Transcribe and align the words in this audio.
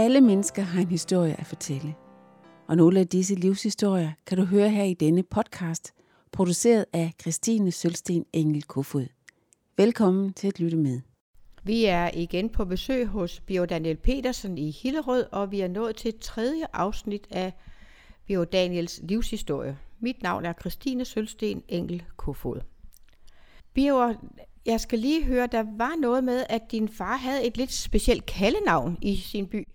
Alle 0.00 0.20
mennesker 0.20 0.62
har 0.62 0.80
en 0.80 0.88
historie 0.88 1.40
at 1.40 1.46
fortælle. 1.46 1.94
Og 2.68 2.76
nogle 2.76 3.00
af 3.00 3.08
disse 3.08 3.34
livshistorier 3.34 4.10
kan 4.26 4.38
du 4.38 4.44
høre 4.44 4.70
her 4.70 4.84
i 4.84 4.94
denne 4.94 5.22
podcast, 5.22 5.94
produceret 6.32 6.84
af 6.92 7.12
Christine 7.20 7.72
Sølsten 7.72 8.24
Engel 8.32 8.62
Kofod. 8.62 9.06
Velkommen 9.76 10.32
til 10.32 10.48
at 10.48 10.60
lytte 10.60 10.76
med. 10.76 11.00
Vi 11.62 11.84
er 11.84 12.10
igen 12.14 12.48
på 12.48 12.64
besøg 12.64 13.06
hos 13.06 13.40
Bio 13.40 13.64
Daniel 13.64 13.96
Petersen 13.96 14.58
i 14.58 14.70
Hillerød, 14.70 15.26
og 15.32 15.50
vi 15.50 15.60
er 15.60 15.68
nået 15.68 15.96
til 15.96 16.14
tredje 16.20 16.66
afsnit 16.72 17.26
af 17.30 17.52
Bio 18.26 18.44
Daniels 18.44 19.00
livshistorie. 19.02 19.78
Mit 19.98 20.22
navn 20.22 20.44
er 20.44 20.52
Christine 20.60 21.04
Sølsten 21.04 21.62
Engel 21.68 22.02
Kofod. 22.16 22.60
Bio, 23.74 24.14
jeg 24.66 24.80
skal 24.80 24.98
lige 24.98 25.24
høre, 25.24 25.46
der 25.46 25.64
var 25.76 25.96
noget 26.00 26.24
med, 26.24 26.44
at 26.48 26.62
din 26.70 26.88
far 26.88 27.16
havde 27.16 27.46
et 27.46 27.56
lidt 27.56 27.72
specielt 27.72 28.26
kaldenavn 28.26 28.98
i 29.02 29.16
sin 29.16 29.46
by. 29.46 29.68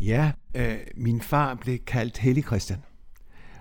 Ja, 0.00 0.32
øh, 0.54 0.78
min 0.96 1.20
far 1.20 1.54
blev 1.54 1.78
kaldt 1.78 2.18
Hellig 2.18 2.44
Christian. 2.44 2.78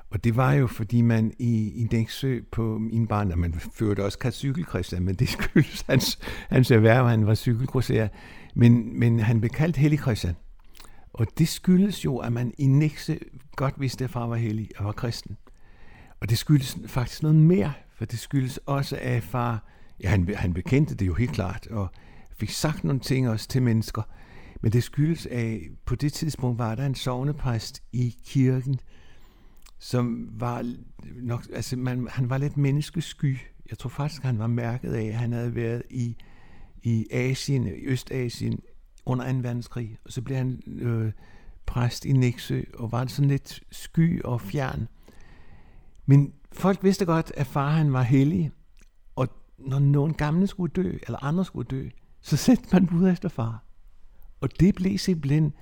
Og 0.10 0.24
det 0.24 0.36
var 0.36 0.54
jo, 0.54 0.68
fordi 0.68 1.02
man 1.02 1.34
i, 1.40 1.72
i 1.76 1.88
Dæksø 1.92 2.40
på 2.52 2.78
min 2.78 3.08
barn, 3.08 3.40
man 3.40 3.54
førte 3.54 4.04
også 4.04 4.20
kaldt 4.20 4.36
cykel 4.36 4.66
Christian, 4.66 5.04
men 5.04 5.16
det 5.16 5.30
skyldes 5.30 5.82
hans, 5.90 6.20
hans 6.50 6.72
erhverv, 6.72 7.08
han 7.08 7.28
var 7.28 7.36
cykelgrosserer. 7.36 8.08
Men, 8.56 9.00
men 9.00 9.20
han 9.20 9.40
blev 9.40 9.50
kaldt 9.50 9.78
Hellig 9.78 10.00
Christian. 10.00 10.36
Og 11.14 11.28
det 11.38 11.48
skyldes 11.48 12.06
jo, 12.06 12.18
at 12.18 12.34
man 12.34 12.54
i 12.58 12.66
Nexø 12.66 13.16
godt 13.56 13.80
vidste, 13.80 14.04
at 14.04 14.10
far 14.10 14.28
var 14.28 14.36
hellig 14.36 14.70
og 14.78 14.86
var 14.86 14.92
kristen. 14.92 15.38
Og 16.20 16.30
det 16.30 16.38
skyldes 16.38 16.78
faktisk 16.88 17.24
noget 17.24 17.38
mere, 17.38 17.74
for 17.96 18.06
det 18.06 18.20
skyldes 18.20 18.60
også, 18.66 18.98
at 19.02 19.24
far, 19.24 19.68
ja, 20.04 20.10
han, 20.10 20.30
han 20.36 20.54
bekendte 20.54 20.96
det 20.96 21.08
jo 21.08 21.14
helt 21.14 21.32
klart, 21.32 21.68
og 21.68 21.88
fik 22.40 22.50
sagt 22.50 22.84
nogle 22.84 23.00
ting 23.00 23.30
også 23.30 23.48
til 23.48 23.62
mennesker, 23.62 24.02
men 24.62 24.72
det 24.72 24.84
skyldes, 24.84 25.26
at 25.26 25.60
på 25.86 25.96
det 25.96 26.14
tidspunkt 26.14 26.60
var 26.60 26.76
der 26.76 26.86
en 26.86 26.96
sovnepræst 26.96 27.84
i 27.92 28.16
kirken, 28.26 28.80
som 29.80 30.30
var 30.32 30.74
nok, 31.16 31.44
altså 31.54 31.78
man, 31.78 32.08
han 32.12 32.30
var 32.30 32.38
lidt 32.38 32.58
menneskesky. 32.58 33.38
Jeg 33.70 33.78
tror 33.78 33.90
faktisk, 33.90 34.24
han 34.24 34.40
var 34.40 34.48
mærket 34.48 34.94
af, 34.94 35.04
at 35.04 35.14
han 35.14 35.32
havde 35.32 35.56
været 35.56 35.84
i, 35.90 36.16
i 36.84 37.08
Asien, 37.12 37.68
i 37.68 37.86
Østasien, 37.86 38.60
under 39.06 39.34
2. 39.34 39.38
verdenskrig, 39.38 39.98
og 40.06 40.12
så 40.12 40.22
blev 40.22 40.38
han 40.38 40.62
øh, 40.68 41.12
præst 41.66 42.06
i 42.06 42.12
Nexø, 42.12 42.62
og 42.74 42.92
var 42.92 43.06
sådan 43.06 43.30
lidt 43.30 43.64
sky 43.72 44.22
og 44.24 44.42
fjern. 44.42 44.88
Men 46.06 46.34
folk 46.52 46.84
vidste 46.84 47.06
godt, 47.06 47.32
at 47.36 47.48
far 47.48 47.70
han 47.70 47.94
var 47.94 48.02
hellig, 48.02 48.52
og 49.16 49.28
når 49.58 49.80
nogen 49.80 50.14
gamle 50.14 50.48
skulle 50.48 50.74
dø, 50.76 50.98
eller 51.08 51.24
andre 51.24 51.46
skulle 51.46 51.68
dø, 51.68 51.90
så 52.22 52.38
sendte 52.38 52.70
man 52.74 52.90
ud 52.90 53.10
efter 53.10 53.30
far. 53.30 53.67
Og 54.42 54.60
det 54.60 54.76
blev 54.76 54.98
simpelthen 54.98 55.54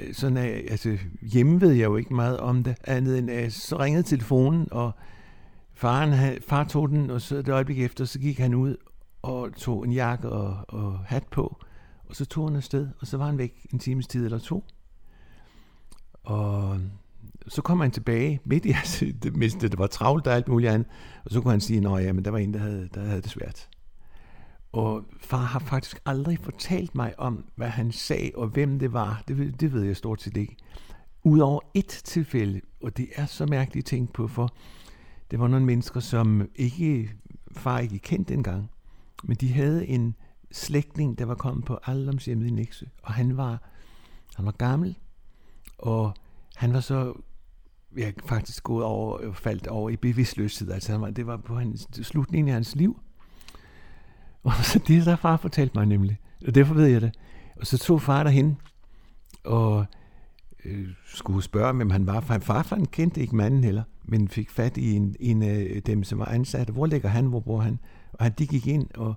øh, 0.00 0.14
sådan, 0.14 0.36
at, 0.36 0.70
altså 0.70 0.98
hjemme 1.22 1.60
ved 1.60 1.72
jeg 1.72 1.84
jo 1.84 1.96
ikke 1.96 2.14
meget 2.14 2.40
om 2.40 2.62
det, 2.62 2.76
andet 2.84 3.18
end 3.18 3.30
at 3.30 3.52
så 3.52 3.78
ringede 3.78 4.02
telefonen, 4.02 4.68
og 4.70 4.92
faren, 5.74 6.38
far 6.48 6.64
tog 6.64 6.88
den, 6.88 7.10
og 7.10 7.20
så 7.20 7.36
et 7.36 7.48
øjeblik 7.48 7.80
efter, 7.80 8.04
så 8.04 8.18
gik 8.18 8.38
han 8.38 8.54
ud 8.54 8.76
og 9.22 9.52
tog 9.56 9.84
en 9.84 9.92
jakke 9.92 10.28
og, 10.28 10.64
og 10.68 10.98
hat 10.98 11.24
på, 11.30 11.56
og 12.08 12.16
så 12.16 12.24
tog 12.24 12.48
han 12.48 12.56
afsted, 12.56 12.88
og 13.00 13.06
så 13.06 13.16
var 13.16 13.26
han 13.26 13.38
væk 13.38 13.66
en 13.72 13.78
times 13.78 14.06
tid 14.06 14.24
eller 14.24 14.38
to. 14.38 14.64
Og 16.24 16.78
så 17.48 17.62
kom 17.62 17.80
han 17.80 17.90
tilbage 17.90 18.40
midt 18.44 18.64
i, 18.64 18.70
altså, 18.82 19.12
det, 19.22 19.36
mens 19.36 19.54
det 19.54 19.78
var 19.78 19.86
travlt 19.86 20.26
og 20.26 20.34
alt 20.34 20.48
muligt 20.48 20.72
andet, 20.72 20.88
og 21.24 21.30
så 21.30 21.40
kunne 21.40 21.50
han 21.50 21.60
sige, 21.60 21.88
at 21.88 22.04
ja, 22.04 22.12
men 22.12 22.24
der 22.24 22.30
var 22.30 22.38
en, 22.38 22.54
der 22.54 22.60
havde, 22.60 22.88
der 22.94 23.04
havde 23.04 23.22
det 23.22 23.30
svært. 23.30 23.68
Og 24.72 25.04
far 25.20 25.44
har 25.44 25.58
faktisk 25.58 26.00
aldrig 26.06 26.38
fortalt 26.38 26.94
mig 26.94 27.18
om, 27.18 27.44
hvad 27.54 27.68
han 27.68 27.92
sagde 27.92 28.30
og 28.34 28.48
hvem 28.48 28.78
det 28.78 28.92
var. 28.92 29.22
Det, 29.28 29.60
det 29.60 29.72
ved 29.72 29.82
jeg 29.82 29.96
stort 29.96 30.22
set 30.22 30.36
ikke. 30.36 30.56
Udover 31.24 31.60
et 31.74 31.86
tilfælde, 31.86 32.60
og 32.82 32.96
det 32.96 33.08
er 33.14 33.26
så 33.26 33.46
mærkeligt 33.46 33.86
ting 33.86 34.12
på, 34.12 34.28
for 34.28 34.54
det 35.30 35.40
var 35.40 35.48
nogle 35.48 35.66
mennesker, 35.66 36.00
som 36.00 36.48
ikke 36.54 37.12
far 37.52 37.78
ikke 37.78 37.98
kendte 37.98 38.34
engang, 38.34 38.70
men 39.24 39.36
de 39.36 39.52
havde 39.52 39.86
en 39.86 40.14
slægtning, 40.52 41.18
der 41.18 41.24
var 41.24 41.34
kommet 41.34 41.64
på 41.64 41.78
alderdomshjemmet 41.86 42.46
i 42.46 42.50
Nækse, 42.50 42.88
og 43.02 43.12
han 43.12 43.36
var, 43.36 43.62
han 44.36 44.46
var 44.46 44.52
gammel, 44.52 44.98
og 45.78 46.14
han 46.56 46.72
var 46.72 46.80
så 46.80 47.14
jeg 47.96 48.14
faktisk 48.24 48.62
gået 48.62 48.84
over, 48.84 49.32
faldt 49.32 49.66
over 49.66 49.90
i 49.90 49.96
bevidstløshed. 49.96 50.70
Altså 50.70 50.92
han 50.92 51.00
var, 51.00 51.10
det 51.10 51.26
var 51.26 51.36
på 51.36 51.54
hans, 51.58 51.88
slutningen 52.02 52.48
af 52.48 52.54
hans 52.54 52.76
liv. 52.76 53.00
Og 54.46 54.64
så 54.72 54.78
det 54.78 55.06
der 55.06 55.16
far 55.16 55.36
fortalte 55.36 55.78
mig 55.78 55.86
nemlig. 55.86 56.18
Og 56.46 56.54
derfor 56.54 56.74
ved 56.74 56.86
jeg 56.86 57.00
det. 57.00 57.14
Og 57.60 57.66
så 57.66 57.78
tog 57.78 58.02
far 58.02 58.22
derhen 58.22 58.56
og 59.44 59.86
øh, 60.64 60.88
skulle 61.06 61.42
spørge, 61.42 61.72
hvem 61.72 61.90
han 61.90 62.06
var. 62.06 62.20
For 62.20 62.38
far 62.38 62.66
han 62.68 62.86
kendte 62.86 63.20
ikke 63.20 63.36
manden 63.36 63.64
heller, 63.64 63.82
men 64.04 64.28
fik 64.28 64.50
fat 64.50 64.76
i 64.76 64.92
en, 64.92 65.16
en 65.20 65.42
af 65.42 65.82
dem, 65.86 66.04
som 66.04 66.18
var 66.18 66.24
ansat. 66.24 66.68
Hvor 66.68 66.86
ligger 66.86 67.08
han? 67.08 67.26
Hvor 67.26 67.40
bor 67.40 67.60
han? 67.60 67.78
Og 68.12 68.24
han 68.24 68.32
de 68.38 68.46
gik 68.46 68.66
ind, 68.66 68.88
og, 68.94 69.14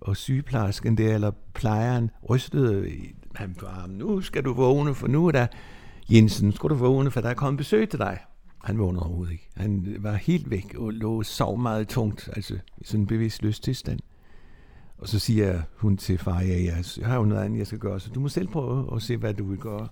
og 0.00 0.16
sygeplejersken 0.16 0.98
der, 0.98 1.14
eller 1.14 1.30
plejeren, 1.54 2.10
rystede 2.30 2.90
han 3.34 3.54
på 3.54 3.66
armen. 3.66 3.98
Nu 3.98 4.20
skal 4.20 4.44
du 4.44 4.54
vågne, 4.54 4.94
for 4.94 5.06
nu 5.06 5.26
er 5.26 5.32
der 5.32 5.46
Jensen, 6.12 6.52
skal 6.52 6.70
du 6.70 6.74
vågne, 6.74 7.10
for 7.10 7.20
der 7.20 7.28
er 7.28 7.34
kommet 7.34 7.58
besøg 7.58 7.88
til 7.88 7.98
dig. 7.98 8.18
Han 8.64 8.78
vågnede 8.78 9.02
overhovedet 9.02 9.32
ikke. 9.32 9.48
Han 9.56 9.96
var 9.98 10.14
helt 10.14 10.50
væk 10.50 10.74
og 10.78 10.92
lå 10.92 11.22
sov 11.22 11.58
meget 11.58 11.88
tungt, 11.88 12.28
altså 12.36 12.54
i 12.78 12.84
sådan 12.84 13.00
en 13.00 13.06
bevidstløs 13.06 13.60
tilstand. 13.60 14.00
Og 15.00 15.08
så 15.08 15.18
siger 15.18 15.62
hun 15.76 15.96
til 15.96 16.18
far, 16.18 16.40
ja, 16.40 16.62
jeg 16.62 16.84
har 17.06 17.16
jo 17.16 17.24
noget 17.24 17.44
andet, 17.44 17.58
jeg 17.58 17.66
skal 17.66 17.78
gøre, 17.78 18.00
så 18.00 18.10
du 18.10 18.20
må 18.20 18.28
selv 18.28 18.48
prøve 18.48 18.96
at 18.96 19.02
se, 19.02 19.16
hvad 19.16 19.34
du 19.34 19.44
vil 19.44 19.58
gøre. 19.58 19.88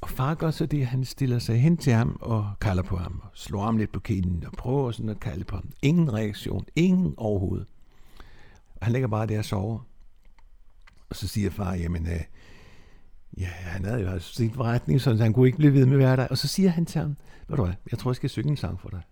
Og 0.00 0.08
far 0.08 0.34
gør 0.34 0.50
så 0.50 0.66
det, 0.66 0.86
han 0.86 1.04
stiller 1.04 1.38
sig 1.38 1.60
hen 1.60 1.76
til 1.76 1.92
ham 1.92 2.18
og 2.20 2.52
kalder 2.60 2.82
på 2.82 2.96
ham, 2.96 3.20
og 3.22 3.30
slår 3.34 3.64
ham 3.64 3.76
lidt 3.76 3.92
på 3.92 4.00
kinden 4.00 4.44
og 4.46 4.52
prøver 4.52 4.90
sådan 4.90 5.08
at 5.08 5.20
kalde 5.20 5.44
på 5.44 5.56
ham. 5.56 5.70
Ingen 5.82 6.12
reaktion, 6.12 6.64
ingen 6.76 7.14
overhovedet. 7.16 7.66
Og 8.76 8.86
han 8.86 8.92
ligger 8.92 9.08
bare 9.08 9.26
der 9.26 9.38
og 9.38 9.44
sover. 9.44 9.78
Og 11.10 11.16
så 11.16 11.28
siger 11.28 11.50
far, 11.50 11.74
jamen, 11.74 12.06
øh, 12.06 12.20
ja, 13.38 13.46
han 13.46 13.84
havde 13.84 14.00
jo 14.00 14.08
altså 14.08 14.34
sin 14.34 14.50
forretning, 14.50 15.00
så 15.00 15.14
han 15.14 15.32
kunne 15.32 15.46
ikke 15.46 15.58
blive 15.58 15.72
ved 15.72 15.86
med 15.86 15.92
at 15.92 15.98
være 15.98 16.16
der. 16.16 16.28
Og 16.28 16.38
så 16.38 16.48
siger 16.48 16.70
han 16.70 16.86
til 16.86 17.00
ham, 17.00 17.16
ved 17.48 17.56
du 17.56 17.64
hvad, 17.64 17.74
jeg 17.90 17.98
tror, 17.98 18.10
jeg 18.10 18.16
skal 18.16 18.30
synge 18.30 18.50
en 18.50 18.56
sang 18.56 18.80
for 18.80 18.88
dig. 18.88 19.02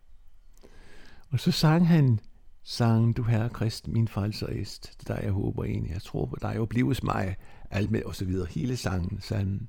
Og 1.31 1.41
så 1.41 1.51
sang 1.51 1.89
han 1.89 2.21
Sang 2.63 3.17
du 3.17 3.23
herre 3.23 3.49
Krist, 3.49 3.89
min 3.89 4.09
frelser 4.09 4.47
est, 4.47 5.09
der 5.09 5.21
jeg 5.23 5.31
håber 5.31 5.65
en, 5.65 5.87
jeg 5.87 6.03
tror 6.03 6.27
på 6.27 6.37
dig, 6.43 6.61
og 6.61 6.69
blives 6.69 7.03
mig, 7.03 7.37
alt 7.71 7.91
med, 7.91 8.03
og 8.03 8.15
så 8.15 8.25
videre, 8.25 8.47
hele 8.51 8.77
sangen, 8.77 9.21
salmen. 9.21 9.69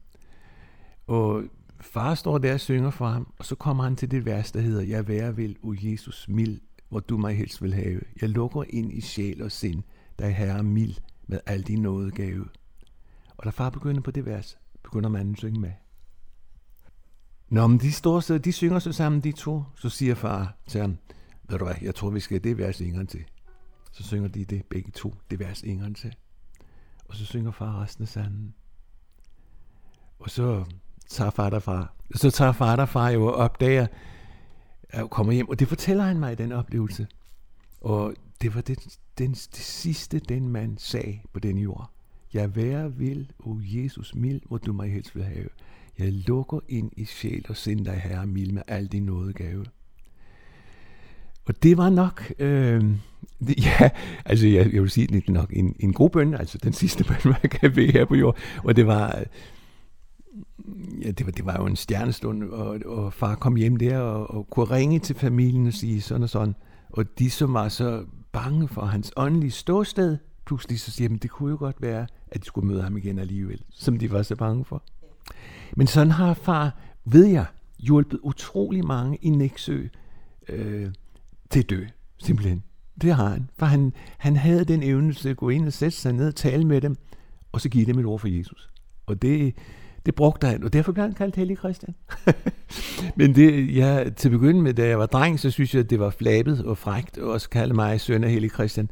Og 1.08 1.44
far 1.82 2.16
står 2.16 2.38
der 2.38 2.54
og 2.54 2.60
synger 2.60 2.90
for 2.90 3.08
ham, 3.08 3.34
og 3.40 3.46
så 3.46 3.56
kommer 3.56 3.84
han 3.84 3.96
til 3.96 4.12
det 4.12 4.26
vers, 4.26 4.52
der 4.52 4.62
hedder, 4.62 4.82
Jeg 4.82 5.08
være 5.08 5.36
vil, 5.36 5.58
o 5.64 5.74
Jesus 5.78 6.28
mild, 6.30 6.62
hvor 6.90 7.00
du 7.00 7.18
mig 7.18 7.38
helst 7.38 7.62
vil 7.62 7.74
have. 7.74 8.02
Jeg 8.22 8.30
lukker 8.30 8.64
ind 8.70 8.94
i 8.94 9.02
sjæl 9.02 9.42
og 9.42 9.52
sind, 9.52 9.84
der 10.20 10.30
herre 10.30 10.64
mild 10.64 10.96
med 11.28 11.40
al 11.46 11.62
din 11.62 11.82
nådegave. 11.82 12.46
Og 13.38 13.46
da 13.46 13.50
far 13.50 13.70
begynder 13.70 14.02
på 14.02 14.12
det 14.12 14.26
vers, 14.26 14.58
begynder 14.84 15.10
manden 15.10 15.34
at 15.34 15.38
synge 15.38 15.60
med. 15.60 15.72
Når 17.50 17.68
men 17.68 17.80
de 17.80 17.92
står 17.92 18.20
så, 18.20 18.38
de 18.38 18.52
synger 18.52 18.80
så 18.80 18.92
sammen, 18.92 19.22
de 19.22 19.32
to, 19.32 19.64
så 19.76 19.90
siger 19.90 20.16
far 20.16 20.58
til 20.68 20.82
ham, 20.82 20.98
ved 21.52 21.60
du 21.60 21.66
hvad, 21.66 21.76
jeg 21.82 21.96
tror, 21.96 22.10
vi 22.10 22.20
skal 22.20 22.44
det 22.44 22.58
vers 22.58 22.82
Ingeren 22.82 23.08
til. 23.08 23.24
Så 23.92 24.04
synger 24.04 24.28
de 24.28 24.46
det 24.46 24.66
begge 24.66 24.92
to, 24.92 25.16
det 25.32 25.40
vers 25.40 25.62
Ingeren 25.62 25.94
til. 25.94 26.16
Og 27.06 27.16
så 27.16 27.26
synger 27.26 27.52
far 27.52 27.82
resten 27.82 28.02
af 28.02 28.08
sanden. 28.08 28.54
Og 30.20 30.30
så 30.30 30.66
tager 31.10 31.30
far 31.30 31.50
derfra. 31.50 31.94
Så 32.16 32.32
tager 32.32 32.52
far 32.52 32.76
derfra 32.76 33.10
jo 33.10 33.26
og 33.26 33.34
opdager, 33.34 33.88
at 34.90 35.10
kommer 35.10 35.34
hjem, 35.34 35.50
og 35.50 35.60
det 35.60 35.68
fortæller 35.68 36.04
han 36.04 36.20
mig, 36.20 36.38
den 36.38 36.52
oplevelse. 36.52 37.08
Og 37.82 38.14
det 38.42 38.56
var 38.56 38.62
det, 38.62 39.00
den, 39.18 39.32
det 39.32 39.56
sidste, 39.56 40.20
den 40.20 40.48
mand 40.48 40.78
sagde 40.78 41.20
på 41.34 41.40
den 41.40 41.58
jord. 41.58 41.92
Jeg 42.34 42.56
være 42.56 42.96
vil, 42.96 43.32
o 43.40 43.60
Jesus 43.62 44.16
mild, 44.16 44.42
hvor 44.48 44.58
du 44.58 44.74
mig 44.74 44.94
helst 44.94 45.16
vil 45.16 45.24
have. 45.24 45.50
Jeg 45.98 46.14
lukker 46.14 46.60
ind 46.70 46.92
i 46.98 47.06
sjæl 47.06 47.46
og 47.50 47.58
sind 47.58 47.86
dig, 47.86 48.02
Herre, 48.02 48.28
mild 48.28 48.52
med 48.52 48.62
al 48.68 48.88
din 48.88 49.04
nådegave. 49.04 49.66
Og 51.46 51.64
det 51.64 51.78
var 51.78 51.90
nok, 51.90 52.34
øh, 52.40 52.84
det, 53.40 53.64
ja, 53.66 53.90
altså 54.26 54.48
jeg, 54.48 54.74
jeg 54.74 54.82
vil 54.82 54.90
sige, 54.90 55.08
det 55.08 55.24
er 55.28 55.32
nok 55.32 55.50
en, 55.54 55.76
en 55.80 55.94
god 55.94 56.10
bøn, 56.10 56.34
altså 56.34 56.58
den 56.58 56.74
sidste 56.74 57.04
bøn, 57.08 57.18
man 57.24 57.50
kan 57.52 57.74
bede 57.74 57.92
her 57.92 58.06
på 58.06 58.16
jord. 58.16 58.38
Og 58.64 58.76
det 58.76 58.88
var, 58.88 59.24
ja, 61.02 61.12
det 61.12 61.26
var, 61.26 61.32
det 61.32 61.46
var 61.46 61.58
jo 61.60 61.66
en 61.66 61.76
stjernestund, 61.76 62.44
og, 62.44 62.80
og 62.86 63.14
far 63.14 63.36
kom 63.36 63.56
hjem 63.56 63.76
der 63.76 64.00
og, 64.00 64.32
og 64.32 64.48
kunne 64.50 64.66
ringe 64.66 65.00
til 65.00 65.16
familien 65.16 65.68
og 65.68 65.74
sige 65.74 66.02
sådan 66.02 66.24
og 66.24 66.30
sådan. 66.30 66.56
Og 66.90 67.20
de, 67.20 67.30
som 67.30 67.54
var 67.54 67.70
så 67.70 68.06
bange 68.32 68.68
for 68.68 68.86
hans 68.86 69.12
åndelige 69.18 69.52
ståsted, 69.52 70.18
pludselig 70.46 70.80
så 70.80 70.92
siger, 70.92 71.14
at 71.14 71.24
det 71.24 71.32
kunne 71.32 71.52
jo 71.52 71.58
godt 71.60 71.82
være, 71.82 72.08
at 72.32 72.42
de 72.42 72.46
skulle 72.46 72.68
møde 72.68 72.82
ham 72.82 72.98
igen 72.98 73.20
alligevel, 73.20 73.62
som 73.70 74.00
de 74.00 74.12
var 74.12 74.24
så 74.24 74.36
bange 74.36 74.66
for. 74.66 74.84
Men 75.78 75.88
sådan 75.88 76.12
har 76.12 76.34
far, 76.34 76.80
ved 77.06 77.26
jeg, 77.26 77.46
hjulpet 77.80 78.20
utrolig 78.24 78.86
mange 78.86 79.18
i 79.22 79.30
Næksø 79.30 79.88
øh, 80.50 80.90
til 81.52 81.64
dø, 81.64 81.86
simpelthen. 82.18 82.64
Det 83.02 83.16
har 83.16 83.30
han. 83.30 83.50
For 83.58 83.66
han, 83.66 83.94
han 84.18 84.36
havde 84.36 84.66
den 84.66 84.84
evne 84.84 85.14
til 85.14 85.30
at 85.30 85.38
gå 85.38 85.50
ind 85.50 85.68
og 85.68 85.74
sætte 85.74 85.98
sig 85.98 86.14
ned 86.14 86.28
og 86.28 86.36
tale 86.36 86.66
med 86.66 86.82
dem, 86.82 86.96
og 87.52 87.62
så 87.62 87.70
give 87.70 87.86
dem 87.86 88.00
et 88.00 88.06
ord 88.06 88.20
for 88.20 88.28
Jesus. 88.28 88.70
Og 89.06 89.22
det, 89.22 89.56
Det 90.06 90.16
brugte 90.16 90.48
han, 90.48 90.64
og 90.64 90.74
derfor 90.74 90.92
blev 90.92 91.04
han 91.04 91.14
kaldt 91.14 91.36
Hellig 91.36 91.58
Christian. 91.58 91.96
Men 93.18 93.36
det, 93.36 93.76
ja, 93.76 94.04
til 94.16 94.28
at 94.28 94.32
begynde 94.32 94.62
med, 94.62 94.74
da 94.74 94.88
jeg 94.88 95.00
var 95.00 95.06
dreng, 95.06 95.40
så 95.40 95.52
synes 95.52 95.74
jeg, 95.74 95.84
at 95.84 95.90
det 95.90 96.00
var 96.00 96.10
flabet 96.10 96.66
og 96.66 96.78
frægt, 96.78 97.18
at 97.18 97.24
også 97.24 97.50
kalde 97.50 97.74
mig 97.74 98.02
søn 98.02 98.24
af 98.24 98.32
Hellig 98.32 98.52
Christian. 98.52 98.92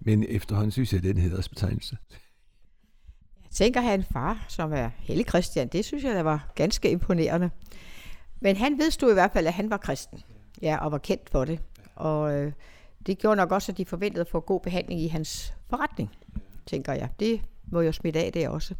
Men 0.00 0.24
efterhånden 0.28 0.70
synes 0.70 0.92
jeg, 0.92 0.98
at 0.98 1.02
det 1.02 1.10
er 1.10 1.14
en 1.14 1.20
hedersbetegnelse. 1.20 1.96
Jeg 3.42 3.50
tænker 3.50 3.80
at 3.80 3.86
have 3.86 3.94
en 3.94 4.04
far, 4.12 4.46
som 4.48 4.72
er 4.72 4.90
Hellig 4.98 5.26
Christian. 5.28 5.68
Det 5.68 5.84
synes 5.84 6.04
jeg, 6.04 6.14
der 6.14 6.22
var 6.22 6.52
ganske 6.54 6.90
imponerende. 6.90 7.50
Men 8.40 8.56
han 8.56 8.78
vedstod 8.78 9.10
i 9.10 9.14
hvert 9.14 9.30
fald, 9.32 9.46
at 9.46 9.52
han 9.52 9.70
var 9.70 9.76
kristen. 9.76 10.18
Ja, 10.62 10.76
og 10.76 10.92
var 10.92 10.98
kendt 10.98 11.30
for 11.30 11.44
det. 11.44 11.60
Og 11.96 12.34
øh, 12.34 12.52
det 13.06 13.18
gjorde 13.18 13.36
nok 13.36 13.52
også, 13.52 13.72
at 13.72 13.78
de 13.78 13.84
forventede 13.84 14.20
at 14.20 14.28
få 14.28 14.40
god 14.40 14.60
behandling 14.60 15.00
i 15.00 15.08
hans 15.08 15.54
forretning, 15.70 16.10
tænker 16.66 16.92
jeg. 16.92 17.08
Det 17.20 17.40
må 17.72 17.80
jo 17.80 17.92
smitte 17.92 18.20
af 18.20 18.32
det 18.32 18.48
også. 18.48 18.74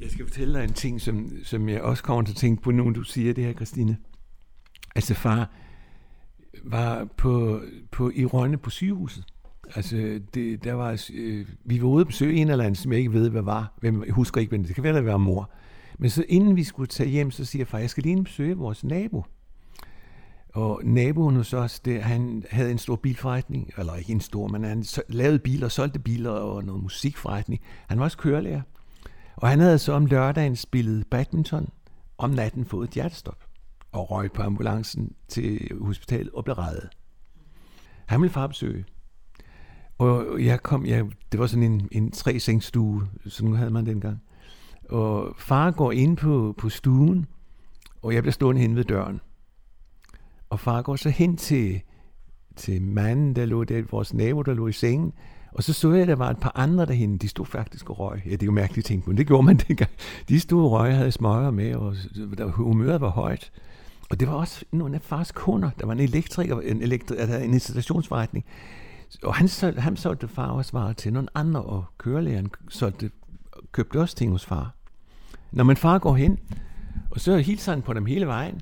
Jeg 0.00 0.10
skal 0.10 0.26
fortælle 0.26 0.54
dig 0.54 0.64
en 0.64 0.72
ting, 0.72 1.00
som, 1.00 1.30
som 1.44 1.68
jeg 1.68 1.82
også 1.82 2.02
kommer 2.02 2.22
til 2.22 2.32
at 2.32 2.36
tænke 2.36 2.62
på, 2.62 2.70
når 2.70 2.90
du 2.90 3.02
siger 3.02 3.34
det 3.34 3.44
her, 3.44 3.52
Christine. 3.52 3.96
Altså 4.94 5.14
far 5.14 5.50
var 6.64 7.08
på, 7.16 7.60
på, 7.90 8.10
i 8.14 8.24
Rønne 8.24 8.58
på 8.58 8.70
sygehuset. 8.70 9.24
Altså, 9.74 10.20
det, 10.34 10.64
der 10.64 10.72
var, 10.72 11.10
øh, 11.14 11.46
vi 11.64 11.82
var 11.82 11.88
ude 11.88 12.00
at 12.00 12.06
besøge 12.06 12.34
en 12.34 12.50
eller 12.50 12.64
anden, 12.64 12.74
som 12.74 12.92
jeg 12.92 12.98
ikke 12.98 13.12
ved, 13.12 13.30
hvad 13.30 13.42
var. 13.42 13.72
Hvem, 13.80 14.04
jeg 14.04 14.12
husker 14.12 14.40
ikke, 14.40 14.50
men 14.50 14.64
det 14.64 14.74
kan 14.74 14.84
være, 14.84 14.98
at 14.98 15.04
være 15.04 15.18
mor. 15.18 15.50
Men 15.98 16.10
så 16.10 16.24
inden 16.28 16.56
vi 16.56 16.64
skulle 16.64 16.86
tage 16.86 17.08
hjem, 17.08 17.30
så 17.30 17.44
siger 17.44 17.64
far, 17.64 17.78
jeg 17.78 17.90
skal 17.90 18.02
lige 18.02 18.24
besøge 18.24 18.56
vores 18.56 18.84
nabo. 18.84 19.24
Og 20.56 20.80
naboen 20.84 21.36
hos 21.36 21.52
os, 21.52 21.80
det, 21.80 22.02
han 22.02 22.44
havde 22.50 22.70
en 22.70 22.78
stor 22.78 22.96
bilforretning, 22.96 23.70
eller 23.78 23.94
ikke 23.94 24.12
en 24.12 24.20
stor, 24.20 24.48
men 24.48 24.64
han 24.64 24.84
lavede 25.08 25.38
biler, 25.38 25.68
solgte 25.68 25.98
biler 25.98 26.30
og 26.30 26.64
noget 26.64 26.82
musikforretning. 26.82 27.60
Han 27.88 27.98
var 27.98 28.04
også 28.04 28.18
kørelærer. 28.18 28.62
Og 29.36 29.48
han 29.48 29.60
havde 29.60 29.78
så 29.78 29.92
om 29.92 30.06
lørdagen 30.06 30.56
spillet 30.56 31.06
badminton, 31.06 31.68
om 32.18 32.30
natten 32.30 32.64
fået 32.64 32.88
et 32.88 32.94
hjertestop 32.94 33.44
og 33.92 34.10
røg 34.10 34.32
på 34.32 34.42
ambulancen 34.42 35.12
til 35.28 35.70
hospitalet 35.80 36.30
og 36.32 36.44
blev 36.44 36.54
reddet. 36.54 36.88
Han 38.06 38.20
ville 38.22 38.32
farbesøge. 38.32 38.84
Og 39.98 40.44
jeg 40.44 40.62
kom, 40.62 40.86
jeg, 40.86 41.04
det 41.32 41.40
var 41.40 41.46
sådan 41.46 41.72
en, 41.72 41.88
en 41.92 42.10
tre 42.10 42.38
stue, 42.60 43.08
sådan 43.26 43.54
havde 43.54 43.70
man 43.70 43.86
dengang. 43.86 44.22
Og 44.90 45.34
far 45.38 45.70
går 45.70 45.92
ind 45.92 46.16
på, 46.16 46.54
på 46.58 46.68
stuen, 46.68 47.26
og 48.02 48.14
jeg 48.14 48.22
bliver 48.22 48.32
stående 48.32 48.60
hen 48.60 48.76
ved 48.76 48.84
døren. 48.84 49.20
Og 50.50 50.60
far 50.60 50.82
går 50.82 50.96
så 50.96 51.10
hen 51.10 51.36
til, 51.36 51.80
til 52.56 52.82
manden, 52.82 53.36
der 53.36 53.46
lå 53.46 53.64
der, 53.64 53.82
vores 53.90 54.14
nabo, 54.14 54.42
der 54.42 54.54
lå 54.54 54.68
i 54.68 54.72
sengen, 54.72 55.12
og 55.56 55.62
så 55.62 55.72
så 55.72 55.92
jeg, 55.92 56.02
at 56.02 56.08
der 56.08 56.14
var 56.14 56.30
et 56.30 56.38
par 56.40 56.52
andre 56.54 56.86
derhen, 56.86 57.18
de 57.18 57.28
stod 57.28 57.46
faktisk 57.46 57.90
og 57.90 57.98
røg. 57.98 58.22
Ja, 58.24 58.30
det 58.30 58.42
er 58.42 58.46
jo 58.46 58.52
mærkeligt 58.52 58.86
ting, 58.86 59.02
men 59.06 59.16
det 59.16 59.26
gjorde 59.26 59.42
man 59.42 59.56
dengang. 59.68 59.90
De 60.28 60.40
stod 60.40 60.64
og 60.64 60.70
røg, 60.70 60.96
havde 60.96 61.12
smøger 61.12 61.50
med, 61.50 61.74
og 61.74 61.94
der, 62.38 62.46
humøret 62.46 63.00
var 63.00 63.08
højt. 63.08 63.52
Og 64.10 64.20
det 64.20 64.28
var 64.28 64.34
også 64.34 64.64
nogle 64.72 64.94
af 64.94 65.02
fars 65.02 65.32
kunder. 65.32 65.70
Der 65.80 65.86
var 65.86 65.92
en 65.92 66.00
elektriker, 66.00 66.60
en, 66.60 66.82
elektri, 66.82 67.16
altså 67.16 67.38
en 67.38 67.54
installationsforretning. 67.54 68.44
Og 69.22 69.34
han, 69.34 69.48
solgte, 69.48 69.80
han 69.80 69.96
solgte 69.96 70.28
far 70.28 70.48
også 70.48 70.72
varer 70.72 70.92
til 70.92 71.12
nogle 71.12 71.28
andre, 71.34 71.62
og 71.62 71.84
kørelæreren 71.98 72.50
solgte, 72.68 73.10
købte 73.72 74.00
også 74.00 74.16
ting 74.16 74.32
hos 74.32 74.46
far. 74.46 74.74
Når 75.52 75.64
min 75.64 75.76
far 75.76 75.98
går 75.98 76.14
hen, 76.14 76.38
og 77.10 77.20
så 77.20 77.36
hilser 77.36 77.72
han 77.72 77.82
på 77.82 77.92
dem 77.92 78.06
hele 78.06 78.26
vejen, 78.26 78.60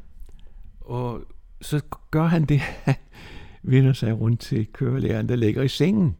og 0.80 1.20
så 1.60 1.80
gør 2.10 2.26
han 2.26 2.44
det, 2.44 2.58
han 2.58 2.94
vender 3.62 3.92
sig 3.92 4.20
rundt 4.20 4.40
til 4.40 4.66
kørelæreren, 4.72 5.28
der 5.28 5.36
ligger 5.36 5.62
i 5.62 5.68
sengen. 5.68 6.16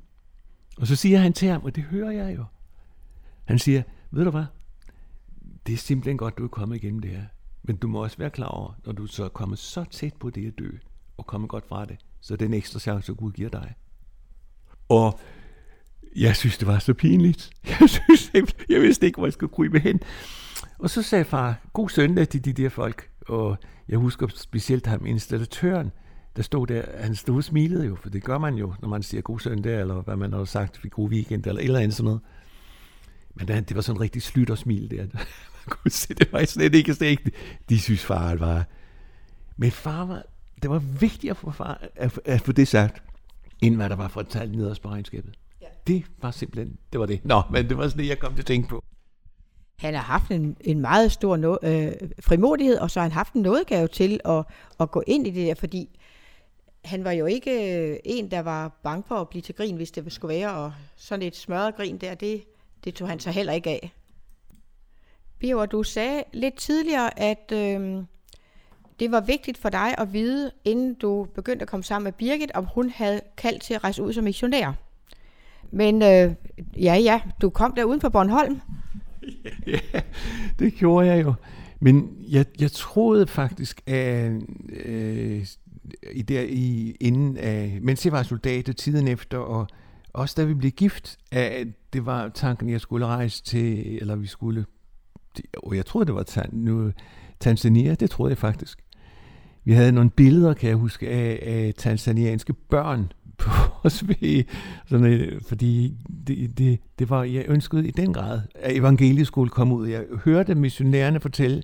Og 0.77 0.87
så 0.87 0.97
siger 0.97 1.19
han 1.19 1.33
til 1.33 1.49
ham, 1.49 1.63
og 1.65 1.77
det 1.77 1.85
hører 1.85 2.11
jeg 2.11 2.37
jo. 2.37 2.45
Han 3.45 3.59
siger, 3.59 3.83
ved 4.11 4.25
du 4.25 4.31
hvad, 4.31 4.45
det 5.67 5.73
er 5.73 5.77
simpelthen 5.77 6.17
godt, 6.17 6.39
du 6.39 6.45
er 6.45 6.49
kommet 6.49 6.77
igennem 6.77 7.01
det 7.01 7.11
her. 7.11 7.25
Men 7.63 7.77
du 7.77 7.89
må 7.89 8.03
også 8.03 8.19
være 8.19 8.31
klar 8.31 8.47
over, 8.47 8.73
når 8.87 8.93
du 8.93 9.07
så 9.07 9.25
er 9.25 9.29
kommet 9.29 9.59
så 9.59 9.85
tæt 9.91 10.15
på 10.15 10.31
det 10.31 10.47
at 10.47 10.59
dø, 10.59 10.71
og 11.17 11.27
kommet 11.27 11.51
godt 11.51 11.69
fra 11.69 11.85
det, 11.85 11.97
så 12.21 12.37
den 12.37 12.55
ekstra 12.55 12.81
chance, 12.81 13.15
Gud 13.15 13.33
giver 13.33 13.49
dig. 13.49 13.75
Og 14.89 15.21
jeg 16.17 16.37
synes, 16.37 16.59
det 16.59 16.67
var 16.67 16.79
så 16.79 16.95
pinligt. 16.95 17.51
Jeg 17.81 17.91
synes, 17.91 18.33
jeg 18.69 18.81
vidste 18.81 19.07
ikke, 19.07 19.17
hvor 19.17 19.27
jeg 19.27 19.33
skulle 19.33 19.53
krybe 19.55 19.79
hen. 19.79 20.01
Og 20.79 20.91
så 20.91 21.03
sagde 21.03 21.25
far, 21.25 21.61
god 21.73 21.89
søndag 21.89 22.29
til 22.29 22.45
de 22.45 22.53
der 22.53 22.69
folk. 22.69 23.11
Og 23.29 23.59
jeg 23.89 23.99
husker 23.99 24.27
specielt 24.29 24.87
ham, 24.87 25.07
installatøren, 25.07 25.93
der 26.37 26.43
stod 26.43 26.67
der, 26.67 26.83
han 26.99 27.15
stod 27.15 27.37
og 27.37 27.45
smilede 27.45 27.87
jo, 27.87 27.97
for 27.97 28.11
det 28.11 28.25
gør 28.25 28.39
man 28.39 28.55
jo, 28.55 28.75
når 28.81 28.89
man 28.89 29.03
siger 29.03 29.21
god 29.21 29.41
søndag, 29.41 29.81
eller 29.81 30.03
hvad 30.03 30.17
man 30.17 30.33
har 30.33 30.45
sagt, 30.45 30.81
god 30.91 31.11
weekend, 31.11 31.47
eller 31.47 31.61
et 31.61 31.65
eller 31.65 31.81
andet 31.81 31.95
sådan 31.95 32.05
noget. 32.05 32.21
Men 33.35 33.49
det 33.49 33.77
var 33.77 33.83
sådan 33.83 33.97
en 33.97 34.01
rigtig 34.01 34.23
slyt 34.23 34.51
og 34.51 34.59
smil 34.59 34.91
der. 34.91 35.07
man 35.67 35.67
kunne 35.67 35.91
se, 35.91 36.15
det 36.15 36.33
var 36.33 36.45
slet 36.45 36.75
ikke, 36.75 36.95
slet 36.95 37.07
ikke 37.07 37.31
de 37.69 37.81
synes 37.81 38.05
far 38.05 38.35
var. 38.35 38.65
Men 39.57 39.71
far 39.71 40.05
var, 40.05 40.23
det 40.63 40.71
var 40.71 40.79
vigtigt 40.79 41.37
for 41.37 41.51
far 41.51 41.89
at, 41.97 42.21
at 42.25 42.41
få 42.41 42.53
det 42.53 42.69
sagt, 42.69 43.03
end 43.63 43.77
hvad 43.77 43.89
der 43.89 43.97
var 43.97 44.09
for 44.09 44.21
at 44.21 44.29
tale 44.29 44.57
ned 44.57 44.77
på 44.83 44.89
regnskabet. 44.89 45.35
Ja. 45.63 45.67
Det 45.87 46.05
var 46.23 46.31
simpelthen, 46.31 46.79
det 46.93 47.01
var 47.01 47.07
det. 47.07 47.25
Nå, 47.25 47.43
men 47.51 47.69
det 47.69 47.77
var 47.77 47.89
sådan 47.89 48.03
det, 48.03 48.09
jeg 48.09 48.19
kom 48.19 48.33
til 48.33 48.43
at 48.43 48.47
tænke 48.47 48.69
på. 48.69 48.85
Han 49.77 49.95
har 49.95 50.03
haft 50.03 50.31
en, 50.31 50.57
en 50.61 50.81
meget 50.81 51.13
stor 51.13 51.37
no, 51.37 51.57
øh, 51.63 51.93
frimodighed, 52.21 52.79
og 52.79 52.91
så 52.91 53.01
har 53.01 53.05
han 53.05 53.13
haft 53.13 53.33
en 53.33 53.43
nådegave 53.43 53.89
til 53.89 54.21
at, 54.25 54.45
at 54.81 54.91
gå 54.91 55.03
ind 55.07 55.27
i 55.27 55.31
det 55.31 55.47
der, 55.47 55.55
fordi 55.55 55.99
han 56.85 57.05
var 57.05 57.11
jo 57.11 57.27
ikke 57.27 57.79
øh, 57.79 57.97
en, 58.05 58.31
der 58.31 58.41
var 58.41 58.69
bange 58.83 59.03
for 59.09 59.15
at 59.15 59.29
blive 59.29 59.43
til 59.43 59.55
grin, 59.55 59.77
hvis 59.77 59.91
det 59.91 60.13
skulle 60.13 60.35
være, 60.35 60.55
og 60.55 60.73
sådan 60.97 61.27
et 61.27 61.37
smørret 61.37 61.77
grin 61.77 61.99
der, 61.99 62.15
det, 62.15 62.45
det 62.85 62.95
tog 62.95 63.09
han 63.09 63.21
så 63.21 63.31
heller 63.31 63.53
ikke 63.53 63.71
af. 63.71 63.93
Birger, 65.39 65.67
du 65.67 65.83
sagde 65.83 66.23
lidt 66.33 66.55
tidligere, 66.57 67.19
at 67.19 67.53
øh, 67.53 68.03
det 69.01 69.11
var 69.13 69.21
vigtigt 69.21 69.59
for 69.59 69.69
dig 69.69 69.99
at 69.99 70.13
vide, 70.13 70.51
inden 70.65 70.95
du 70.95 71.27
begyndte 71.35 71.63
at 71.63 71.69
komme 71.69 71.85
sammen 71.85 72.05
med 72.05 72.13
Birgit, 72.13 72.51
om 72.55 72.65
hun 72.75 72.91
havde 72.91 73.21
kaldt 73.37 73.63
til 73.63 73.75
at 73.75 73.85
rejse 73.85 74.03
ud 74.03 74.13
som 74.13 74.25
missionær. 74.25 74.73
Men 75.71 76.03
øh, 76.03 76.35
ja, 76.77 76.95
ja, 76.95 77.21
du 77.41 77.51
kom 77.51 77.75
der 77.75 77.85
uden 77.85 78.01
for 78.01 78.09
Bornholm. 78.09 78.61
ja, 79.67 80.01
det 80.59 80.75
gjorde 80.75 81.07
jeg 81.07 81.25
jo. 81.25 81.35
Men 81.81 82.17
jeg, 82.29 82.47
jeg 82.61 82.73
troede 82.73 83.27
faktisk, 83.27 83.83
at 83.87 84.33
øh, 84.73 85.47
i 86.13 86.23
der 86.23 86.41
i, 86.49 86.97
inden 87.01 87.37
af, 87.37 87.79
mens 87.83 88.05
jeg 88.05 88.13
var 88.13 88.23
soldat 88.23 88.65
tiden 88.77 89.09
efter, 89.09 89.39
og 89.39 89.69
også 90.13 90.35
da 90.39 90.45
vi 90.45 90.55
blev 90.55 90.71
gift, 90.71 91.19
at 91.33 91.67
det 91.93 92.07
var 92.07 92.29
tanken, 92.29 92.71
jeg 92.71 92.81
skulle 92.81 93.07
rejse 93.07 93.43
til, 93.43 93.99
eller 94.01 94.17
vi 94.17 94.27
skulle, 94.27 94.65
og 95.57 95.77
jeg 95.77 95.87
troede, 95.87 96.07
det 96.07 96.15
var 96.15 96.23
tan, 96.23 96.51
nu, 96.53 96.93
Tanzania, 97.41 97.95
det 97.95 98.11
troede 98.11 98.31
jeg 98.31 98.39
faktisk. 98.39 98.79
Vi 99.65 99.73
havde 99.73 99.93
nogle 99.93 100.11
billeder, 100.11 100.55
kan 100.55 100.69
jeg 100.69 100.77
huske, 100.77 101.09
af, 101.09 101.39
af 101.43 101.75
tanzanianske 101.77 102.53
børn 102.53 103.13
på 103.39 103.51
vores 103.83 104.09
vej, 104.09 104.45
sådan, 104.87 105.07
øh, 105.07 105.41
fordi 105.49 105.95
det, 106.27 106.59
det, 106.59 106.81
det 106.99 107.11
var, 107.11 107.23
jeg 107.23 107.45
ønskede 107.49 107.89
i 107.89 107.91
den 107.91 108.13
grad, 108.13 108.41
at 108.55 108.77
evangelieskole 108.77 109.51
kom 109.51 109.73
ud. 109.73 109.89
Jeg 109.89 110.05
hørte 110.25 110.55
missionærerne 110.55 111.21
fortælle, 111.21 111.63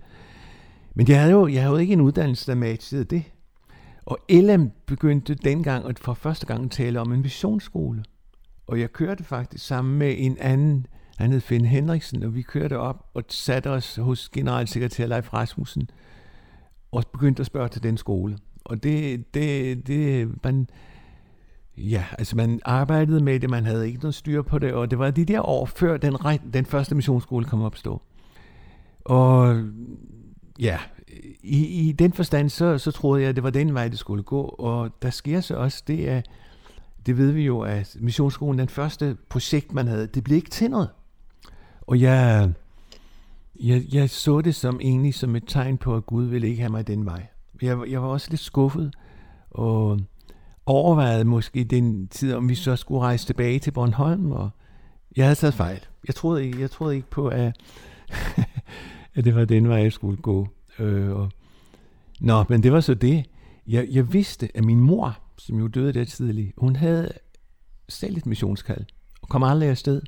men 0.95 1.09
jeg 1.09 1.21
havde 1.21 1.33
jo, 1.33 1.47
jeg 1.47 1.63
havde 1.63 1.73
jo 1.73 1.79
ikke 1.79 1.93
en 1.93 2.01
uddannelse, 2.01 2.47
der 2.47 2.55
matchede 2.55 3.05
det. 3.05 3.23
Og 4.07 4.19
LM 4.31 4.71
begyndte 4.87 5.35
dengang 5.35 5.89
at 5.89 5.99
for 5.99 6.15
første 6.15 6.47
gang 6.47 6.71
tale 6.71 7.01
om 7.01 7.13
en 7.13 7.25
visionsskole. 7.25 8.05
Og 8.67 8.81
jeg 8.81 8.93
kørte 8.93 9.25
faktisk 9.25 9.67
sammen 9.67 9.99
med 9.99 10.15
en 10.19 10.39
anden, 10.41 10.87
han 11.19 11.33
hed 11.33 11.41
Finn 11.41 11.65
Henriksen, 11.65 12.23
og 12.23 12.35
vi 12.35 12.43
kørte 12.43 12.79
op 12.79 13.07
og 13.15 13.25
satte 13.29 13.71
os 13.71 13.97
hos 13.97 14.29
generalsekretær 14.29 15.07
Leif 15.07 15.33
Rasmussen 15.35 15.89
og 16.93 17.05
begyndte 17.13 17.41
at 17.41 17.47
spørge 17.47 17.69
til 17.69 17.83
den 17.83 17.97
skole. 17.97 18.39
Og 18.65 18.83
det, 18.83 19.25
det, 19.35 19.87
det 19.87 20.29
man, 20.45 20.69
ja, 21.81 22.05
altså 22.19 22.37
man 22.37 22.61
arbejdede 22.65 23.25
med 23.25 23.41
det, 23.41 23.51
man 23.51 23.65
havde 23.65 23.87
ikke 23.87 24.01
noget 24.01 24.15
styr 24.15 24.43
på 24.43 24.59
det, 24.59 24.73
og 24.73 24.91
det 24.91 24.99
var 24.99 25.11
de 25.11 25.25
der 25.25 25.49
år 25.49 25.67
før 25.67 25.97
den, 25.97 26.17
den 26.53 26.67
første 26.67 26.95
missionsskole 26.95 27.45
kom 27.45 27.63
op 27.63 27.77
stå. 27.77 28.03
Og 29.05 29.63
ja, 30.59 30.79
i, 31.43 31.89
i 31.89 31.93
den 31.93 32.13
forstand, 32.13 32.49
så, 32.49 32.79
så 32.79 32.91
troede 32.91 33.23
jeg, 33.23 33.29
at 33.29 33.37
det 33.37 33.45
var 33.45 33.51
den 33.51 33.75
vej, 33.75 33.89
det 33.89 33.99
skulle 33.99 34.23
gå. 34.23 34.43
Og 34.43 34.91
der 35.03 35.11
sker 35.11 35.41
så 35.41 35.55
også 35.55 35.83
det, 35.87 36.07
at 36.07 36.27
det 37.07 37.19
ved 37.19 37.31
vi 37.31 37.43
jo, 37.43 37.61
at 37.61 37.97
missionsskolen, 38.01 38.59
den 38.59 38.69
første 38.69 39.17
projekt, 39.29 39.73
man 39.73 39.87
havde, 39.87 40.07
det 40.07 40.25
blev 40.25 40.37
ikke 40.37 40.51
til 40.51 40.71
noget. 40.71 40.89
Og 41.81 42.01
jeg, 42.01 42.53
jeg, 43.61 43.83
jeg 43.93 44.11
så 44.11 44.41
det 44.41 44.55
som 44.55 44.81
egentlig 44.83 45.15
som 45.15 45.37
et 45.37 45.45
tegn 45.47 45.79
på, 45.79 45.97
at 45.97 46.07
Gud 46.07 46.25
ville 46.25 46.49
ikke 46.49 46.61
have 46.61 46.73
mig 46.73 46.87
den 46.87 47.05
vej. 47.05 47.27
Jeg, 47.63 47.79
jeg 47.89 48.03
var 48.03 48.09
også 48.09 48.27
lidt 48.31 48.41
skuffet, 48.41 48.95
og 49.51 50.01
overvejede 50.71 51.25
måske 51.25 51.65
den 51.65 52.09
tid, 52.09 52.35
om 52.35 52.49
vi 52.49 52.55
så 52.55 52.77
skulle 52.77 53.01
rejse 53.01 53.27
tilbage 53.27 53.59
til 53.59 53.71
Bornholm, 53.71 54.33
og 54.33 54.51
jeg 55.17 55.25
havde 55.25 55.35
taget 55.35 55.55
fejl. 55.55 55.81
Jeg 56.07 56.15
troede 56.15 56.45
ikke, 56.47 56.61
jeg 56.61 56.71
troede 56.71 56.97
ikke 56.97 57.11
på, 57.11 57.29
at, 57.29 57.57
at 59.15 59.25
det 59.25 59.35
var 59.35 59.45
den 59.45 59.69
vej, 59.69 59.79
jeg 59.79 59.93
skulle 59.93 60.17
gå. 60.17 60.49
Øh, 60.79 61.11
og, 61.11 61.31
nå, 62.21 62.45
men 62.49 62.63
det 62.63 62.73
var 62.73 62.81
så 62.81 62.95
det. 62.95 63.25
Jeg, 63.67 63.89
jeg 63.91 64.13
vidste, 64.13 64.49
at 64.55 64.65
min 64.65 64.81
mor, 64.81 65.19
som 65.39 65.59
jo 65.59 65.67
døde 65.67 65.93
der 65.93 66.05
tidligt, 66.05 66.53
hun 66.59 66.77
havde 66.77 67.13
selv 67.89 68.17
et 68.17 68.27
missionskald, 68.27 68.85
og 69.23 69.29
kom 69.29 69.43
aldrig 69.43 69.69
afsted. 69.69 70.03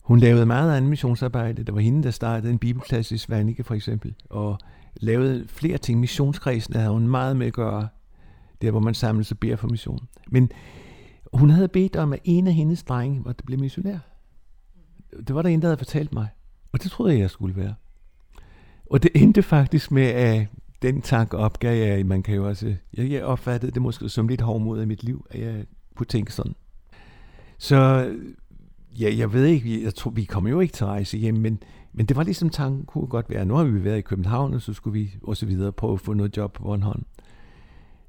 Hun 0.00 0.18
lavede 0.18 0.46
meget 0.46 0.76
andet 0.76 0.90
missionsarbejde. 0.90 1.64
Det 1.64 1.74
var 1.74 1.80
hende, 1.80 2.02
der 2.02 2.10
startede 2.10 2.52
en 2.52 2.58
bibelklasse 2.58 3.14
i 3.14 3.18
Svanike 3.18 3.64
for 3.64 3.74
eksempel, 3.74 4.14
og 4.30 4.58
lavede 4.96 5.44
flere 5.48 5.78
ting. 5.78 6.00
Missionskredsen 6.00 6.74
havde 6.74 6.90
hun 6.90 7.08
meget 7.08 7.36
med 7.36 7.46
at 7.46 7.52
gøre, 7.52 7.88
der 8.62 8.70
hvor 8.70 8.80
man 8.80 8.94
samles 8.94 9.32
og 9.32 9.38
beder 9.38 9.56
for 9.56 9.68
mission. 9.68 10.08
Men 10.28 10.50
hun 11.32 11.50
havde 11.50 11.68
bedt 11.68 11.96
om, 11.96 12.12
at 12.12 12.20
en 12.24 12.46
af 12.46 12.54
hendes 12.54 12.82
drenge 12.82 13.20
måtte 13.20 13.44
blive 13.44 13.60
missionær. 13.60 13.98
Det 15.26 15.34
var 15.34 15.42
der 15.42 15.48
en, 15.48 15.62
der 15.62 15.68
havde 15.68 15.78
fortalt 15.78 16.12
mig. 16.12 16.28
Og 16.72 16.82
det 16.82 16.90
troede 16.90 17.12
jeg, 17.12 17.20
jeg 17.20 17.30
skulle 17.30 17.56
være. 17.56 17.74
Og 18.90 19.02
det 19.02 19.10
endte 19.14 19.42
faktisk 19.42 19.90
med, 19.90 20.02
at 20.02 20.46
den 20.82 21.02
tanke 21.02 21.36
opgav 21.36 21.76
jeg, 21.76 22.06
man 22.06 22.22
kan 22.22 22.34
jo 22.34 22.48
også, 22.48 22.74
jeg, 22.96 23.10
jeg 23.10 23.24
opfattede 23.24 23.72
det 23.72 23.82
måske 23.82 24.08
som 24.08 24.28
lidt 24.28 24.40
hårdmod 24.40 24.82
i 24.82 24.86
mit 24.86 25.04
liv, 25.04 25.26
at 25.30 25.40
jeg 25.40 25.64
kunne 25.94 26.06
tænke 26.06 26.32
sådan. 26.32 26.54
Så 27.58 28.10
ja, 29.00 29.14
jeg 29.16 29.32
ved 29.32 29.44
ikke, 29.44 29.84
jeg 29.84 29.94
tror, 29.94 30.10
vi 30.10 30.24
kommer 30.24 30.50
jo 30.50 30.60
ikke 30.60 30.72
til 30.72 30.84
at 30.84 30.90
rejse 30.90 31.18
hjem, 31.18 31.34
men, 31.34 31.62
men 31.92 32.06
det 32.06 32.16
var 32.16 32.22
ligesom 32.22 32.50
tanken 32.50 32.84
kunne 32.84 33.06
godt 33.06 33.30
være, 33.30 33.44
nu 33.44 33.54
har 33.54 33.64
vi 33.64 33.84
været 33.84 33.98
i 33.98 34.00
København, 34.00 34.54
og 34.54 34.62
så 34.62 34.72
skulle 34.72 35.00
vi 35.00 35.14
også 35.22 35.46
videre 35.46 35.72
prøve 35.72 35.92
at 35.92 36.00
få 36.00 36.12
noget 36.12 36.36
job 36.36 36.52
på 36.52 36.62
Bornholm. 36.62 37.04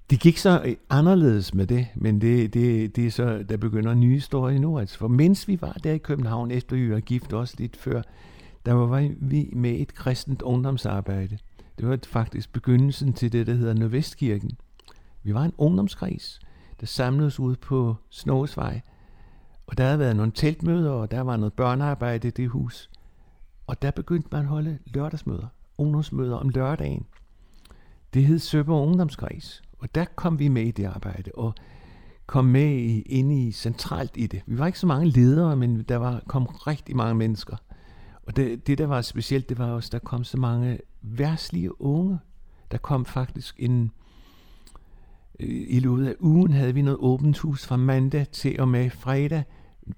Det 0.09 0.19
gik 0.19 0.37
så 0.37 0.61
øh, 0.65 0.75
anderledes 0.89 1.53
med 1.53 1.67
det, 1.67 1.87
men 1.95 2.21
det, 2.21 2.53
det, 2.53 2.95
det 2.95 3.07
er 3.07 3.11
så, 3.11 3.45
der 3.49 3.57
begynder 3.57 3.91
en 3.91 3.99
ny 3.99 4.13
historie 4.13 4.59
nu. 4.59 4.79
Altså, 4.79 4.97
for 4.97 5.07
mens 5.07 5.47
vi 5.47 5.61
var 5.61 5.73
der 5.73 5.93
i 5.93 5.97
København, 5.97 6.51
efter 6.51 6.75
vi 6.75 6.91
var 6.91 6.99
gift 6.99 7.33
også 7.33 7.55
lidt 7.57 7.77
før, 7.77 8.01
der 8.65 8.73
var 8.73 9.09
vi 9.19 9.49
med 9.53 9.71
et 9.79 9.93
kristent 9.93 10.41
ungdomsarbejde. 10.41 11.37
Det 11.77 11.87
var 11.87 11.99
faktisk 12.07 12.53
begyndelsen 12.53 13.13
til 13.13 13.31
det, 13.31 13.47
der 13.47 13.53
hedder 13.53 13.73
Nordvestkirken. 13.73 14.51
Vi 15.23 15.33
var 15.33 15.43
en 15.43 15.53
ungdomskreds, 15.57 16.39
der 16.79 16.85
samledes 16.85 17.39
ud 17.39 17.55
på 17.55 17.95
Snogesvej, 18.09 18.81
og 19.67 19.77
der 19.77 19.83
havde 19.83 19.99
været 19.99 20.15
nogle 20.15 20.31
teltmøder, 20.31 20.91
og 20.91 21.11
der 21.11 21.21
var 21.21 21.37
noget 21.37 21.53
børnearbejde 21.53 22.27
i 22.27 22.31
det 22.31 22.49
hus. 22.49 22.89
Og 23.67 23.81
der 23.81 23.91
begyndte 23.91 24.29
man 24.31 24.41
at 24.41 24.47
holde 24.47 24.77
lørdagsmøder, 24.85 25.47
ungdomsmøder 25.77 26.35
om 26.35 26.49
lørdagen. 26.49 27.05
Det 28.13 28.25
hed 28.25 28.39
Søber 28.39 28.75
Ungdomskreds, 28.75 29.61
og 29.79 29.95
der 29.95 30.05
kom 30.15 30.39
vi 30.39 30.47
med 30.47 30.63
i 30.63 30.71
det 30.71 30.85
arbejde, 30.85 31.31
og 31.33 31.53
kom 32.27 32.45
med 32.45 32.77
i, 32.77 33.01
ind 33.01 33.33
i 33.33 33.51
centralt 33.51 34.11
i 34.15 34.27
det. 34.27 34.41
Vi 34.45 34.57
var 34.57 34.67
ikke 34.67 34.79
så 34.79 34.87
mange 34.87 35.09
ledere, 35.09 35.55
men 35.55 35.83
der 35.83 35.97
var, 35.97 36.21
kom 36.27 36.45
rigtig 36.45 36.95
mange 36.95 37.15
mennesker. 37.15 37.57
Og 38.23 38.35
det, 38.35 38.67
det, 38.67 38.77
der 38.77 38.87
var 38.87 39.01
specielt, 39.01 39.49
det 39.49 39.57
var 39.57 39.65
også, 39.65 39.89
der 39.91 39.99
kom 39.99 40.23
så 40.23 40.37
mange 40.37 40.79
værtslige 41.01 41.81
unge. 41.81 42.19
Der 42.71 42.77
kom 42.77 43.05
faktisk 43.05 43.55
en... 43.59 43.91
Øh, 45.39 45.65
I 45.67 45.79
løbet 45.79 46.07
af 46.07 46.15
ugen 46.19 46.53
havde 46.53 46.73
vi 46.73 46.81
noget 46.81 46.99
åbent 46.99 47.37
hus 47.37 47.65
fra 47.65 47.77
mandag 47.77 48.27
til 48.27 48.59
og 48.59 48.67
med 48.67 48.89
fredag 48.89 49.43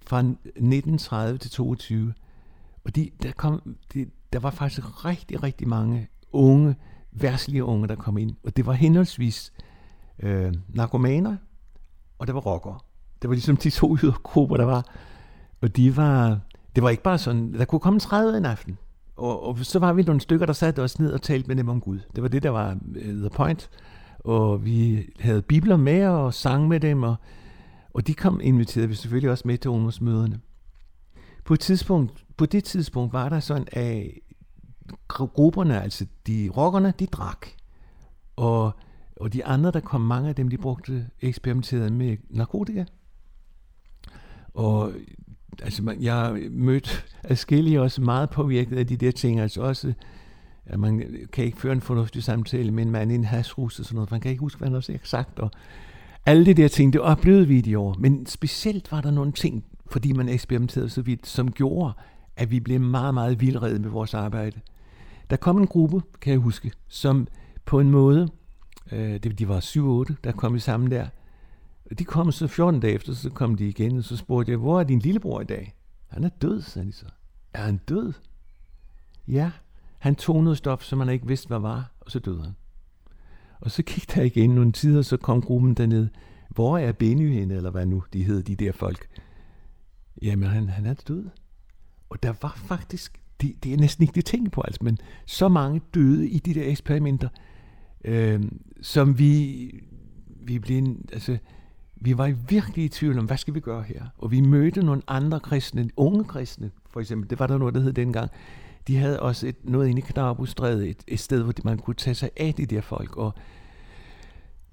fra 0.01 0.19
1930 0.19 1.37
til 1.37 1.51
22. 1.51 2.13
Og 2.83 2.95
de, 2.95 3.09
der, 3.23 3.31
kom, 3.31 3.75
de, 3.93 4.05
der 4.33 4.39
var 4.39 4.51
faktisk 4.51 5.05
rigtig, 5.05 5.43
rigtig 5.43 5.67
mange 5.67 6.07
unge, 6.31 6.75
værtslige 7.11 7.63
unge, 7.63 7.87
der 7.87 7.95
kom 7.95 8.17
ind. 8.17 8.35
Og 8.43 8.57
det 8.57 8.65
var 8.65 8.73
henholdsvis 8.73 9.53
øh, 10.19 10.53
narkomaner, 10.69 11.35
og 12.19 12.27
der 12.27 12.33
var 12.33 12.39
rockere. 12.39 12.79
Det 13.21 13.29
var 13.29 13.33
ligesom 13.33 13.57
de 13.57 13.69
to 13.69 13.95
ydergrupper, 14.03 14.57
der 14.57 14.65
var. 14.65 14.85
Og 15.61 15.75
de 15.75 15.97
var, 15.97 16.39
det 16.75 16.83
var 16.83 16.89
ikke 16.89 17.03
bare 17.03 17.17
sådan, 17.17 17.53
der 17.53 17.65
kunne 17.65 17.79
komme 17.79 17.99
30 17.99 18.37
en 18.37 18.45
aften. 18.45 18.77
Og, 19.15 19.43
og 19.43 19.57
så 19.59 19.79
var 19.79 19.93
vi 19.93 20.01
nogle 20.01 20.21
stykker, 20.21 20.45
der 20.45 20.53
satte 20.53 20.79
os 20.83 20.99
ned 20.99 21.11
og 21.13 21.21
talte 21.21 21.47
med 21.47 21.55
dem 21.55 21.69
om 21.69 21.81
Gud. 21.81 21.99
Det 22.15 22.23
var 22.23 22.29
det, 22.29 22.43
der 22.43 22.49
var 22.49 22.77
uh, 22.95 23.01
the 23.01 23.29
point. 23.29 23.69
Og 24.19 24.65
vi 24.65 25.09
havde 25.19 25.41
bibler 25.41 25.77
med 25.77 26.07
og 26.07 26.33
sang 26.33 26.67
med 26.67 26.79
dem, 26.79 27.03
og, 27.03 27.15
og 27.93 28.07
de 28.07 28.13
kom 28.13 28.39
inviterede 28.43 28.89
vi 28.89 28.95
selvfølgelig 28.95 29.31
også 29.31 29.47
med 29.47 29.57
til 29.57 29.71
ungdomsmøderne. 29.71 30.39
På, 31.45 31.53
et 31.53 31.59
tidspunkt, 31.59 32.25
på 32.37 32.45
det 32.45 32.63
tidspunkt 32.63 33.13
var 33.13 33.29
der 33.29 33.39
sådan, 33.39 33.67
at 33.71 34.03
grupperne, 35.07 35.81
altså 35.81 36.05
de 36.27 36.49
rockerne, 36.57 36.93
de 36.99 37.05
drak. 37.05 37.47
Og, 38.35 38.71
og 39.19 39.33
de 39.33 39.45
andre, 39.45 39.71
der 39.71 39.79
kom, 39.79 40.01
mange 40.01 40.29
af 40.29 40.35
dem, 40.35 40.49
de 40.49 40.57
brugte 40.57 41.07
eksperimenteret 41.21 41.93
med 41.93 42.17
narkotika. 42.29 42.85
Og 44.53 44.91
altså, 45.61 45.83
man, 45.83 46.03
jeg 46.03 46.39
mødte 46.51 46.89
adskillige 47.23 47.81
også 47.81 48.01
meget 48.01 48.29
påvirket 48.29 48.77
af 48.77 48.87
de 48.87 48.97
der 48.97 49.11
ting, 49.11 49.39
altså 49.39 49.61
også, 49.61 49.93
at 50.65 50.79
man 50.79 51.17
kan 51.33 51.45
ikke 51.45 51.57
føre 51.57 51.73
en 51.73 51.81
fornuftig 51.81 52.23
samtale 52.23 52.71
med 52.71 52.83
en 52.83 52.91
mand 52.91 53.11
i 53.11 53.15
en 53.15 53.23
hasrus 53.23 53.79
og 53.79 53.85
sådan 53.85 53.95
noget, 53.95 54.11
man 54.11 54.21
kan 54.21 54.31
ikke 54.31 54.39
huske, 54.39 54.57
hvad 54.57 54.67
han 54.67 54.73
har 54.73 54.99
sagt, 55.03 55.39
og 55.39 55.51
alle 56.25 56.45
de 56.45 56.53
der 56.53 56.67
ting, 56.67 56.93
det 56.93 57.01
oplevede 57.01 57.47
vi 57.47 57.57
i 57.57 57.61
de 57.61 57.79
år, 57.79 57.95
men 57.99 58.25
specielt 58.25 58.91
var 58.91 59.01
der 59.01 59.11
nogle 59.11 59.31
ting, 59.31 59.65
fordi 59.91 60.13
man 60.13 60.29
eksperimenterede 60.29 60.89
så 60.89 61.01
vidt, 61.01 61.27
som 61.27 61.51
gjorde, 61.51 61.93
at 62.35 62.51
vi 62.51 62.59
blev 62.59 62.79
meget, 62.79 63.13
meget 63.13 63.41
vildrede 63.41 63.79
med 63.79 63.89
vores 63.89 64.13
arbejde. 64.13 64.59
Der 65.29 65.35
kom 65.35 65.57
en 65.57 65.67
gruppe, 65.67 66.01
kan 66.21 66.31
jeg 66.31 66.39
huske, 66.39 66.71
som 66.87 67.27
på 67.65 67.79
en 67.79 67.91
måde, 67.91 68.29
øh, 68.91 69.13
det, 69.23 69.39
de 69.39 69.47
var 69.47 69.59
7-8, 70.09 70.15
der 70.23 70.31
kom 70.31 70.53
vi 70.53 70.59
sammen 70.59 70.91
der, 70.91 71.07
de 71.97 72.05
kom 72.05 72.31
så 72.31 72.47
14 72.47 72.79
dage 72.79 72.93
efter, 72.93 73.13
så 73.13 73.29
kom 73.29 73.55
de 73.55 73.67
igen, 73.67 73.97
og 73.97 74.03
så 74.03 74.17
spurgte 74.17 74.51
jeg, 74.51 74.59
hvor 74.59 74.79
er 74.79 74.83
din 74.83 74.99
lillebror 74.99 75.41
i 75.41 75.45
dag? 75.45 75.75
Han 76.07 76.23
er 76.23 76.29
død, 76.29 76.61
sagde 76.61 76.87
de 76.87 76.91
så. 76.91 77.05
Er 77.53 77.61
han 77.61 77.77
død? 77.77 78.13
Ja, 79.27 79.51
han 79.99 80.15
tog 80.15 80.43
noget 80.43 80.57
stof, 80.57 80.83
som 80.83 80.99
han 80.99 81.09
ikke 81.09 81.27
vidste, 81.27 81.47
hvad 81.47 81.59
var, 81.59 81.91
og 81.99 82.11
så 82.11 82.19
døde 82.19 82.43
han. 82.43 82.55
Og 83.59 83.71
så 83.71 83.83
gik 83.83 84.15
der 84.15 84.21
igen 84.21 84.49
nogle 84.49 84.71
tider, 84.71 85.01
så 85.01 85.17
kom 85.17 85.41
gruppen 85.41 85.73
derned. 85.73 86.07
Hvor 86.49 86.77
er 86.77 86.91
Benny 86.91 87.33
henne, 87.33 87.53
eller 87.53 87.71
hvad 87.71 87.85
nu 87.85 88.03
de 88.13 88.23
hed, 88.23 88.43
de 88.43 88.55
der 88.55 88.71
folk? 88.71 89.07
Jamen, 90.21 90.49
han, 90.49 90.69
han 90.69 90.85
er 90.85 90.93
død. 90.93 91.29
Og 92.09 92.23
der 92.23 92.33
var 92.41 92.53
faktisk, 92.55 93.21
det, 93.41 93.63
det 93.63 93.73
er 93.73 93.77
næsten 93.77 94.03
ikke 94.03 94.15
det 94.15 94.25
tænke 94.25 94.49
på, 94.49 94.61
altså, 94.61 94.79
men 94.83 94.97
så 95.25 95.47
mange 95.47 95.81
døde 95.93 96.29
i 96.29 96.39
de 96.39 96.53
der 96.53 96.63
eksperimenter, 96.71 97.29
øh, 98.03 98.43
som 98.81 99.19
vi, 99.19 99.83
vi 100.41 100.59
blev, 100.59 100.83
altså, 101.13 101.37
vi 101.95 102.17
var 102.17 102.33
virkelig 102.49 102.85
i 102.85 102.89
tvivl 102.89 103.19
om, 103.19 103.25
hvad 103.25 103.37
skal 103.37 103.53
vi 103.53 103.59
gøre 103.59 103.83
her? 103.83 104.05
Og 104.17 104.31
vi 104.31 104.41
mødte 104.41 104.83
nogle 104.83 105.01
andre 105.07 105.39
kristne, 105.39 105.89
unge 105.97 106.23
kristne, 106.23 106.71
for 106.89 106.99
eksempel, 106.99 107.29
det 107.29 107.39
var 107.39 107.47
der 107.47 107.57
noget, 107.57 107.73
der 107.73 107.81
hed 107.81 107.93
dengang, 107.93 108.31
de 108.87 108.97
havde 108.97 109.19
også 109.19 109.47
et, 109.47 109.55
noget 109.63 109.87
inde 109.87 110.01
i 110.01 110.05
Knarbrustræde, 110.07 110.89
et, 110.89 111.03
et 111.07 111.19
sted, 111.19 111.43
hvor 111.43 111.53
man 111.63 111.77
kunne 111.77 111.95
tage 111.95 112.15
sig 112.15 112.29
af 112.37 112.53
de 112.53 112.65
der 112.65 112.81
folk, 112.81 113.17
og 113.17 113.33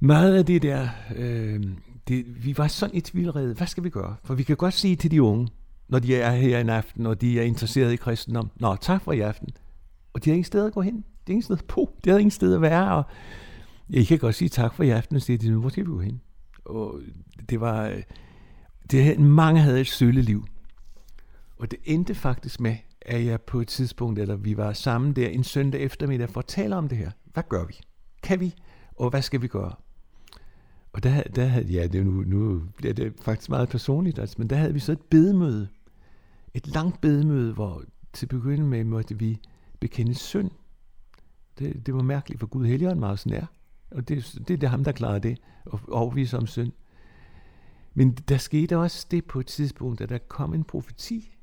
meget 0.01 0.35
af 0.35 0.47
det 0.47 0.63
der, 0.63 0.89
øh, 1.17 1.65
det, 2.09 2.45
vi 2.45 2.59
var 2.59 2.69
sådan 2.69 2.97
i 2.97 3.01
tvivlrede, 3.01 3.55
hvad 3.55 3.67
skal 3.67 3.85
vi 3.85 3.91
gøre? 3.91 4.17
For 4.25 4.35
vi 4.35 4.43
kan 4.43 4.57
godt 4.57 4.75
sige 4.75 4.97
til 4.97 5.11
de 5.11 5.23
unge, 5.23 5.49
når 5.89 5.99
de 5.99 6.17
er 6.17 6.31
her 6.31 6.59
en 6.59 6.69
aften, 6.69 7.07
og 7.07 7.21
de 7.21 7.41
er 7.41 7.43
interesseret 7.43 7.93
i 7.93 7.97
kristendom, 7.97 8.51
nå, 8.57 8.77
tak 8.77 9.03
for 9.03 9.13
i 9.13 9.21
aften. 9.21 9.49
Og 10.13 10.25
de 10.25 10.31
har 10.31 10.35
ingen 10.35 10.45
sted 10.45 10.67
at 10.67 10.73
gå 10.73 10.81
hen. 10.81 11.05
Det 11.27 11.33
er 11.33 11.35
ingen 11.35 11.43
sted 11.43 11.57
Puh. 11.69 11.87
Det 12.05 12.11
havde 12.11 12.21
ingen 12.21 12.31
sted 12.31 12.55
at 12.55 12.61
være. 12.61 12.95
Og 12.95 13.05
jeg 13.91 14.07
kan 14.07 14.19
godt 14.19 14.35
sige 14.35 14.49
tak 14.49 14.75
for 14.75 14.83
i 14.83 14.91
aften, 14.91 15.17
og 15.17 15.23
sige, 15.23 15.55
hvor 15.55 15.69
skal 15.69 15.85
vi 15.85 15.91
gå 15.91 16.01
hen? 16.01 16.21
Og 16.65 17.01
det 17.51 17.61
var, 17.61 17.87
øh, 17.87 18.03
det, 18.91 19.21
mange 19.21 19.61
havde 19.61 19.81
et 19.81 19.87
sølle 19.87 20.23
liv. 20.23 20.47
Og 21.59 21.71
det 21.71 21.79
endte 21.85 22.15
faktisk 22.15 22.61
med, 22.61 22.77
at 23.03 23.25
jeg 23.25 23.41
på 23.41 23.61
et 23.61 23.69
tidspunkt, 23.69 24.19
eller 24.19 24.37
vi 24.37 24.57
var 24.57 24.73
sammen 24.73 25.13
der 25.13 25.29
en 25.29 25.45
søndag 25.45 25.81
eftermiddag 25.81 26.31
for 26.31 26.41
at 26.41 26.47
tale 26.47 26.77
om 26.77 26.89
det 26.89 26.99
her. 26.99 27.11
Hvad 27.33 27.43
gør 27.49 27.65
vi? 27.65 27.81
Kan 28.23 28.41
vi? 28.41 28.55
Og 28.97 29.11
hvad 29.11 29.23
skal 29.23 29.43
vi 29.43 29.49
gøre? 29.49 29.73
Og 30.93 31.03
der, 31.03 31.23
der 31.23 31.45
havde, 31.45 31.67
ja, 31.67 31.87
det, 31.87 32.07
nu, 32.07 32.13
nu 32.13 32.63
bliver 32.77 32.95
det 32.95 33.13
faktisk 33.23 33.51
meget 33.51 33.69
personligt, 33.69 34.19
altså, 34.19 34.35
men 34.39 34.51
der 34.51 34.57
havde 34.57 34.73
vi 34.73 34.79
så 34.79 34.93
et 34.93 35.01
bedemøde. 35.11 35.69
Et 36.55 36.67
langt 36.67 37.01
bedemøde, 37.01 37.53
hvor 37.53 37.83
til 38.13 38.27
begynde 38.27 38.67
med 38.67 38.85
måtte 38.85 39.19
vi 39.19 39.39
bekende 39.81 40.15
synd. 40.15 40.51
Det, 41.59 41.87
det 41.87 41.95
var 41.95 42.03
mærkeligt, 42.03 42.41
for 42.41 42.47
Gud 42.47 42.67
Helligånd 42.67 43.01
var 43.01 43.17
så 43.17 43.29
nær. 43.29 43.45
Og 43.91 44.09
det, 44.09 44.35
det, 44.39 44.49
det 44.49 44.63
er 44.63 44.69
ham, 44.69 44.85
der 44.85 44.93
klarede 44.93 45.21
det, 45.21 45.39
og 45.65 45.81
overvise 45.89 46.39
om 46.39 46.47
synd. 46.47 46.73
Men 47.95 48.13
der 48.13 48.37
skete 48.37 48.79
også 48.79 49.07
det 49.11 49.25
på 49.25 49.41
et 49.41 49.47
tidspunkt, 49.47 50.01
at 50.01 50.09
der 50.09 50.19
kom 50.19 50.55
en 50.55 50.65
profeti, 50.65 51.37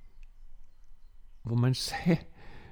hvor 1.44 1.56
man 1.56 1.74
sagde, 1.74 2.18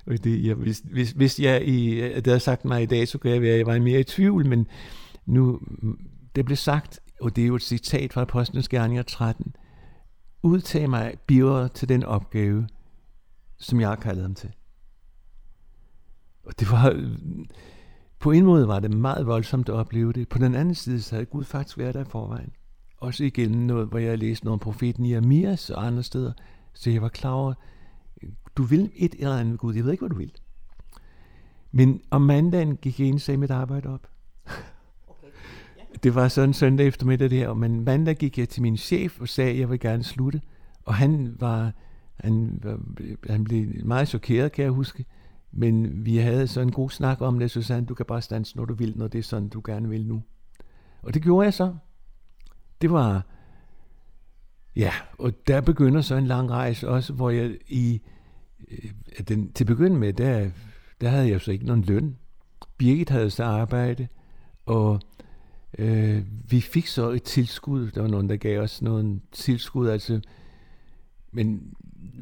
og 0.06 0.24
det, 0.24 0.46
jeg, 0.46 0.56
hvis, 0.56 0.80
hvis, 0.80 1.12
hvis 1.12 1.40
jeg 1.40 1.68
i, 1.68 1.96
det 1.96 2.28
havde 2.28 2.40
sagt 2.40 2.66
mig 2.66 2.84
i 2.84 2.86
dag, 2.86 3.08
så 3.08 3.18
kunne 3.18 3.34
jeg 3.34 3.42
være, 3.42 3.58
jeg 3.58 3.66
var 3.66 3.80
mere 3.80 4.00
i 4.00 4.04
tvivl, 4.04 4.48
men 4.48 4.68
nu, 5.26 5.60
det 6.36 6.46
blev 6.46 6.58
sagt, 6.58 7.00
og 7.22 7.36
det 7.36 7.42
er 7.42 7.48
jo 7.48 7.56
et 7.56 7.62
citat 7.62 8.14
fra 8.14 8.22
Apostlenes 8.22 8.70
Gerninger 8.70 9.04
13, 9.04 9.56
udtag 10.44 10.90
mig 10.90 11.14
biver 11.28 11.68
til 11.68 11.90
den 11.90 12.04
opgave, 12.04 12.68
som 13.58 13.80
jeg 13.80 13.90
har 13.90 13.96
kaldet 13.96 14.24
ham 14.24 14.36
til. 14.36 14.52
Og 16.44 16.60
det 16.60 16.72
var, 16.72 17.10
på 18.20 18.32
en 18.32 18.46
måde 18.46 18.68
var 18.68 18.80
det 18.80 18.92
meget 18.92 19.28
voldsomt 19.28 19.70
at 19.70 19.76
opleve 19.76 20.14
det. 20.14 20.30
På 20.30 20.38
den 20.38 20.56
anden 20.56 20.76
side, 20.76 21.02
så 21.02 21.16
havde 21.16 21.26
Gud 21.26 21.44
faktisk 21.44 21.78
været 21.78 21.94
der 21.94 22.02
i 22.02 22.10
forvejen. 22.10 22.52
Også 22.98 23.24
igen 23.24 23.52
noget, 23.52 23.88
hvor 23.88 24.00
jeg 24.00 24.18
læste 24.18 24.46
noget 24.46 24.54
om 24.54 24.60
profeten 24.60 25.10
Jeremias 25.10 25.70
og 25.70 25.88
andre 25.88 26.04
steder. 26.04 26.34
Så 26.74 26.90
jeg 26.90 27.02
var 27.02 27.10
klar 27.10 27.32
over, 27.32 27.54
du 28.56 28.64
vil 28.64 28.92
et 28.96 29.16
eller 29.20 29.38
andet 29.38 29.60
Gud. 29.60 29.76
Jeg 29.76 29.84
ved 29.84 29.92
ikke, 29.92 30.02
hvad 30.02 30.10
du 30.10 30.18
vil. 30.18 30.32
Men 31.72 32.02
om 32.10 32.22
mandagen 32.22 32.78
gik 32.78 33.00
jeg 33.00 33.08
ind 33.08 33.16
og 33.16 33.22
sagde 33.22 33.38
mit 33.38 33.52
arbejde 33.52 33.90
op. 33.90 34.08
Okay. 35.08 35.28
Det 36.04 36.16
var 36.16 36.28
sådan 36.28 36.54
søndag 36.54 36.88
eftermiddag 36.88 37.30
det 37.30 37.38
her, 37.38 37.54
men 37.54 37.84
mandag 37.84 38.16
gik 38.16 38.38
jeg 38.38 38.50
til 38.50 38.62
min 38.62 38.78
chef 38.78 39.22
og 39.22 39.30
sagde, 39.30 39.52
at 39.52 39.60
jeg 39.60 39.70
vil 39.70 39.80
gerne 39.80 40.04
slutte. 40.04 40.42
Og 40.86 40.96
han 40.96 41.36
var, 41.40 41.72
Han, 42.16 42.62
han 43.30 43.44
blev 43.44 43.86
meget 43.86 44.08
chokeret, 44.08 44.52
kan 44.52 44.64
jeg 44.64 44.72
huske. 44.72 45.06
Men 45.52 46.06
vi 46.06 46.18
havde 46.18 46.48
så 46.48 46.62
en 46.62 46.72
god 46.72 46.90
snak 46.90 47.22
om 47.22 47.40
det, 47.40 47.52
så 47.52 47.62
sagde 47.62 47.78
han, 47.78 47.86
du 47.86 47.94
kan 47.94 48.06
bare 48.06 48.22
stanse, 48.22 48.58
når 48.58 48.66
du 48.66 48.74
vil, 48.74 48.94
når 48.98 49.08
det 49.08 49.20
er 49.20 49.24
sådan, 49.24 49.50
du 49.50 49.62
gerne 49.66 49.90
vil 49.90 50.06
nu. 50.06 50.24
Og 51.02 51.14
det 51.14 51.22
gjorde 51.22 51.46
jeg 51.46 51.54
så. 51.54 51.76
Det 52.82 52.92
var, 52.92 53.26
ja, 54.76 54.92
og 55.18 55.48
der 55.48 55.62
begynder 55.62 56.02
så 56.02 56.16
en 56.16 56.28
lang 56.28 56.52
rejse 56.52 56.90
også, 56.90 57.14
hvor 57.14 57.30
jeg 57.30 57.58
i, 57.68 58.02
øh, 58.72 58.92
den, 59.28 59.54
til 59.54 59.66
begynde 59.66 59.96
med, 60.00 60.14
der, 60.14 60.50
der 61.02 61.10
havde 61.10 61.30
jeg 61.30 61.42
så 61.42 61.52
ikke 61.52 61.66
nogen 61.66 61.84
løn. 61.84 62.18
Birgit 62.78 63.10
havde 63.10 63.30
så 63.30 63.44
arbejde, 63.44 64.08
og 64.66 65.00
øh, 65.78 66.26
vi 66.50 66.62
fik 66.62 66.88
så 66.88 67.10
et 67.10 67.24
tilskud. 67.24 67.92
Der 67.92 68.02
var 68.02 68.10
nogen, 68.10 68.30
der 68.30 68.38
gav 68.38 68.62
os 68.62 68.82
noget 68.82 69.22
tilskud, 69.32 69.88
altså, 69.88 70.22
men 71.32 71.74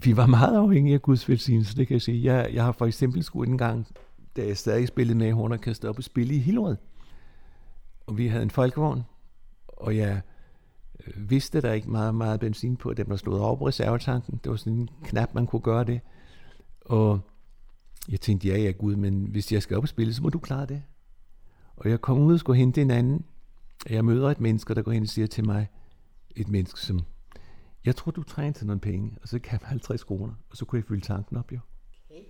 vi 0.04 0.18
var 0.18 0.26
meget 0.26 0.58
afhængige 0.58 0.94
af 0.94 1.02
Guds 1.02 1.30
velsignelse, 1.30 1.78
det 1.78 1.88
kan 1.88 1.94
jeg 1.94 2.02
sige. 2.02 2.34
Jeg, 2.34 2.54
jeg 2.54 2.64
har 2.64 2.72
for 2.72 2.86
eksempel 2.86 3.24
skudt 3.24 3.50
en 3.50 3.58
gang, 3.58 3.88
da 4.36 4.46
jeg 4.46 4.58
stadig 4.58 4.88
spillede 4.88 5.18
med 5.18 5.28
i 5.28 5.32
Hornorkester 5.32 5.90
op 5.90 5.98
og 5.98 6.04
spille 6.04 6.36
i 6.36 6.40
Hillerød. 6.40 6.78
Og 8.08 8.18
vi 8.18 8.28
havde 8.28 8.44
en 8.44 8.50
folkevogn, 8.50 9.04
og 9.68 9.98
jeg 9.98 10.22
øh, 11.08 11.30
vidste, 11.30 11.62
der 11.62 11.74
ikke 11.74 11.92
meget, 11.92 12.16
meget 12.16 12.40
benzin 12.40 12.76
på, 12.76 12.94
dem 12.94 13.06
der 13.06 13.16
stod 13.16 13.40
over 13.40 13.56
på 13.56 13.68
reservetanken. 13.68 14.40
Det 14.44 14.50
var 14.50 14.56
sådan 14.56 14.74
en 14.74 14.90
knap, 15.04 15.34
man 15.34 15.48
kunne 15.48 15.62
gøre 15.62 15.84
det. 15.84 16.02
Og 16.82 17.20
jeg 18.10 18.22
tænkte, 18.22 18.48
ja, 18.48 18.58
ja 18.58 18.72
Gud, 18.72 18.96
men 18.96 19.28
hvis 19.32 19.52
jeg 19.52 19.62
skal 19.62 19.78
op 19.78 19.84
og 19.84 19.90
spille, 19.90 20.14
så 20.14 20.24
må 20.24 20.30
du 20.30 20.40
klare 20.40 20.66
det. 20.66 20.82
Og 21.76 21.90
jeg 21.90 22.02
kom 22.02 22.18
ud 22.18 22.34
og 22.34 22.40
skulle 22.40 22.58
hente 22.58 22.82
en 22.82 22.92
anden. 22.92 23.26
Og 23.86 23.94
jeg 23.94 24.06
møder 24.06 24.30
et 24.30 24.40
menneske, 24.40 24.76
der 24.76 24.82
går 24.82 24.92
hen 24.92 25.04
og 25.04 25.10
siger 25.10 25.28
til 25.28 25.46
mig, 25.46 25.68
et 26.36 26.50
menneske, 26.50 26.80
som 26.80 27.02
jeg 27.86 27.96
tror, 27.96 28.12
du 28.12 28.24
trænger 28.24 28.54
til 28.54 28.68
nogle 28.68 28.80
penge, 28.80 29.18
og 29.22 29.28
så 29.28 29.40
kan 29.40 29.60
jeg 29.62 29.68
50 29.68 30.04
kroner, 30.04 30.34
og 30.50 30.58
så 30.58 30.66
kunne 30.66 30.78
jeg 30.80 30.86
fylde 30.86 31.02
tanken 31.02 31.38
op, 31.38 31.52
jo. 31.52 31.60
Okay. 32.10 32.24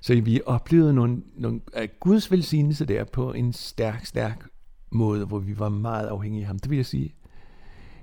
Så 0.00 0.20
vi 0.20 0.40
oplevede 0.46 0.94
nogle, 0.94 1.22
nogle 1.36 1.60
af 1.72 1.90
Guds 2.00 2.30
velsignelse 2.30 2.84
der 2.84 3.04
på 3.04 3.32
en 3.32 3.52
stærk, 3.52 4.06
stærk 4.06 4.48
måde, 4.90 5.26
hvor 5.26 5.38
vi 5.38 5.58
var 5.58 5.68
meget 5.68 6.06
afhængige 6.06 6.40
af 6.40 6.46
ham, 6.46 6.58
det 6.58 6.70
vil 6.70 6.76
jeg 6.76 6.86
sige. 6.86 7.14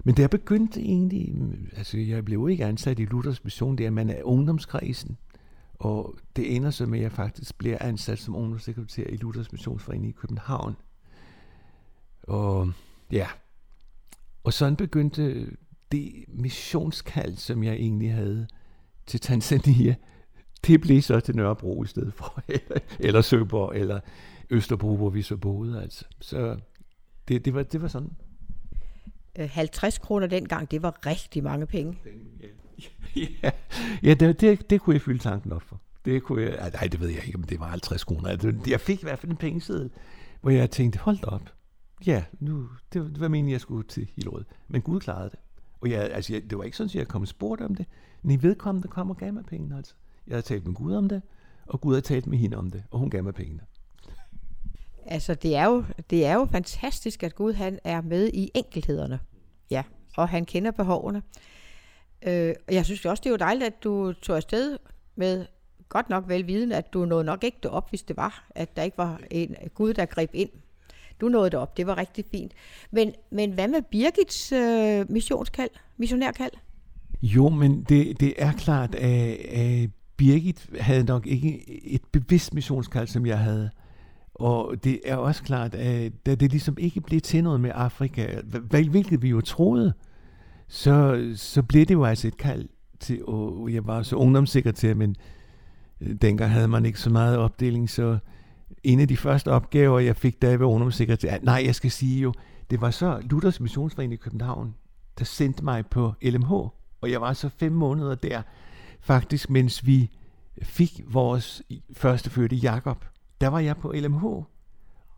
Men 0.03 0.17
der 0.17 0.27
begyndte 0.27 0.82
egentlig, 0.82 1.36
altså 1.77 1.98
jeg 1.98 2.25
blev 2.25 2.50
ikke 2.50 2.65
ansat 2.65 3.00
i 3.00 3.06
Luthers 3.06 3.44
mission, 3.44 3.77
det 3.77 3.84
er, 3.84 3.88
at 3.88 3.94
man 3.94 4.10
er 4.10 4.24
ungdomskredsen, 4.24 5.17
og 5.74 6.15
det 6.36 6.56
ender 6.56 6.72
så 6.72 6.86
med, 6.86 7.00
at 7.00 7.03
jeg 7.03 7.12
faktisk 7.12 7.58
bliver 7.58 7.77
ansat 7.82 8.20
som 8.20 8.36
ungdomssekretær 8.36 9.03
i 9.03 9.17
Luthers 9.17 9.51
Missionsforening 9.51 10.10
i 10.10 10.12
København. 10.12 10.75
Og 12.24 12.72
ja, 13.12 13.27
og 14.44 14.53
sådan 14.53 14.75
begyndte 14.75 15.51
det 15.91 16.25
missionskald, 16.27 17.36
som 17.36 17.63
jeg 17.63 17.74
egentlig 17.74 18.13
havde 18.13 18.48
til 19.06 19.20
Tanzania, 19.20 19.96
det 20.67 20.82
blev 20.82 21.01
så 21.01 21.20
til 21.20 21.36
Nørrebro 21.36 21.84
i 21.84 21.88
stedet 21.88 22.13
for, 22.13 22.44
eller, 22.48 22.79
eller 23.00 23.22
Søborg, 23.22 23.75
eller 23.75 24.00
Østerbro, 24.50 24.96
hvor 24.96 25.10
vi 25.10 25.22
så 25.22 25.38
boede. 25.38 25.82
Altså. 25.82 26.06
Så 26.22 26.60
det, 27.27 27.46
det, 27.46 27.53
var, 27.53 27.63
det 27.63 27.82
var 27.82 27.88
sådan. 27.88 28.12
50 29.38 29.96
øh, 29.96 30.01
kroner 30.01 30.27
dengang, 30.27 30.72
det 30.72 30.82
var 30.82 31.06
rigtig 31.06 31.44
mange 31.44 31.65
penge. 31.65 31.98
Ja, 33.44 33.51
ja 34.03 34.13
det, 34.13 34.41
det, 34.41 34.70
det 34.70 34.82
kunne 34.82 34.94
jeg 34.94 35.01
fylde 35.01 35.20
tanken 35.20 35.51
op 35.51 35.62
for. 35.62 35.82
Det 36.06 36.24
kunne 36.24 36.41
jeg, 36.41 36.72
nej, 36.74 36.88
det 36.91 37.00
ved 37.00 37.10
jeg 37.10 37.25
ikke, 37.25 37.38
om 37.38 37.44
det 37.44 37.60
var 37.60 37.67
50 37.67 38.03
kroner. 38.03 38.62
Jeg 38.67 38.82
fik 38.82 39.00
i 39.00 39.03
hvert 39.03 39.20
fald 39.20 39.32
en 39.32 39.38
pengeseddel, 39.38 39.89
hvor 40.41 40.50
jeg 40.50 40.72
tænkte, 40.72 41.00
hold 41.00 41.17
da 41.17 41.25
op. 41.25 41.53
Ja, 42.06 42.24
nu, 42.39 42.70
det, 42.94 43.01
det 43.03 43.20
var 43.20 43.27
meningen, 43.27 43.51
jeg 43.51 43.62
skulle 43.62 43.88
til 43.88 44.10
Hillerød. 44.15 44.46
Men 44.67 44.82
Gud 44.82 45.00
klarede 45.00 45.29
det. 45.29 45.39
Og 45.81 45.89
jeg, 45.89 46.01
altså, 46.01 46.34
jeg, 46.34 46.50
det 46.50 46.57
var 46.57 46.63
ikke 46.63 46.77
sådan, 46.77 46.89
at 46.89 46.96
jeg 46.96 47.07
kom 47.07 47.22
og 47.22 47.27
spurgte 47.27 47.63
om 47.63 47.75
det. 47.75 47.86
Men 48.21 48.39
i 48.39 48.43
vedkommende 48.43 48.88
kom 48.88 49.10
og 49.10 49.17
gav 49.17 49.34
mig 49.34 49.45
pengene. 49.45 49.78
Altså. 49.78 49.93
Jeg 50.28 50.34
havde 50.34 50.45
talt 50.45 50.65
med 50.65 50.75
Gud 50.75 50.93
om 50.93 51.10
det, 51.10 51.21
og 51.65 51.82
Gud 51.82 51.93
havde 51.93 52.06
talt 52.06 52.28
med 52.28 52.38
hende 52.38 52.58
om 52.58 52.71
det, 52.71 52.84
og 52.91 52.99
hun 52.99 53.10
gav 53.10 53.23
mig 53.23 53.34
pengene. 53.34 53.62
Altså, 55.06 55.34
det 55.34 55.56
er 55.56 55.65
jo, 55.65 55.84
det 56.10 56.25
er 56.25 56.34
jo 56.34 56.47
fantastisk, 56.51 57.23
at 57.23 57.36
Gud 57.36 57.54
han 57.54 57.80
er 57.84 58.01
med 58.01 58.30
i 58.34 58.51
enkelthederne. 58.54 59.19
Ja, 59.71 59.84
og 60.17 60.30
han 60.30 60.45
kender 60.45 60.71
behovene. 60.71 61.21
Øh, 62.28 62.56
og 62.67 62.73
jeg 62.73 62.86
synes 62.86 63.06
også, 63.06 63.21
det 63.21 63.30
er 63.30 63.34
jo 63.34 63.38
dejligt, 63.38 63.67
at 63.67 63.84
du 63.84 64.13
tog 64.13 64.36
afsted 64.36 64.78
med 65.15 65.45
godt 65.89 66.10
nok 66.10 66.23
velviden, 66.28 66.71
at 66.71 66.93
du 66.93 67.06
nåede 67.06 67.23
nok 67.23 67.43
ikke 67.43 67.58
det 67.63 67.71
op, 67.71 67.89
hvis 67.89 68.04
det 68.04 68.17
var, 68.17 68.47
at 68.56 68.75
der 68.75 68.84
ikke 68.84 68.97
var 68.97 69.21
en 69.32 69.56
Gud, 69.73 69.93
der 69.93 70.06
greb 70.06 70.30
ind 70.34 70.49
du 71.21 71.30
nåede 71.30 71.49
det 71.49 71.60
op, 71.60 71.77
det 71.77 71.88
var 71.88 71.97
rigtig 71.97 72.25
fint. 72.32 72.51
Men, 72.91 73.13
men 73.32 73.51
hvad 73.51 73.67
med 73.67 73.82
Birgits 73.91 74.51
øh, 74.51 75.12
missionskald, 75.12 75.69
missionærkald? 75.97 76.51
Jo, 77.21 77.49
men 77.49 77.84
det, 77.89 78.19
det 78.19 78.34
er 78.38 78.51
klart, 78.51 78.95
at, 78.95 79.38
at 79.38 79.89
Birgit 80.17 80.69
havde 80.80 81.03
nok 81.03 81.27
ikke 81.27 81.69
et 81.89 82.01
bevidst 82.12 82.53
missionskald, 82.53 83.08
som 83.08 83.25
jeg 83.25 83.39
havde. 83.39 83.69
Og 84.34 84.84
det 84.84 84.99
er 85.06 85.15
også 85.15 85.43
klart, 85.43 85.75
at 85.75 86.25
da 86.25 86.36
det 86.36 86.51
ligesom 86.51 86.77
ikke 86.80 87.01
blev 87.01 87.21
til 87.21 87.43
noget 87.43 87.62
med 87.62 87.71
Afrika, 87.73 88.41
hvilket 88.69 89.21
vi 89.21 89.30
jo 89.30 89.41
troede, 89.41 89.93
så, 90.67 91.27
så 91.36 91.63
blev 91.63 91.86
det 91.86 91.93
jo 91.93 92.06
altså 92.06 92.27
et 92.27 92.38
kald 92.38 92.69
til, 92.99 93.25
og 93.25 93.69
jeg 93.71 93.88
var 93.88 94.03
så 94.03 94.15
ungdomssekretær, 94.15 94.93
men 94.93 95.15
øh, 96.01 96.15
dengang 96.21 96.51
havde 96.51 96.67
man 96.67 96.86
ikke 96.86 96.99
så 96.99 97.10
meget 97.10 97.38
opdeling, 97.38 97.89
så 97.89 98.17
en 98.84 98.99
af 98.99 99.08
de 99.08 99.17
første 99.17 99.51
opgaver, 99.51 99.99
jeg 99.99 100.15
fik, 100.15 100.41
da 100.41 100.49
jeg 100.49 100.60
var 100.60 100.65
ungdomssekretær, 100.65 101.38
nej, 101.41 101.62
jeg 101.65 101.75
skal 101.75 101.91
sige 101.91 102.21
jo, 102.21 102.34
det 102.69 102.82
var 102.82 102.91
så 102.91 103.19
Luthers 103.21 103.60
Missionsforening 103.60 104.13
i 104.13 104.23
København, 104.23 104.75
der 105.19 105.25
sendte 105.25 105.63
mig 105.63 105.86
på 105.86 106.13
LMH, 106.21 106.51
og 107.01 107.12
jeg 107.12 107.21
var 107.21 107.34
så 107.34 107.49
fem 107.49 107.71
måneder 107.71 108.15
der, 108.15 108.41
faktisk 108.99 109.49
mens 109.49 109.86
vi 109.86 110.10
fik 110.62 111.01
vores 111.08 111.62
første 111.93 112.30
fødte 112.30 112.56
Jakob. 112.56 113.06
Der 113.41 113.47
var 113.47 113.60
jeg 113.60 113.77
på 113.77 113.91
LMH, 113.95 114.25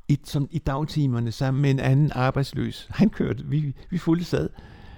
i, 0.08 0.20
som 0.24 0.48
i 0.52 0.58
dagtimerne 0.58 1.32
sammen 1.32 1.62
med 1.62 1.72
en 1.72 1.80
anden 1.80 2.12
arbejdsløs. 2.16 2.88
Han 2.90 3.10
kørte, 3.10 3.46
vi, 3.46 3.76
vi 3.90 3.98
fulgte 3.98 4.26
sad, 4.26 4.50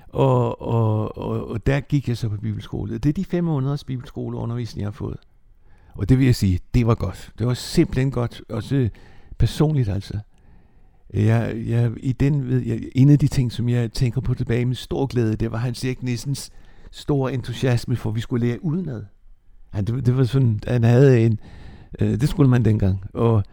og, 0.07 0.61
og, 0.61 1.17
og, 1.17 1.47
og 1.47 1.65
der 1.65 1.79
gik 1.79 2.07
jeg 2.07 2.17
så 2.17 2.29
på 2.29 2.37
bibelskole. 2.37 2.97
Det 2.97 3.09
er 3.09 3.13
de 3.13 3.25
fem 3.25 3.43
måneders 3.43 3.83
bibelskoleundervisning, 3.83 4.81
jeg 4.81 4.87
har 4.87 4.91
fået. 4.91 5.17
Og 5.95 6.09
det 6.09 6.17
vil 6.17 6.25
jeg 6.25 6.35
sige, 6.35 6.59
det 6.73 6.87
var 6.87 6.95
godt. 6.95 7.31
Det 7.39 7.47
var 7.47 7.53
simpelthen 7.53 8.11
godt, 8.11 8.41
også 8.49 8.89
personligt 9.37 9.89
altså. 9.89 10.19
Jeg, 11.13 11.63
jeg, 11.67 11.91
i 11.97 12.11
den, 12.11 12.47
ved 12.47 12.61
jeg, 12.61 12.81
en 12.95 13.09
af 13.09 13.19
de 13.19 13.27
ting, 13.27 13.51
som 13.51 13.69
jeg 13.69 13.93
tænker 13.93 14.21
på 14.21 14.33
tilbage 14.33 14.65
med 14.65 14.75
stor 14.75 15.05
glæde, 15.05 15.35
det 15.35 15.51
var 15.51 15.57
Hans 15.57 15.85
Erik 15.85 16.03
Nissens 16.03 16.49
store 16.91 17.33
entusiasme 17.33 17.95
for, 17.95 18.09
at 18.09 18.15
vi 18.15 18.21
skulle 18.21 18.47
lære 18.47 18.63
udenad. 18.63 19.03
Han, 19.69 19.85
det, 19.85 20.05
det 20.05 20.17
var 20.17 20.23
sådan, 20.23 20.59
han 20.67 20.83
havde 20.83 21.25
en, 21.25 21.39
øh, 21.99 22.09
det 22.21 22.29
skulle 22.29 22.49
man 22.49 22.65
dengang, 22.65 23.03
og 23.13 23.43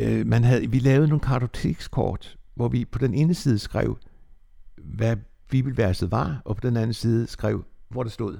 øh, 0.00 0.26
man 0.26 0.44
havde, 0.44 0.70
vi 0.70 0.78
lavede 0.78 1.08
nogle 1.08 1.20
kartotekskort, 1.20 2.36
hvor 2.54 2.68
vi 2.68 2.84
på 2.84 2.98
den 2.98 3.14
ene 3.14 3.34
side 3.34 3.58
skrev, 3.58 3.98
hvad 4.76 5.16
bibelverset 5.50 6.10
var, 6.10 6.42
og 6.44 6.56
på 6.56 6.60
den 6.68 6.76
anden 6.76 6.94
side 6.94 7.26
skrev, 7.26 7.64
hvor 7.88 8.02
det 8.02 8.12
stod. 8.12 8.38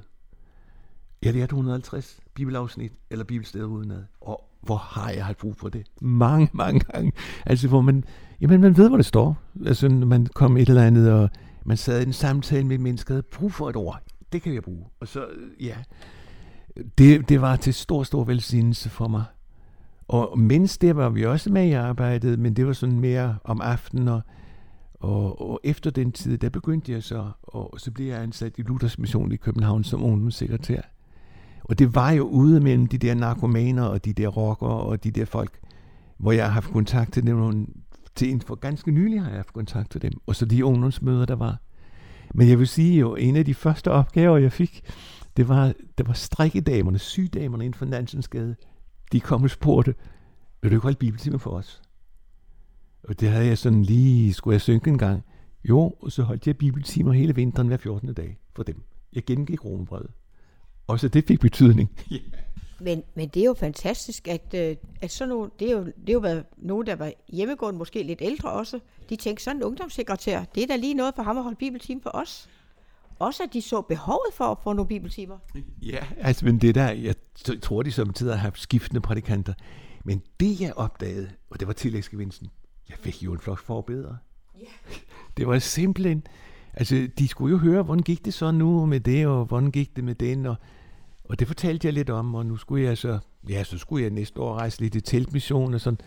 Jeg 1.25 1.35
lærte 1.35 1.51
150 1.51 2.21
bibelafsnit 2.35 2.93
eller 3.11 3.25
bibelsteder 3.25 3.65
udenad. 3.65 4.03
Og 4.21 4.45
hvor 4.63 4.77
har 4.77 5.11
jeg 5.11 5.25
haft 5.25 5.39
brug 5.39 5.57
for 5.57 5.69
det? 5.69 5.87
Mange, 6.01 6.51
mange 6.53 6.81
gange. 6.81 7.13
Altså, 7.47 7.69
hvor 7.69 7.81
man, 7.81 8.05
jamen, 8.41 8.61
man 8.61 8.77
ved, 8.77 8.89
hvor 8.89 8.97
det 8.97 9.07
står. 9.07 9.37
Altså, 9.67 9.89
når 9.89 10.07
man 10.07 10.27
kom 10.27 10.57
et 10.57 10.69
eller 10.69 10.83
andet, 10.83 11.13
og 11.13 11.31
man 11.65 11.77
sad 11.77 12.01
i 12.01 12.07
en 12.07 12.13
samtale 12.13 12.67
med 12.67 12.75
et 12.75 12.81
menneske, 12.81 13.13
havde 13.13 13.23
brug 13.23 13.53
for 13.53 13.71
et 13.71 13.77
ord. 13.77 14.03
Det 14.33 14.43
kan 14.43 14.55
jeg 14.55 14.63
bruge. 14.63 14.85
Og 15.01 15.09
så, 15.09 15.27
ja, 15.61 15.77
det, 16.99 17.29
det 17.29 17.41
var 17.41 17.57
til 17.57 17.75
stor, 17.75 18.03
stor 18.03 18.25
velsignelse 18.25 18.91
for 18.91 19.09
mig. 19.09 19.25
Og 20.09 20.39
mens 20.39 20.79
det 20.79 20.97
var 20.97 21.09
vi 21.09 21.27
også 21.27 21.53
med 21.53 21.67
i 21.67 21.73
arbejdet, 21.73 22.39
men 22.39 22.55
det 22.55 22.67
var 22.67 22.73
sådan 22.73 23.01
mere 23.01 23.37
om 23.45 23.61
aftenen, 23.61 24.09
og, 24.09 24.21
og, 24.95 25.51
og 25.51 25.61
efter 25.65 25.91
den 25.91 26.13
tid, 26.13 26.39
der 26.39 26.49
begyndte 26.49 26.93
jeg 26.93 27.03
så, 27.03 27.31
og 27.43 27.75
så 27.81 27.91
blev 27.91 28.07
jeg 28.07 28.23
ansat 28.23 28.59
i 28.59 28.63
Luthers 28.63 28.99
Mission 28.99 29.33
i 29.33 29.37
København 29.37 29.85
som 29.85 30.05
ungdomssekretær. 30.05 30.81
Og 31.64 31.79
det 31.79 31.94
var 31.94 32.11
jo 32.11 32.24
ude 32.24 32.61
mellem 32.61 32.87
de 32.87 32.98
der 32.98 33.14
narkomaner 33.14 33.83
og 33.83 34.05
de 34.05 34.12
der 34.12 34.29
rockere 34.29 34.81
og 34.81 35.05
de 35.05 35.11
der 35.11 35.24
folk, 35.24 35.61
hvor 36.18 36.33
jeg 36.33 36.44
har 36.44 36.53
haft 36.53 36.70
kontakt 36.70 37.12
til 37.12 37.27
dem. 37.27 37.68
Til 38.14 38.31
en 38.31 38.40
for 38.40 38.55
ganske 38.55 38.90
nylig 38.90 39.20
har 39.20 39.29
jeg 39.29 39.38
haft 39.38 39.53
kontakt 39.53 39.90
til 39.90 40.03
dem. 40.03 40.12
Og 40.27 40.37
så 40.37 40.44
de 40.44 40.64
ungdomsmøder, 40.64 41.27
der 41.27 41.37
var. 41.37 41.61
Men 42.35 42.48
jeg 42.48 42.59
vil 42.59 42.68
sige 42.68 42.98
jo, 42.98 43.14
en 43.14 43.37
af 43.37 43.44
de 43.44 43.55
første 43.55 43.90
opgaver, 43.90 44.38
jeg 44.38 44.53
fik, 44.53 44.81
det 45.37 45.48
var, 45.48 45.72
det 45.98 46.07
var 46.07 46.12
strikkedamerne, 46.12 46.98
sygdamerne 46.98 47.64
inden 47.64 47.79
for 47.79 47.87
Nansensgade. 47.87 48.57
De 49.12 49.20
kom 49.20 49.42
og 49.42 49.50
spurgte, 49.50 49.94
vil 50.62 50.70
du 50.70 50.77
ikke 50.77 50.83
holde 50.83 50.98
bibeltimer 50.98 51.38
for 51.38 51.50
os? 51.50 51.83
Og 53.09 53.20
det 53.20 53.29
havde 53.29 53.46
jeg 53.46 53.59
sådan 53.59 53.83
lige, 53.83 54.33
skulle 54.33 54.53
jeg 54.53 54.61
synke 54.61 54.90
en 54.90 54.98
gang. 54.98 55.24
Jo, 55.68 55.94
og 56.00 56.12
så 56.12 56.22
holdt 56.22 56.46
jeg 56.46 56.57
bibeltimer 56.57 57.12
hele 57.12 57.35
vinteren 57.35 57.68
hver 57.68 57.77
14. 57.77 58.14
dag 58.14 58.38
for 58.57 58.62
dem. 58.62 58.83
Jeg 59.12 59.24
gennemgik 59.24 59.64
romerbrevet. 59.64 60.11
Også 60.87 61.09
det 61.09 61.25
fik 61.27 61.40
betydning. 61.40 61.90
Yeah. 62.12 62.23
Men, 62.81 63.03
men 63.14 63.29
det 63.29 63.40
er 63.40 63.47
jo 63.47 63.55
fantastisk, 63.55 64.29
at, 64.29 64.55
øh, 64.55 64.77
at 65.01 65.11
sådan 65.11 65.29
nogle, 65.29 65.51
det 65.59 65.68
er 65.68 65.73
jo, 65.73 65.85
det 65.85 66.09
er 66.09 66.12
jo 66.12 66.18
været 66.18 66.44
nogen, 66.57 66.87
der 66.87 66.97
var 66.97 67.12
hjemmegående, 67.29 67.79
måske 67.79 68.03
lidt 68.03 68.23
ældre 68.23 68.51
også. 68.51 68.81
De 69.09 69.16
tænkte, 69.16 69.44
sådan 69.44 69.57
en 69.57 69.62
ungdomssekretær, 69.62 70.44
det 70.44 70.62
er 70.62 70.66
da 70.66 70.77
lige 70.77 70.94
noget 70.94 71.14
for 71.14 71.23
ham 71.23 71.37
at 71.37 71.42
holde 71.42 71.57
bibeltime 71.57 72.01
for 72.03 72.11
os. 72.14 72.49
Også 73.18 73.42
at 73.42 73.53
de 73.53 73.62
så 73.62 73.81
behovet 73.81 74.35
for 74.35 74.44
at 74.44 74.59
få 74.62 74.73
nogle 74.73 74.88
bibeltimer. 74.88 75.38
Ja, 75.83 76.05
altså, 76.20 76.44
men 76.44 76.59
det 76.59 76.75
der, 76.75 76.90
jeg 76.90 77.14
tror, 77.62 77.83
de 77.83 77.92
samtidig 77.92 78.33
har 78.33 78.40
haft 78.40 78.61
skiftende 78.61 79.01
prædikanter. 79.01 79.53
Men 80.05 80.23
det, 80.40 80.61
jeg 80.61 80.73
opdagede, 80.77 81.31
og 81.51 81.61
det 81.61 81.66
var 81.66 81.75
tillægsgevinsten, 81.75 82.51
jeg 82.88 82.97
fik 82.99 83.23
jo 83.23 83.33
en 83.33 83.40
flok 83.40 83.59
forbedere. 83.59 84.16
Ja. 84.61 84.66
Det 85.37 85.47
var 85.47 85.59
simpelthen, 85.59 86.23
altså, 86.77 87.09
de 87.19 87.29
skulle 87.29 87.53
jo 87.53 87.59
høre, 87.59 87.83
hvordan 87.83 88.03
gik 88.03 88.25
det 88.25 88.35
så 88.35 88.51
nu 88.51 88.87
med 88.87 89.01
det, 89.01 89.27
og 89.27 89.45
hvordan 89.45 89.71
gik 89.71 89.97
det 89.97 90.05
med 90.05 90.15
den, 90.15 90.47
og, 90.47 90.55
og 91.25 91.39
det 91.39 91.47
fortalte 91.47 91.87
jeg 91.87 91.93
lidt 91.93 92.11
om, 92.11 92.35
og 92.35 92.47
nu 92.47 92.57
skulle 92.57 92.85
jeg 92.85 92.99
så, 92.99 93.19
ja, 93.49 93.65
så 93.65 93.79
skulle 93.79 94.03
jeg 94.03 94.11
næste 94.11 94.41
år 94.41 94.55
rejse 94.55 94.81
lidt 94.81 94.95
i 94.95 95.01
teltmission 95.01 95.75
og 95.75 95.81
sådan. 95.81 95.99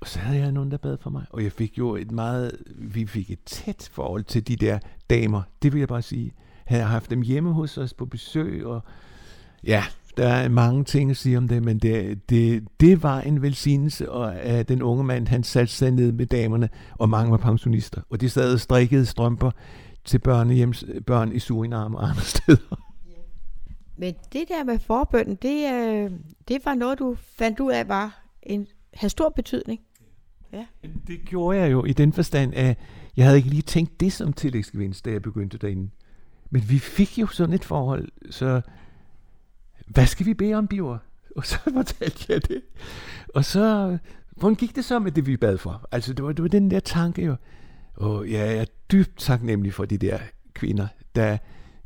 Og 0.00 0.08
så 0.08 0.18
havde 0.18 0.40
jeg 0.40 0.52
nogen, 0.52 0.70
der 0.70 0.76
bad 0.76 0.96
for 1.00 1.10
mig. 1.10 1.24
Og 1.30 1.42
jeg 1.42 1.52
fik 1.52 1.78
jo 1.78 1.96
et 1.96 2.10
meget, 2.10 2.52
vi 2.76 3.06
fik 3.06 3.30
et 3.30 3.42
tæt 3.46 3.88
forhold 3.92 4.24
til 4.24 4.48
de 4.48 4.56
der 4.56 4.78
damer. 5.10 5.42
Det 5.62 5.72
vil 5.72 5.78
jeg 5.78 5.88
bare 5.88 6.02
sige. 6.02 6.32
Havde 6.66 6.82
jeg 6.82 6.90
haft 6.90 7.10
dem 7.10 7.22
hjemme 7.22 7.52
hos 7.52 7.78
os 7.78 7.94
på 7.94 8.06
besøg, 8.06 8.66
og 8.66 8.80
ja, 9.64 9.84
der 10.18 10.28
er 10.28 10.48
mange 10.48 10.84
ting 10.84 11.10
at 11.10 11.16
sige 11.16 11.38
om 11.38 11.48
det, 11.48 11.62
men 11.62 11.78
det, 11.78 12.30
det, 12.30 12.64
det 12.80 13.02
var 13.02 13.20
en 13.20 13.42
velsignelse, 13.42 14.10
og 14.10 14.36
at 14.36 14.68
den 14.68 14.82
unge 14.82 15.04
mand, 15.04 15.28
han 15.28 15.42
satte 15.42 15.72
sig 15.72 15.90
ned 15.90 16.12
med 16.12 16.26
damerne, 16.26 16.68
og 16.98 17.08
mange 17.08 17.30
var 17.30 17.36
pensionister. 17.36 18.00
Og 18.10 18.20
de 18.20 18.28
sad 18.28 18.52
og 18.52 18.60
strikkede 18.60 19.06
strømper 19.06 19.50
til 20.04 20.18
børnehjems, 20.18 20.84
børn 21.06 21.32
i 21.32 21.38
Suriname 21.38 21.98
og 21.98 22.08
andre 22.08 22.22
steder. 22.36 22.80
Men 23.96 24.14
det 24.32 24.44
der 24.48 24.64
med 24.64 24.78
forbønden, 24.78 25.34
det, 25.34 25.72
øh, 25.72 26.10
det 26.48 26.58
var 26.64 26.74
noget, 26.74 26.98
du 26.98 27.16
fandt 27.38 27.60
ud 27.60 27.72
af, 27.72 27.88
var 27.88 28.22
en, 28.42 28.66
havde 28.94 29.10
stor 29.10 29.28
betydning. 29.28 29.80
Ja. 30.52 30.66
Det 31.06 31.20
gjorde 31.26 31.58
jeg 31.58 31.72
jo 31.72 31.84
i 31.84 31.92
den 31.92 32.12
forstand, 32.12 32.54
at 32.54 32.78
jeg 33.16 33.24
havde 33.24 33.36
ikke 33.36 33.48
lige 33.50 33.62
tænkt 33.62 34.00
det 34.00 34.12
som 34.12 34.32
tillægsgevinst, 34.32 35.04
da 35.04 35.10
jeg 35.10 35.22
begyndte 35.22 35.58
derinde. 35.58 35.90
Men 36.50 36.62
vi 36.68 36.78
fik 36.78 37.18
jo 37.18 37.26
sådan 37.26 37.54
et 37.54 37.64
forhold, 37.64 38.08
så 38.30 38.60
hvad 39.88 40.06
skal 40.06 40.26
vi 40.26 40.34
bede 40.34 40.54
om, 40.54 40.66
Biver? 40.66 40.98
Og 41.36 41.46
så 41.46 41.58
fortalte 41.74 42.24
jeg 42.28 42.48
det. 42.48 42.62
Og 43.34 43.44
så, 43.44 43.98
hvordan 44.36 44.54
gik 44.54 44.76
det 44.76 44.84
så 44.84 44.98
med 44.98 45.12
det, 45.12 45.26
vi 45.26 45.36
bad 45.36 45.58
for? 45.58 45.88
Altså, 45.92 46.12
det 46.12 46.24
var, 46.24 46.32
det 46.32 46.42
var 46.42 46.48
den 46.48 46.70
der 46.70 46.80
tanke 46.80 47.24
jo. 47.24 47.36
Og 47.96 48.28
ja, 48.28 48.44
jeg 48.44 48.56
er 48.56 48.64
dybt 48.92 49.18
taknemmelig 49.18 49.74
for 49.74 49.84
de 49.84 49.98
der 49.98 50.18
kvinder. 50.54 50.86
Der, 51.14 51.38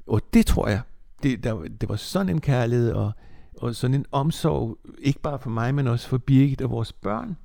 og 0.06 0.20
det 0.34 0.46
tror 0.46 0.68
jeg, 0.68 0.80
det, 1.22 1.44
der, 1.44 1.62
det 1.80 1.88
var 1.88 1.96
sådan 1.96 2.28
en 2.28 2.40
kærlighed 2.40 2.92
og, 2.92 3.12
og 3.56 3.74
sådan 3.74 3.94
en 3.94 4.06
omsorg, 4.12 4.78
ikke 4.98 5.20
bare 5.20 5.38
for 5.38 5.50
mig, 5.50 5.74
men 5.74 5.86
også 5.86 6.08
for 6.08 6.18
Birgit 6.18 6.62
og 6.62 6.70
vores 6.70 6.92
børn. 6.92 7.36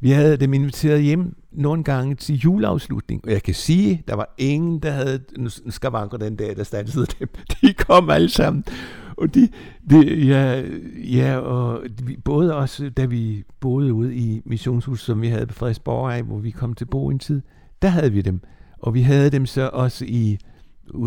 Vi 0.00 0.10
havde 0.10 0.36
dem 0.36 0.54
inviteret 0.54 1.02
hjem 1.02 1.36
nogle 1.52 1.84
gange 1.84 2.14
til 2.14 2.38
juleafslutning, 2.38 3.24
og 3.24 3.30
jeg 3.30 3.42
kan 3.42 3.54
sige, 3.54 4.02
der 4.08 4.14
var 4.14 4.34
ingen, 4.38 4.78
der 4.78 4.90
havde 4.90 5.20
skavanker 5.68 6.18
den 6.18 6.36
dag, 6.36 6.56
der 6.56 6.64
stansede 6.64 7.06
dem. 7.18 7.28
De 7.62 7.74
kom 7.74 8.10
alle 8.10 8.28
sammen. 8.28 8.64
Og 9.16 9.34
de, 9.34 9.48
de 9.90 10.24
ja, 10.26 10.62
ja, 10.96 11.36
og 11.36 11.82
vi, 12.02 12.16
både 12.16 12.56
også, 12.56 12.90
da 12.90 13.04
vi 13.04 13.44
boede 13.60 13.92
ude 13.92 14.14
i 14.14 14.42
missionshuset, 14.44 15.06
som 15.06 15.22
vi 15.22 15.28
havde 15.28 15.46
på 15.46 15.54
Frederiksborg, 15.54 16.22
hvor 16.22 16.38
vi 16.38 16.50
kom 16.50 16.74
til 16.74 16.84
bo 16.84 17.08
en 17.08 17.18
tid, 17.18 17.42
der 17.82 17.88
havde 17.88 18.12
vi 18.12 18.22
dem. 18.22 18.40
Og 18.78 18.94
vi 18.94 19.02
havde 19.02 19.30
dem 19.30 19.46
så 19.46 19.70
også 19.72 20.04
i, 20.08 20.38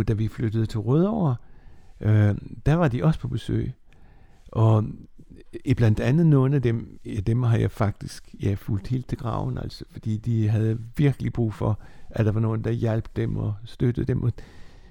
da 0.08 0.14
vi 0.14 0.28
flyttede 0.28 0.66
til 0.66 0.80
Rødovre, 0.80 1.36
øh, 2.02 2.36
der 2.66 2.74
var 2.74 2.88
de 2.88 3.04
også 3.04 3.20
på 3.20 3.28
besøg. 3.28 3.74
Og 4.52 4.86
i 5.65 5.74
blandt 5.74 6.00
andet 6.00 6.26
nogle 6.26 6.56
af 6.56 6.62
dem, 6.62 7.00
ja, 7.06 7.19
dem 7.19 7.43
har 7.43 7.58
jeg 7.58 7.72
faktisk 7.72 8.36
ja, 8.43 8.54
fulgt 8.54 8.88
helt 8.88 9.08
til 9.08 9.17
graven, 9.17 9.58
altså, 9.58 9.86
fordi 9.91 10.17
de 10.17 10.50
havde 10.50 10.80
virkelig 10.98 11.34
brug 11.34 11.54
for, 11.54 11.80
at 12.10 12.26
der 12.26 12.32
var 12.32 12.39
nogen, 12.39 12.63
der 12.63 12.72
hjalp 12.72 13.10
dem 13.15 13.38
og 13.38 13.54
støttede 13.65 14.08
dem. 14.08 14.32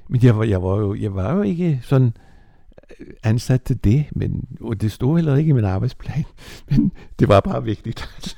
Men 0.09 0.23
jeg 0.23 0.39
var, 0.39 0.45
jeg 0.45 0.63
var, 0.63 0.79
jo, 0.79 0.95
jeg 0.95 1.15
var 1.15 1.37
jo 1.37 1.43
ikke 1.43 1.81
sådan 1.83 2.13
øh, 3.01 3.07
ansat 3.23 3.63
til 3.63 3.85
det, 3.85 4.07
men 4.13 4.49
og 4.61 4.81
det 4.81 4.93
stod 4.93 5.17
heller 5.17 5.37
ikke 5.37 5.49
i 5.49 5.53
min 5.53 5.65
arbejdsplan, 5.65 6.25
men 6.71 6.93
det 7.19 7.29
var 7.29 7.41
bare 7.41 7.65
vigtigt. 7.65 8.09
Altså. 8.17 8.37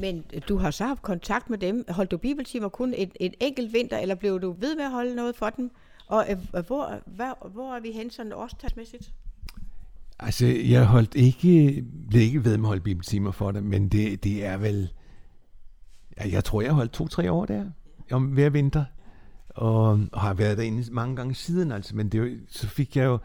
Men 0.00 0.24
du 0.48 0.56
har 0.56 0.70
så 0.70 0.84
haft 0.84 1.02
kontakt 1.02 1.50
med 1.50 1.58
dem. 1.58 1.84
Holdt 1.88 2.10
du 2.10 2.16
bibeltimer 2.16 2.68
kun 2.68 2.94
en, 2.94 3.10
en 3.20 3.34
enkelt 3.40 3.72
vinter, 3.72 3.98
eller 3.98 4.14
blev 4.14 4.40
du 4.40 4.52
ved 4.52 4.76
med 4.76 4.84
at 4.84 4.90
holde 4.90 5.14
noget 5.14 5.36
for 5.36 5.50
dem? 5.50 5.70
Og 6.06 6.26
øh, 6.30 6.64
hvor, 6.66 7.00
hvor, 7.06 7.48
hvor 7.48 7.74
er 7.74 7.80
vi 7.80 7.92
hen 7.92 8.10
sådan 8.10 8.32
årstalsmæssigt? 8.32 9.12
Altså, 10.24 10.46
jeg 10.46 10.86
holdt 10.86 11.14
ikke, 11.14 11.84
blev 12.10 12.22
ikke 12.22 12.44
ved 12.44 12.56
med 12.56 12.64
at 12.64 12.68
holde 12.68 12.82
bibeltimer 12.82 13.30
for 13.30 13.50
det, 13.50 13.62
men 13.62 13.88
det, 13.88 14.24
det 14.24 14.44
er 14.44 14.56
vel, 14.56 14.92
ja, 16.18 16.30
jeg 16.32 16.44
tror, 16.44 16.62
jeg 16.62 16.72
holdt 16.72 16.92
to-tre 16.92 17.32
år 17.32 17.44
der, 17.44 17.64
om 18.10 18.24
hver 18.24 18.50
vinter, 18.50 18.84
og, 19.48 20.00
og 20.12 20.20
har 20.20 20.34
været 20.34 20.58
derinde 20.58 20.84
mange 20.92 21.16
gange 21.16 21.34
siden, 21.34 21.72
altså, 21.72 21.96
men 21.96 22.08
det, 22.08 22.40
så 22.48 22.68
fik 22.68 22.96
jeg 22.96 23.04
jo, 23.04 23.18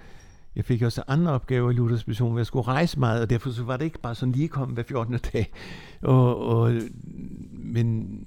jeg 0.55 0.65
fik 0.65 0.81
også 0.81 1.03
andre 1.07 1.31
opgaver 1.31 1.71
i 1.71 1.73
Luthers 1.73 2.07
Mission, 2.07 2.29
hvor 2.29 2.39
jeg 2.39 2.45
skulle 2.45 2.67
rejse 2.67 2.99
meget, 2.99 3.21
og 3.21 3.29
derfor 3.29 3.51
så 3.51 3.63
var 3.63 3.77
det 3.77 3.85
ikke 3.85 4.01
bare 4.01 4.15
sådan 4.15 4.31
lige 4.31 4.47
kommet 4.47 4.75
hver 4.75 4.83
14. 4.83 5.19
dag. 5.33 5.51
Og, 6.01 6.47
og, 6.47 6.73
men 7.51 8.19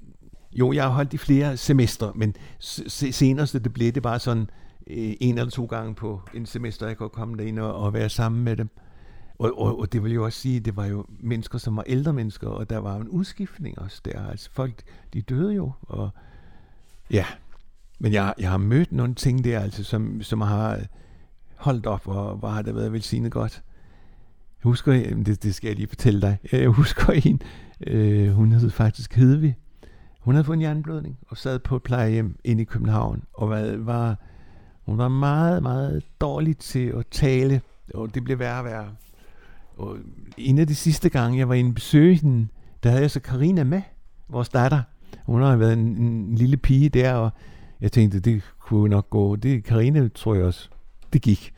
jo, 0.53 0.73
jeg 0.73 0.83
har 0.83 0.89
holdt 0.89 1.13
i 1.13 1.17
flere 1.17 1.57
semester, 1.57 2.11
men 2.15 2.35
senere 2.59 3.47
så 3.47 3.59
det 3.59 3.73
blev 3.73 3.91
det 3.91 4.03
bare 4.03 4.19
sådan, 4.19 4.49
Øh, 4.87 5.13
en 5.19 5.37
eller 5.37 5.51
to 5.51 5.65
gange 5.65 5.95
på 5.95 6.21
en 6.33 6.45
semester, 6.45 6.87
jeg 6.87 6.97
kunne 6.97 7.09
komme 7.09 7.37
derind 7.37 7.59
og, 7.59 7.75
og 7.75 7.93
være 7.93 8.09
sammen 8.09 8.43
med 8.43 8.57
dem. 8.57 8.69
Og, 9.39 9.61
og, 9.61 9.79
og 9.79 9.93
det 9.93 10.03
vil 10.03 10.13
jo 10.13 10.25
også 10.25 10.39
sige, 10.39 10.59
det 10.59 10.75
var 10.75 10.85
jo 10.85 11.05
mennesker, 11.19 11.57
som 11.57 11.77
var 11.77 11.83
ældre 11.87 12.13
mennesker, 12.13 12.47
og 12.47 12.69
der 12.69 12.77
var 12.77 12.95
en 12.95 13.07
udskiftning 13.07 13.79
også 13.79 14.01
der. 14.05 14.27
Altså 14.27 14.49
folk, 14.51 14.83
de 15.13 15.21
døde 15.21 15.53
jo, 15.53 15.71
og 15.81 16.09
ja. 17.11 17.25
Men 17.99 18.13
jeg, 18.13 18.33
jeg 18.39 18.49
har 18.49 18.57
mødt 18.57 18.91
nogle 18.91 19.15
ting 19.15 19.43
der, 19.43 19.59
altså, 19.59 19.83
som, 19.83 20.21
som 20.21 20.41
har 20.41 20.79
holdt 21.55 21.85
op, 21.85 22.07
og 22.07 22.35
hvor 22.35 22.47
har 22.47 22.61
det 22.61 22.75
været 22.75 22.93
velsignet 22.93 23.31
godt. 23.31 23.63
Jeg 24.63 24.69
husker, 24.69 24.93
øh, 24.93 25.25
det, 25.25 25.43
det 25.43 25.55
skal 25.55 25.67
jeg 25.67 25.75
lige 25.75 25.87
fortælle 25.87 26.21
dig, 26.21 26.37
jeg 26.51 26.69
husker 26.69 27.13
en, 27.25 27.41
øh, 27.87 28.31
hun 28.33 28.51
hed 28.51 28.69
faktisk 28.69 29.13
Hedvig. 29.15 29.55
Hun 30.19 30.33
havde 30.33 30.45
fået 30.45 30.55
en 30.55 30.61
jernblødning, 30.61 31.17
og 31.27 31.37
sad 31.37 31.59
på 31.59 31.75
et 31.75 31.83
plejehjem 31.83 32.39
inde 32.43 32.61
i 32.61 32.65
København, 32.65 33.23
og 33.33 33.49
var, 33.49 33.77
var 33.77 34.17
hun 34.91 34.97
var 34.97 35.07
meget, 35.07 35.63
meget 35.63 36.03
dårlig 36.21 36.57
til 36.57 36.87
at 36.87 37.05
tale, 37.11 37.61
og 37.93 38.15
det 38.15 38.23
blev 38.23 38.39
værre 38.39 38.59
og 38.59 38.65
værre. 38.65 38.87
Og 39.77 39.97
en 40.37 40.57
af 40.57 40.67
de 40.67 40.75
sidste 40.75 41.09
gange, 41.09 41.37
jeg 41.37 41.49
var 41.49 41.55
inde 41.55 41.73
besøge 41.73 42.15
hende, 42.15 42.47
der 42.83 42.89
havde 42.89 43.01
jeg 43.01 43.11
så 43.11 43.19
Karina 43.19 43.63
med, 43.63 43.81
vores 44.29 44.49
datter. 44.49 44.81
Hun 45.25 45.41
har 45.41 45.55
været 45.55 45.73
en, 45.73 45.97
en 45.97 46.35
lille 46.35 46.57
pige 46.57 46.89
der, 46.89 47.13
og 47.13 47.29
jeg 47.81 47.91
tænkte, 47.91 48.19
det 48.19 48.43
kunne 48.59 48.89
nok 48.89 49.09
gå. 49.09 49.35
Det 49.35 49.63
Karina 49.63 50.07
tror 50.07 50.35
jeg 50.35 50.45
også, 50.45 50.69
det 51.13 51.21
gik. 51.21 51.53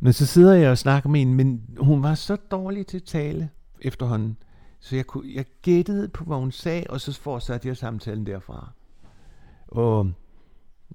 Men 0.00 0.12
så 0.12 0.26
sidder 0.26 0.54
jeg 0.54 0.70
og 0.70 0.78
snakker 0.78 1.10
med 1.10 1.20
hende, 1.20 1.34
men 1.34 1.62
hun 1.78 2.02
var 2.02 2.14
så 2.14 2.36
dårlig 2.36 2.86
til 2.86 2.96
at 2.96 3.04
tale 3.04 3.48
efterhånden, 3.80 4.36
så 4.80 4.96
jeg, 4.96 5.06
kunne, 5.06 5.34
jeg 5.34 5.44
gættede 5.62 6.08
på, 6.08 6.24
hvad 6.24 6.36
hun 6.36 6.52
sagde, 6.52 6.84
og 6.88 7.00
så 7.00 7.20
fortsatte 7.20 7.68
jeg 7.68 7.76
samtalen 7.76 8.26
derfra. 8.26 8.72
Og 9.68 10.12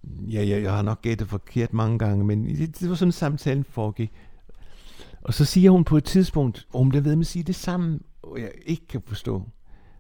ja, 0.04 0.48
jeg, 0.48 0.64
jeg 0.64 0.74
har 0.74 0.82
nok 0.82 1.02
gættet 1.02 1.28
forkert 1.28 1.74
mange 1.74 2.00
gange, 2.00 2.26
men 2.26 2.46
det, 2.46 2.80
det 2.80 2.90
var 2.90 2.96
sådan, 2.96 3.12
samtalen 3.12 3.64
foregik. 3.64 4.12
Og 5.22 5.34
så 5.34 5.46
siger 5.46 5.72
hun 5.72 5.84
på 5.84 5.98
et 5.98 6.04
tidspunkt, 6.04 6.68
om 6.74 6.82
oh, 6.82 6.90
bliver 6.90 7.04
ved 7.04 7.16
med 7.16 7.24
at 7.24 7.28
sige 7.28 7.44
det 7.44 7.56
samme, 7.56 8.00
og 8.22 8.40
jeg 8.40 8.52
ikke 8.66 8.88
kan 8.88 9.02
forstå. 9.06 9.36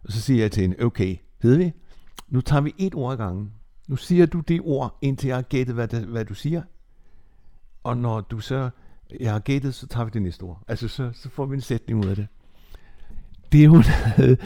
Og 0.04 0.12
så 0.12 0.22
siger 0.22 0.40
jeg 0.40 0.52
til 0.52 0.62
hende, 0.62 0.84
okay, 0.84 1.18
ved 1.42 1.58
vi, 1.58 1.72
nu 2.28 2.42
tager 2.42 2.62
vi 2.62 2.74
et 2.78 2.96
ord 2.96 3.12
ad 3.12 3.18
gangen. 3.18 3.52
Nu 3.88 3.96
siger 3.96 4.26
du 4.26 4.40
det 4.40 4.62
ord, 4.64 4.98
indtil 5.02 5.28
jeg 5.28 5.38
har 5.38 5.42
gættet, 5.42 5.76
hvad, 5.76 5.88
det, 5.88 6.06
hvad 6.06 6.26
du 6.26 6.34
siger. 6.34 6.62
Og 7.84 7.98
når 7.98 8.22
du 8.22 8.40
så, 8.40 8.70
jeg 9.20 9.32
har 9.32 9.40
gættet, 9.40 9.76
så 9.76 9.88
tager 9.88 10.06
vi 10.06 10.12
det 10.14 10.22
næste 10.22 10.44
ord. 10.44 10.64
Altså, 10.68 10.88
så, 10.88 11.12
så 11.14 11.30
får 11.30 11.46
vi 11.46 11.56
en 11.56 11.62
sætning 11.62 12.06
ud 12.06 12.10
af 12.10 12.16
det. 12.16 12.28
Det 13.52 13.70
hun 13.70 13.84
havde, 13.84 14.38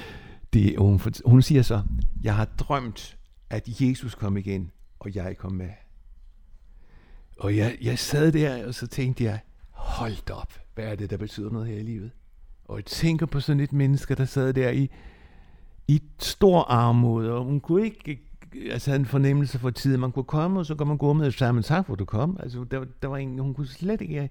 det, 0.54 0.78
hun, 0.78 1.02
hun 1.26 1.42
siger 1.42 1.62
så, 1.62 1.82
jeg 2.24 2.36
har 2.36 2.46
drømt, 2.46 3.18
at 3.50 3.82
Jesus 3.82 4.16
kom 4.16 4.38
igen, 4.38 4.72
og 5.04 5.16
jeg 5.16 5.38
kom 5.38 5.52
med. 5.52 5.70
Og 7.40 7.58
jeg, 7.58 7.78
jeg 7.82 8.00
sad 8.00 8.32
der, 8.32 8.68
og 8.68 8.74
så 8.74 8.88
tænkte 8.88 9.24
jeg, 9.24 9.40
hold 9.70 10.32
op, 10.32 10.54
hvad 10.76 10.86
er 10.86 10.96
det, 10.96 11.10
der 11.10 11.18
betyder 11.18 11.50
noget 11.50 11.68
her 11.68 11.78
i 11.78 11.84
livet? 11.84 12.12
Og 12.66 12.78
jeg 12.78 12.86
tænker 12.86 13.26
på 13.26 13.40
sådan 13.40 13.60
et 13.60 13.74
menneske, 13.74 14.16
der 14.16 14.26
sad 14.26 14.54
der 14.54 14.70
i, 14.70 14.90
i 15.88 16.02
stor 16.20 16.62
armod, 16.62 17.28
og 17.28 17.44
hun 17.44 17.60
kunne 17.60 17.86
ikke 17.86 18.20
altså 18.72 18.90
havde 18.92 19.00
en 19.00 19.06
fornemmelse 19.06 19.60
for 19.60 19.70
tiden. 19.70 20.00
Man 20.00 20.12
kunne 20.12 20.24
komme, 20.24 20.60
og 20.60 20.66
så 20.66 20.76
kan 20.76 20.88
man 20.88 20.98
gå 20.98 21.14
med 21.14 21.32
sammen. 21.32 21.64
Tak 21.64 21.86
for, 21.86 21.96
du 21.96 22.06
kom. 22.06 22.38
Altså, 22.40 22.64
der, 22.72 22.86
der 23.02 23.08
var 23.08 23.18
ingen, 23.18 23.40
hun 23.40 23.54
kunne 23.54 23.68
slet 23.68 24.02
ikke... 24.02 24.30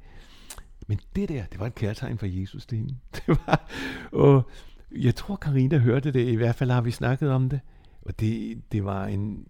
Men 0.86 1.00
det 1.16 1.28
der, 1.28 1.44
det 1.52 1.60
var 1.60 1.66
et 1.66 1.74
kærtegn 1.74 2.18
for 2.18 2.26
Jesus, 2.26 2.66
det, 2.66 2.96
det 3.16 3.28
var, 3.28 3.70
og 4.12 4.50
jeg 4.92 5.14
tror, 5.14 5.36
Karina 5.36 5.78
hørte 5.78 6.12
det. 6.12 6.28
I 6.28 6.34
hvert 6.34 6.54
fald 6.54 6.70
har 6.70 6.80
vi 6.80 6.90
snakket 6.90 7.30
om 7.30 7.48
det. 7.48 7.60
Og 8.02 8.20
det, 8.20 8.62
det 8.72 8.84
var 8.84 9.06
en, 9.06 9.46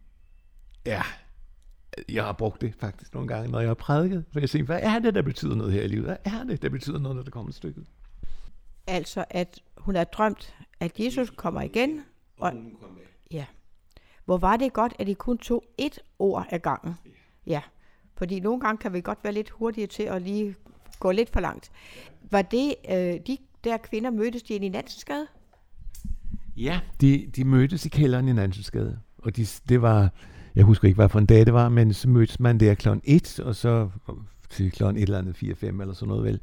Ja, 0.86 1.02
jeg 2.08 2.24
har 2.24 2.32
brugt 2.32 2.60
det 2.60 2.74
faktisk 2.80 3.14
nogle 3.14 3.28
gange, 3.28 3.50
når 3.50 3.60
jeg 3.60 3.68
har 3.68 3.74
prædiket. 3.74 4.24
For 4.32 4.40
jeg 4.40 4.50
tænker, 4.50 4.66
hvad 4.66 4.80
er 4.82 4.98
det, 4.98 5.14
der 5.14 5.22
betyder 5.22 5.54
noget 5.54 5.72
her 5.72 5.82
i 5.82 5.88
livet? 5.88 6.04
Hvad 6.04 6.16
er 6.24 6.44
det, 6.44 6.62
der 6.62 6.68
betyder 6.68 6.98
noget, 6.98 7.16
når 7.16 7.22
der 7.22 7.30
kommer 7.30 7.48
et 7.48 7.54
stykke? 7.54 7.80
Altså, 8.86 9.24
at 9.30 9.60
hun 9.76 9.96
har 9.96 10.04
drømt, 10.04 10.54
at 10.80 11.00
Jesus 11.00 11.30
kommer 11.30 11.62
igen. 11.62 12.04
Og, 12.38 12.46
og 12.46 12.52
hun 12.52 12.76
kommer 12.80 12.98
Ja. 13.30 13.44
Hvor 14.24 14.38
var 14.38 14.56
det 14.56 14.72
godt, 14.72 14.94
at 14.98 15.06
de 15.06 15.14
kun 15.14 15.38
tog 15.38 15.64
ét 15.82 15.98
ord 16.18 16.46
af 16.50 16.62
gangen. 16.62 16.94
Ja. 17.06 17.10
ja. 17.46 17.60
Fordi 18.16 18.40
nogle 18.40 18.60
gange 18.60 18.78
kan 18.78 18.92
vi 18.92 19.00
godt 19.00 19.18
være 19.22 19.32
lidt 19.32 19.50
hurtige 19.50 19.86
til 19.86 20.02
at 20.02 20.22
lige 20.22 20.54
gå 21.00 21.10
lidt 21.10 21.30
for 21.30 21.40
langt. 21.40 21.70
Var 22.30 22.42
det, 22.42 22.74
øh, 22.90 23.20
de 23.26 23.38
der 23.64 23.76
kvinder 23.76 24.10
mødtes 24.10 24.42
de 24.42 24.54
i 24.54 24.68
Nansensgade? 24.68 25.26
Ja, 26.56 26.80
de, 27.00 27.30
de 27.36 27.44
mødtes 27.44 27.86
i 27.86 27.88
kælderen 27.88 28.28
i 28.28 28.32
Nansensgade. 28.32 29.00
Og 29.18 29.36
de, 29.36 29.46
det 29.68 29.82
var, 29.82 30.10
jeg 30.54 30.64
husker 30.64 30.88
ikke, 30.88 30.96
hvad 30.96 31.08
for 31.08 31.18
en 31.18 31.26
dag 31.26 31.46
det 31.46 31.54
var, 31.54 31.68
men 31.68 31.92
så 31.92 32.08
mødtes 32.08 32.40
man 32.40 32.60
der 32.60 32.74
kl. 32.74 32.88
1, 33.04 33.40
og 33.40 33.54
så 33.54 33.88
til 34.50 34.70
kl. 34.70 34.84
1 34.84 34.96
eller 34.96 35.18
andet 35.18 35.42
4-5 35.42 35.66
eller 35.66 35.92
sådan 35.92 36.08
noget 36.08 36.24
vel, 36.24 36.40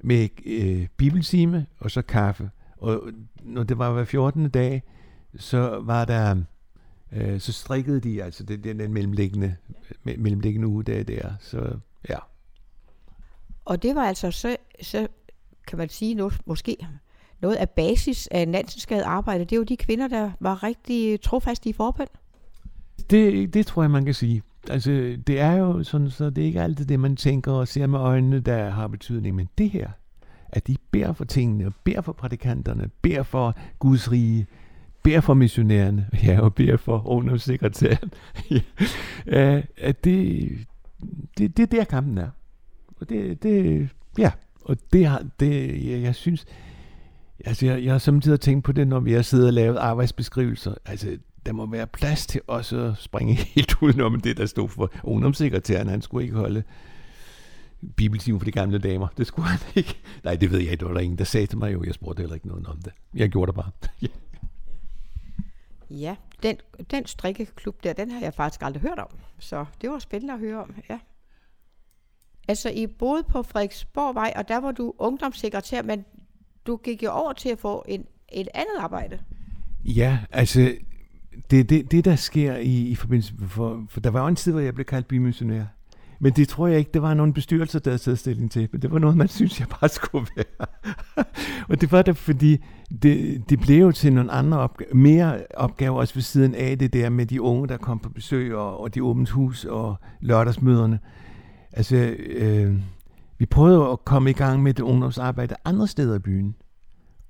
med 0.00 0.28
øh, 0.46 0.86
bibeltime 0.96 1.66
og 1.78 1.90
så 1.90 2.02
kaffe. 2.02 2.50
Og 2.76 3.02
når 3.42 3.62
det 3.62 3.78
var 3.78 3.92
hver 3.92 4.04
14. 4.04 4.50
dag, 4.50 4.82
så 5.36 5.80
var 5.82 6.04
der, 6.04 6.36
øh, 7.12 7.40
så 7.40 7.52
strikkede 7.52 8.00
de, 8.00 8.22
altså 8.22 8.44
det, 8.44 8.64
den, 8.64 8.78
den 8.78 8.92
mellemliggende, 8.92 9.56
mellemliggende 10.04 10.68
uge 10.68 10.84
der, 10.84 11.02
der. 11.02 11.30
Så 11.40 11.76
ja. 12.08 12.18
Og 13.64 13.82
det 13.82 13.94
var 13.94 14.02
altså 14.02 14.30
så, 14.30 14.56
så 14.82 15.08
kan 15.66 15.78
man 15.78 15.88
sige, 15.88 16.14
noget, 16.14 16.40
måske 16.44 16.76
noget 17.40 17.56
af 17.56 17.70
basis 17.70 18.26
af 18.30 18.48
Nansensgade 18.48 19.04
arbejde, 19.04 19.44
det 19.44 19.52
er 19.52 19.56
jo 19.56 19.62
de 19.62 19.76
kvinder, 19.76 20.08
der 20.08 20.30
var 20.40 20.62
rigtig 20.62 21.20
trofaste 21.20 21.68
i 21.68 21.72
forbund. 21.72 22.08
Det, 23.10 23.54
det 23.54 23.66
tror 23.66 23.82
jeg, 23.82 23.90
man 23.90 24.04
kan 24.04 24.14
sige. 24.14 24.42
Altså, 24.70 25.16
det 25.26 25.40
er 25.40 25.52
jo 25.52 25.82
sådan, 25.82 26.10
så 26.10 26.30
det 26.30 26.42
er 26.42 26.46
ikke 26.46 26.62
altid 26.62 26.84
det, 26.84 27.00
man 27.00 27.16
tænker 27.16 27.52
og 27.52 27.68
ser 27.68 27.86
med 27.86 27.98
øjnene, 27.98 28.40
der 28.40 28.70
har 28.70 28.88
betydning. 28.88 29.36
Men 29.36 29.48
det 29.58 29.70
her, 29.70 29.88
at 30.48 30.66
de 30.66 30.76
beder 30.90 31.12
for 31.12 31.24
tingene, 31.24 31.72
beder 31.84 32.00
for 32.00 32.12
prædikanterne, 32.12 32.90
beder 33.02 33.22
for 33.22 33.54
Guds 33.78 34.12
rige, 34.12 34.46
beder 35.02 35.20
for 35.20 35.34
missionærerne, 35.34 36.08
ja, 36.24 36.40
og 36.40 36.54
beder 36.54 36.76
for 36.76 37.06
ungdomssekretæren. 37.06 38.12
ja, 38.50 38.60
øh, 39.26 39.64
at 39.76 40.04
det, 40.04 40.50
det, 41.38 41.56
det 41.56 41.62
er 41.62 41.66
der 41.66 41.84
kampen 41.84 42.18
er. 42.18 42.28
Og 43.00 43.08
det, 43.08 43.42
det 43.42 43.88
ja, 44.18 44.30
og 44.64 44.76
det 44.92 45.06
har, 45.06 45.26
det, 45.40 45.84
jeg, 45.90 46.02
jeg 46.02 46.14
synes, 46.14 46.46
altså 47.44 47.66
jeg, 47.66 47.84
jeg 47.84 47.92
har 47.92 47.98
samtidig 47.98 48.40
tænkt 48.40 48.64
på 48.64 48.72
det, 48.72 48.88
når 48.88 49.00
vi 49.00 49.12
har 49.12 49.22
siddet 49.22 49.46
og 49.46 49.52
lavet 49.52 49.76
arbejdsbeskrivelser. 49.76 50.74
Altså, 50.84 51.18
der 51.46 51.52
må 51.52 51.66
være 51.66 51.86
plads 51.86 52.26
til 52.26 52.40
også 52.46 52.76
at 52.76 52.96
springe 52.98 53.34
helt 53.54 53.82
udenom 53.82 54.20
det, 54.20 54.36
der 54.36 54.46
stod 54.46 54.68
for 54.68 54.92
ungdomssekretæren. 55.04 55.88
Han 55.88 56.02
skulle 56.02 56.24
ikke 56.24 56.36
holde 56.36 56.62
bibeltimen 57.96 58.40
for 58.40 58.44
de 58.44 58.52
gamle 58.52 58.78
damer. 58.78 59.08
Det 59.16 59.26
skulle 59.26 59.48
han 59.48 59.60
ikke. 59.74 59.96
Nej, 60.24 60.36
det 60.36 60.50
ved 60.50 60.58
jeg 60.58 60.70
ikke. 60.70 60.80
Det 60.80 60.88
var 60.88 60.94
der 60.94 61.00
ingen, 61.00 61.18
der 61.18 61.24
sagde 61.24 61.46
til 61.46 61.58
mig 61.58 61.72
jo. 61.72 61.84
Jeg 61.84 61.94
spurgte 61.94 62.20
heller 62.20 62.34
ikke 62.34 62.48
noget 62.48 62.66
om 62.66 62.78
det. 62.78 62.92
Jeg 63.14 63.28
gjorde 63.28 63.52
det 63.52 63.54
bare. 63.54 63.70
ja, 66.04 66.16
den, 66.42 66.56
den 66.90 67.06
strikkeklub 67.06 67.82
der, 67.82 67.92
den 67.92 68.10
har 68.10 68.20
jeg 68.20 68.34
faktisk 68.34 68.62
aldrig 68.62 68.82
hørt 68.82 68.98
om. 68.98 69.08
Så 69.38 69.64
det 69.80 69.90
var 69.90 69.98
spændende 69.98 70.34
at 70.34 70.40
høre 70.40 70.62
om, 70.62 70.74
ja. 70.90 70.98
Altså, 72.48 72.70
I 72.70 72.86
boede 72.86 73.22
på 73.22 73.42
Frederiksborgvej, 73.42 74.32
og 74.36 74.48
der 74.48 74.56
var 74.56 74.72
du 74.72 74.94
ungdomssekretær, 74.98 75.82
men 75.82 76.04
du 76.66 76.76
gik 76.76 77.02
jo 77.02 77.10
over 77.10 77.32
til 77.32 77.48
at 77.48 77.58
få 77.58 77.84
en, 77.88 78.06
et 78.32 78.48
andet 78.54 78.76
arbejde. 78.78 79.18
Ja, 79.84 80.18
altså, 80.30 80.74
det, 81.50 81.70
det, 81.70 81.90
det 81.90 82.04
der 82.04 82.16
sker 82.16 82.56
i, 82.56 82.88
i 82.88 82.94
forbindelse 82.94 83.34
med, 83.38 83.48
for, 83.48 83.84
for 83.88 84.00
der 84.00 84.10
var 84.10 84.20
jo 84.20 84.26
en 84.26 84.36
tid, 84.36 84.52
hvor 84.52 84.60
jeg 84.60 84.74
blev 84.74 84.84
kaldt 84.84 85.08
bymissionær. 85.08 85.64
Men 86.20 86.32
det 86.32 86.48
tror 86.48 86.66
jeg 86.66 86.78
ikke, 86.78 86.90
det 86.94 87.02
var 87.02 87.14
nogen 87.14 87.32
bestyrelse, 87.32 87.78
der 87.78 87.90
havde 87.90 88.02
taget 88.02 88.18
stilling 88.18 88.50
til. 88.50 88.68
Men 88.72 88.82
det 88.82 88.92
var 88.92 88.98
noget, 88.98 89.16
man 89.16 89.28
synes, 89.38 89.60
jeg 89.60 89.68
bare 89.80 89.88
skulle 89.88 90.26
være. 90.36 90.66
og 91.68 91.80
det 91.80 91.92
var 91.92 92.02
det, 92.02 92.16
fordi 92.16 92.64
det, 93.02 93.42
det 93.50 93.60
blev 93.60 93.80
jo 93.80 93.92
til 93.92 94.12
nogle 94.12 94.32
andre 94.32 94.58
opgaver, 94.58 94.94
mere 94.94 95.42
opgaver 95.54 95.98
også 95.98 96.14
ved 96.14 96.22
siden 96.22 96.54
af 96.54 96.78
det 96.78 96.92
der 96.92 97.08
med 97.08 97.26
de 97.26 97.42
unge, 97.42 97.68
der 97.68 97.76
kom 97.76 97.98
på 97.98 98.08
besøg, 98.08 98.54
og, 98.54 98.80
og 98.80 98.94
de 98.94 99.02
åbent 99.02 99.30
hus 99.30 99.64
og 99.64 99.96
lørdagsmøderne. 100.20 100.98
Altså, 101.72 101.96
øh, 102.18 102.76
vi 103.38 103.46
prøvede 103.46 103.90
at 103.90 104.04
komme 104.04 104.30
i 104.30 104.32
gang 104.32 104.62
med 104.62 104.74
det 104.74 104.82
ungdomsarbejde 104.82 105.54
andre 105.64 105.88
steder 105.88 106.16
i 106.16 106.18
byen. 106.18 106.54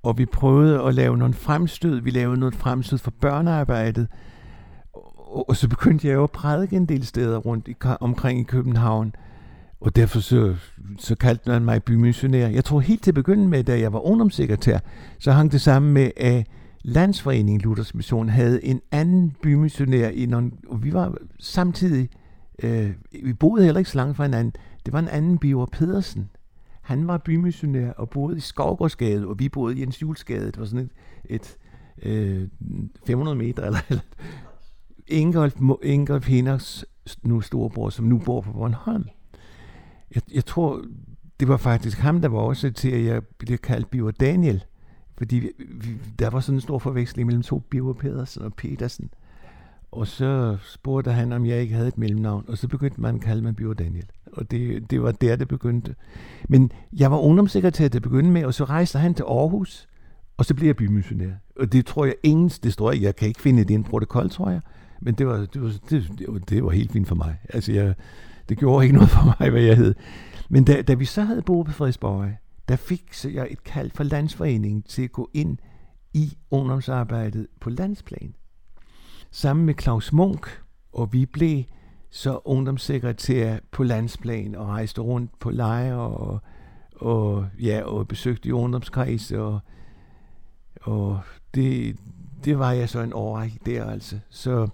Og 0.06 0.18
vi 0.18 0.26
prøvede 0.26 0.82
at 0.82 0.94
lave 0.94 1.16
nogle 1.16 1.34
fremstød. 1.34 2.00
Vi 2.00 2.10
lavede 2.10 2.40
noget 2.40 2.54
fremstød 2.54 2.98
for 2.98 3.10
børnearbejdet. 3.20 4.08
Og, 5.48 5.56
så 5.56 5.68
begyndte 5.68 6.08
jeg 6.08 6.14
jo 6.14 6.24
at 6.24 6.30
prædike 6.30 6.76
en 6.76 6.86
del 6.86 7.06
steder 7.06 7.38
rundt 7.38 7.68
i, 7.68 7.74
omkring 8.00 8.40
i 8.40 8.42
København. 8.42 9.14
Og 9.80 9.96
derfor 9.96 10.20
så, 10.20 10.54
så 10.98 11.14
kaldte 11.14 11.50
man 11.50 11.64
mig 11.64 11.82
bymissionær. 11.82 12.48
Jeg 12.48 12.64
tror 12.64 12.80
helt 12.80 13.02
til 13.02 13.12
begyndelsen 13.12 13.50
med, 13.50 13.64
da 13.64 13.80
jeg 13.80 13.92
var 13.92 14.06
ungdomssekretær, 14.06 14.78
så 15.18 15.32
hang 15.32 15.52
det 15.52 15.60
sammen 15.60 15.92
med, 15.92 16.10
at 16.16 16.46
Landsforeningen 16.82 17.60
Luthers 17.60 17.94
Mission 17.94 18.28
havde 18.28 18.64
en 18.64 18.80
anden 18.92 19.36
bymissionær 19.42 20.08
i 20.08 20.26
nogle, 20.26 20.50
og 20.68 20.84
vi 20.84 20.92
var 20.92 21.14
samtidig, 21.38 22.08
øh, 22.62 22.90
vi 23.24 23.32
boede 23.32 23.64
heller 23.64 23.78
ikke 23.78 23.90
så 23.90 23.98
langt 23.98 24.16
fra 24.16 24.24
hinanden. 24.24 24.52
Det 24.86 24.92
var 24.92 24.98
en 24.98 25.08
anden 25.08 25.38
Biver 25.38 25.66
Pedersen. 25.66 26.28
Han 26.86 27.06
var 27.06 27.18
bymissionær 27.18 27.92
og 27.92 28.10
boede 28.10 28.36
i 28.36 28.40
Skovgårdsgade, 28.40 29.26
og 29.26 29.38
vi 29.38 29.48
boede 29.48 29.76
i 29.76 29.80
Jens 29.80 30.02
Julesgade. 30.02 30.46
Det 30.46 30.58
var 30.58 30.64
sådan 30.64 30.90
et, 31.24 31.56
et 32.02 32.02
øh, 32.02 32.48
500 33.06 33.36
meter 33.36 33.64
eller, 33.64 33.78
eller 33.88 34.02
Ingolf, 35.08 35.56
Ingolf 35.82 36.28
Henners 36.28 36.84
nu 37.22 37.40
storebror, 37.40 37.90
som 37.90 38.04
nu 38.04 38.18
bor 38.18 38.40
på 38.40 38.52
Bornholm. 38.52 39.04
Jeg, 40.14 40.22
jeg 40.34 40.44
tror, 40.44 40.84
det 41.40 41.48
var 41.48 41.56
faktisk 41.56 41.98
ham, 41.98 42.20
der 42.20 42.28
var 42.28 42.38
også 42.38 42.70
til, 42.70 42.90
at 42.90 43.04
jeg 43.04 43.22
blev 43.38 43.58
kaldt 43.58 43.90
Biver 43.90 44.10
Daniel. 44.10 44.64
Fordi 45.18 45.36
vi, 45.36 45.50
vi, 45.58 45.98
der 46.18 46.30
var 46.30 46.40
sådan 46.40 46.56
en 46.56 46.60
stor 46.60 46.78
forveksling 46.78 47.26
mellem 47.26 47.42
to 47.42 47.58
Biver 47.58 47.92
Pedersen 47.92 48.42
og 48.42 48.54
Petersen. 48.54 49.10
Og 49.90 50.06
så 50.06 50.56
spurgte 50.62 51.12
han, 51.12 51.32
om 51.32 51.46
jeg 51.46 51.60
ikke 51.60 51.74
havde 51.74 51.88
et 51.88 51.98
mellemnavn, 51.98 52.44
og 52.48 52.58
så 52.58 52.68
begyndte 52.68 53.00
man 53.00 53.14
at 53.14 53.20
kalde 53.20 53.42
mig 53.42 53.56
Bjørn 53.56 53.76
Daniel. 53.76 54.06
Og 54.32 54.50
det, 54.50 54.90
det 54.90 55.02
var 55.02 55.12
der, 55.12 55.36
det 55.36 55.48
begyndte. 55.48 55.94
Men 56.48 56.72
jeg 56.92 57.10
var 57.10 57.18
ungdomssekretær 57.18 57.88
til 57.88 57.98
at 57.98 58.02
begynde 58.02 58.30
med, 58.30 58.44
og 58.44 58.54
så 58.54 58.64
rejste 58.64 58.98
han 58.98 59.14
til 59.14 59.22
Aarhus, 59.22 59.88
og 60.36 60.44
så 60.44 60.54
blev 60.54 60.66
jeg 60.66 60.76
bymissionær. 60.76 61.32
Og 61.60 61.72
det 61.72 61.86
tror 61.86 62.04
jeg 62.04 62.14
ingen, 62.22 62.48
det 62.48 62.72
står 62.72 62.92
jeg, 62.92 63.02
jeg 63.02 63.16
kan 63.16 63.28
ikke 63.28 63.40
finde 63.40 63.62
det 63.62 63.70
i 63.70 63.74
en 63.74 63.84
protokol, 63.84 64.30
tror 64.30 64.50
jeg. 64.50 64.60
Men 65.00 65.14
det 65.14 65.26
var, 65.26 65.36
det 65.36 65.62
var, 65.62 65.72
det, 65.90 66.12
det 66.18 66.26
var, 66.28 66.38
det 66.38 66.64
var 66.64 66.70
helt 66.70 66.92
fint 66.92 67.08
for 67.08 67.14
mig. 67.14 67.36
Altså, 67.48 67.72
jeg, 67.72 67.94
det 68.48 68.58
gjorde 68.58 68.84
ikke 68.84 68.94
noget 68.94 69.10
for 69.10 69.24
mig, 69.40 69.50
hvad 69.50 69.62
jeg 69.62 69.76
hed. 69.76 69.94
Men 70.48 70.64
da, 70.64 70.82
da 70.82 70.94
vi 70.94 71.04
så 71.04 71.22
havde 71.22 71.42
boet 71.42 71.66
på 71.66 71.72
Frederiksborg, 71.72 72.30
der 72.68 72.76
fik 72.76 73.14
så 73.14 73.28
jeg 73.28 73.48
et 73.50 73.64
kald 73.64 73.90
fra 73.94 74.04
landsforeningen 74.04 74.82
til 74.82 75.02
at 75.02 75.12
gå 75.12 75.30
ind 75.34 75.58
i 76.14 76.36
ungdomsarbejdet 76.50 77.46
på 77.60 77.70
landsplan. 77.70 78.34
Sammen 79.36 79.66
med 79.66 79.74
Claus 79.80 80.12
Munk, 80.12 80.60
og 80.92 81.12
vi 81.12 81.26
blev 81.26 81.64
så 82.10 82.40
ungdomssekretær 82.44 83.56
på 83.70 83.82
landsplan 83.82 84.54
og 84.54 84.66
rejste 84.66 85.00
rundt 85.00 85.38
på 85.38 85.50
lejre 85.50 85.96
og, 85.96 86.40
og, 86.96 87.46
ja, 87.60 87.82
og 87.82 88.08
besøgte 88.08 88.48
i 88.48 88.52
ungdomskreds 88.52 89.32
og, 89.32 89.60
og 90.82 91.20
det, 91.54 91.96
det 92.44 92.58
var 92.58 92.72
jeg 92.72 92.88
så 92.88 93.00
en 93.00 93.12
årrække 93.12 93.58
der 93.66 93.84
altså. 93.84 94.18
Så 94.30 94.68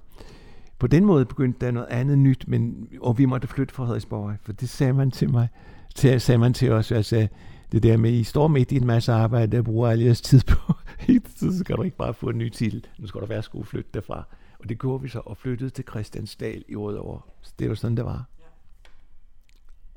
på 0.79 0.87
den 0.87 1.05
måde 1.05 1.25
begyndte 1.25 1.67
der 1.67 1.73
noget 1.73 1.89
andet 1.91 2.19
nyt, 2.19 2.45
men, 2.49 2.89
og 3.01 3.19
vi 3.19 3.25
måtte 3.25 3.49
flytte 3.49 3.75
fra 3.75 3.85
Frederiksborg, 3.85 4.35
for 4.43 4.53
det 4.53 4.69
sagde 4.69 4.93
man 4.93 5.11
til 5.11 5.31
mig, 5.31 5.49
til, 5.95 6.21
sagde 6.21 6.39
man 6.39 6.55
til 6.55 6.73
os, 6.73 6.93
altså, 6.93 7.29
det 7.73 7.83
der 7.83 7.97
med, 7.97 8.13
I 8.13 8.25
står 8.25 8.49
midt 8.49 8.73
i 8.73 8.77
en 8.77 8.87
masse 8.87 9.13
arbejde, 9.13 9.57
der 9.57 9.63
bruger 9.63 9.89
al 9.89 10.01
jeres 10.01 10.21
tid 10.21 10.41
på, 10.49 10.73
så 11.37 11.59
skal 11.59 11.77
du 11.77 11.83
ikke 11.83 11.97
bare 11.97 12.15
få 12.15 12.29
en 12.29 12.39
ny 12.39 12.49
titel, 12.49 12.87
nu 12.99 13.07
skal 13.07 13.21
du 13.21 13.27
være 13.27 13.43
skulle 13.43 13.67
flytte 13.67 13.91
derfra. 13.95 14.25
Og 14.63 14.69
det 14.69 14.79
gjorde 14.79 15.03
vi 15.03 15.09
så, 15.09 15.21
og 15.25 15.37
flyttede 15.37 15.71
til 15.71 15.85
Christiansdal 15.91 16.65
i 16.69 16.77
Rødovre. 16.77 17.21
Så 17.41 17.53
det 17.59 17.69
var 17.69 17.75
sådan, 17.75 17.97
det 17.97 18.05
var. 18.05 18.25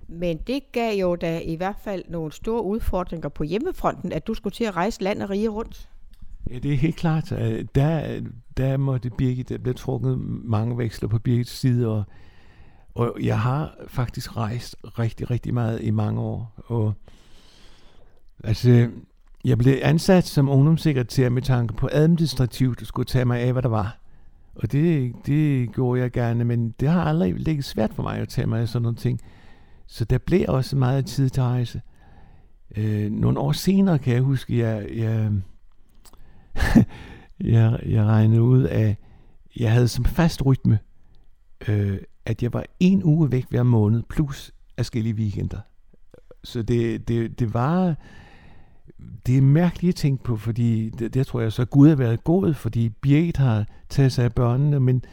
Men 0.08 0.38
det 0.38 0.72
gav 0.72 0.96
jo 0.96 1.16
da 1.16 1.40
i 1.40 1.56
hvert 1.56 1.76
fald 1.84 2.04
nogle 2.10 2.32
store 2.32 2.64
udfordringer 2.64 3.30
på 3.30 3.44
hjemmefronten, 3.44 4.12
at 4.12 4.28
du 4.28 4.34
skulle 4.34 4.54
til 4.54 4.64
at 4.64 4.76
rejse 4.76 5.04
land 5.04 5.22
og 5.22 5.30
rige 5.30 5.50
rundt. 5.50 5.90
Ja, 6.50 6.60
det 6.60 6.74
er 6.74 6.78
helt 6.78 6.96
klart. 6.96 7.30
Der, 7.76 8.22
der 8.58 8.78
måtte 8.78 9.10
Birgit, 9.10 9.50
der 9.50 9.58
blev 9.58 9.76
trukket 9.76 10.20
mange 10.44 10.78
veksler 10.78 11.10
på 11.10 11.20
Birgits 11.20 11.52
side, 11.52 11.88
og, 11.88 12.04
og 12.96 13.18
jeg 13.22 13.40
har 13.40 13.76
faktisk 13.88 14.38
rejst 14.38 14.76
rigtig, 14.84 15.32
rigtig 15.32 15.54
meget 15.54 15.82
i 15.82 15.92
mange 15.92 16.22
år. 16.22 16.54
Og 16.58 16.94
altså, 18.44 18.90
jeg 19.46 19.58
blev 19.58 19.78
ansat 19.82 20.24
som 20.24 20.50
ungdomssekretær 20.50 21.30
med 21.30 21.42
tanke 21.42 21.74
på 21.74 21.90
administrativt, 21.92 22.82
at 22.82 22.88
skulle 22.88 23.06
tage 23.06 23.26
mig 23.26 23.40
af, 23.40 23.52
hvad 23.52 23.62
der 23.62 23.70
var. 23.70 24.05
Og 24.56 24.72
det, 24.72 25.14
det 25.26 25.74
gjorde 25.74 26.02
jeg 26.02 26.12
gerne, 26.12 26.46
men 26.46 26.70
det 26.80 26.90
har 26.90 27.04
aldrig 27.04 27.34
ligget 27.34 27.66
svært 27.66 27.94
for 27.94 28.04
mig 28.04 28.18
at 28.18 28.30
tage 28.30 28.48
mig 28.48 28.62
af 28.62 28.70
sådan 28.70 28.84
nogle 28.84 28.98
ting. 28.98 29.20
Så 29.88 30.06
der 30.06 30.18
blev 30.18 30.46
også 30.48 30.76
meget 30.76 31.06
tid 31.06 31.30
til 31.30 31.42
at 31.42 31.48
rejse. 31.48 31.82
Øh, 32.78 33.12
nogle 33.12 33.40
år 33.40 33.52
senere 33.52 34.00
kan 34.00 34.14
jeg 34.14 34.22
huske, 34.22 34.58
jeg, 34.58 34.88
jeg, 34.96 35.32
jeg, 37.56 37.80
jeg 37.86 38.06
regnede 38.06 38.42
ud 38.42 38.64
af, 38.64 38.98
jeg 39.60 39.72
havde 39.72 39.88
som 39.88 40.06
fast 40.06 40.46
rytme, 40.46 40.80
øh, 41.68 41.98
at 42.26 42.44
jeg 42.44 42.54
var 42.54 42.66
en 42.80 43.04
uge 43.04 43.32
væk 43.32 43.46
hver 43.50 43.64
måned, 43.64 44.04
plus 44.10 44.52
afskillige 44.78 45.16
weekender. 45.16 45.60
Så 46.44 46.62
det, 46.62 47.08
det, 47.08 47.40
det 47.40 47.54
var 47.54 47.96
det 49.26 49.38
er 49.38 49.42
mærkeligt 49.42 49.94
at 49.94 49.96
tænke 49.96 50.24
på, 50.24 50.38
fordi 50.38 50.90
det, 50.90 51.14
det 51.14 51.28
tror 51.28 51.42
jeg 51.42 51.52
så, 51.52 51.66
Gud 51.66 51.90
har 51.90 51.96
været 51.96 52.24
god, 52.24 52.54
fordi 52.54 52.90
Birgit 52.90 53.38
har 53.38 53.66
taget 53.90 54.12
sig 54.12 54.26
af 54.26 54.34
børnene, 54.34 54.80
men 54.80 55.04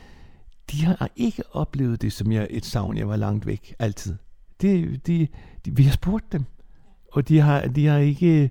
de 0.70 0.84
har 0.84 1.10
ikke 1.16 1.42
oplevet 1.52 2.02
det 2.02 2.12
som 2.12 2.32
jeg, 2.32 2.46
et 2.50 2.64
savn, 2.64 2.96
jeg 2.96 3.08
var 3.08 3.16
langt 3.16 3.46
væk, 3.46 3.74
altid. 3.78 4.14
Det, 4.60 5.06
de, 5.06 5.28
de, 5.64 5.76
vi 5.76 5.82
har 5.82 5.92
spurgt 5.92 6.32
dem, 6.32 6.44
og 7.12 7.28
de 7.28 7.40
har, 7.40 7.60
de 7.60 7.86
har 7.86 7.98
ikke, 7.98 8.50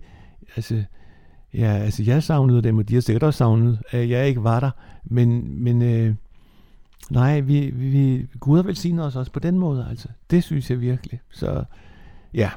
altså, 0.56 0.84
ja, 1.54 1.74
altså 1.74 2.04
jeg 2.04 2.24
savnede 2.24 2.62
dem, 2.62 2.78
og 2.78 2.90
de 2.90 2.94
har 2.94 3.02
sikkert 3.02 3.24
også 3.24 3.38
savnet, 3.38 3.82
at 3.92 4.10
jeg 4.10 4.28
ikke 4.28 4.44
var 4.44 4.60
der, 4.60 4.72
men, 5.04 5.60
men 5.64 5.82
øh, 5.82 6.16
nej, 7.10 7.40
vi, 7.40 7.70
vi, 7.70 8.28
Gud 8.40 8.58
har 8.58 8.64
velsignet 8.64 9.06
os 9.06 9.16
også 9.16 9.32
på 9.32 9.40
den 9.40 9.60
måde, 9.60 9.88
altså. 9.90 10.08
Det 10.32 10.44
synes 10.44 10.70
jeg 10.70 10.82
virkelig. 10.82 11.20
Så 11.30 11.64
ja. 12.34 12.50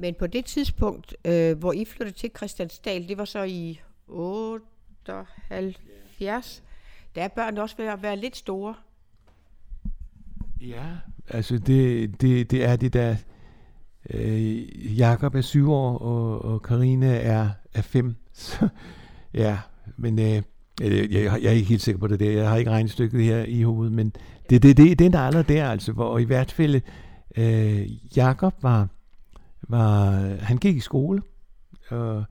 Men 0.00 0.14
på 0.14 0.26
det 0.26 0.44
tidspunkt, 0.44 1.16
øh, 1.24 1.58
hvor 1.58 1.72
I 1.72 1.84
flyttede 1.84 2.18
til 2.18 2.30
Christiansdal, 2.36 3.08
det 3.08 3.18
var 3.18 3.24
så 3.24 3.42
i 3.42 3.80
78, 4.08 6.62
der 7.14 7.22
er 7.22 7.28
børn 7.28 7.58
også 7.58 7.76
ved 7.78 7.86
at 7.86 8.02
være 8.02 8.16
lidt 8.16 8.36
store. 8.36 8.74
Ja, 10.60 10.86
altså 11.28 11.58
det, 11.58 12.20
det, 12.20 12.50
det 12.50 12.64
er 12.64 12.76
det 12.76 12.92
der, 12.92 13.16
øh, 14.10 14.98
Jakob 14.98 15.34
er 15.34 15.40
syv 15.40 15.72
år, 15.72 15.98
og, 15.98 16.44
og 16.44 16.62
Karina 16.62 17.20
er, 17.22 17.48
er 17.74 17.82
fem. 17.82 18.14
Så, 18.32 18.68
ja, 19.34 19.58
men 19.96 20.18
øh, 20.18 20.42
jeg, 20.80 20.80
jeg, 20.80 21.42
jeg 21.42 21.44
er 21.44 21.50
ikke 21.50 21.68
helt 21.68 21.82
sikker 21.82 21.98
på 21.98 22.06
det 22.06 22.20
der. 22.20 22.30
Jeg 22.30 22.48
har 22.48 22.56
ikke 22.56 22.70
regnestykket 22.70 23.24
her 23.24 23.44
i 23.44 23.62
hovedet, 23.62 23.92
men 23.92 24.12
det, 24.50 24.62
det, 24.62 24.76
det, 24.76 24.98
det 24.98 25.14
er 25.14 25.30
der 25.30 25.42
der, 25.42 25.70
altså. 25.70 25.92
Hvor, 25.92 26.18
i 26.18 26.24
hvert 26.24 26.52
fald, 26.52 26.80
øh, 27.36 28.16
Jakob 28.16 28.54
var, 28.62 28.88
var, 29.62 30.22
øh, 30.22 30.38
han 30.40 30.56
gik 30.56 30.76
i 30.76 30.80
skole, 30.80 31.22
øh, 31.92 31.98
og, 31.98 32.24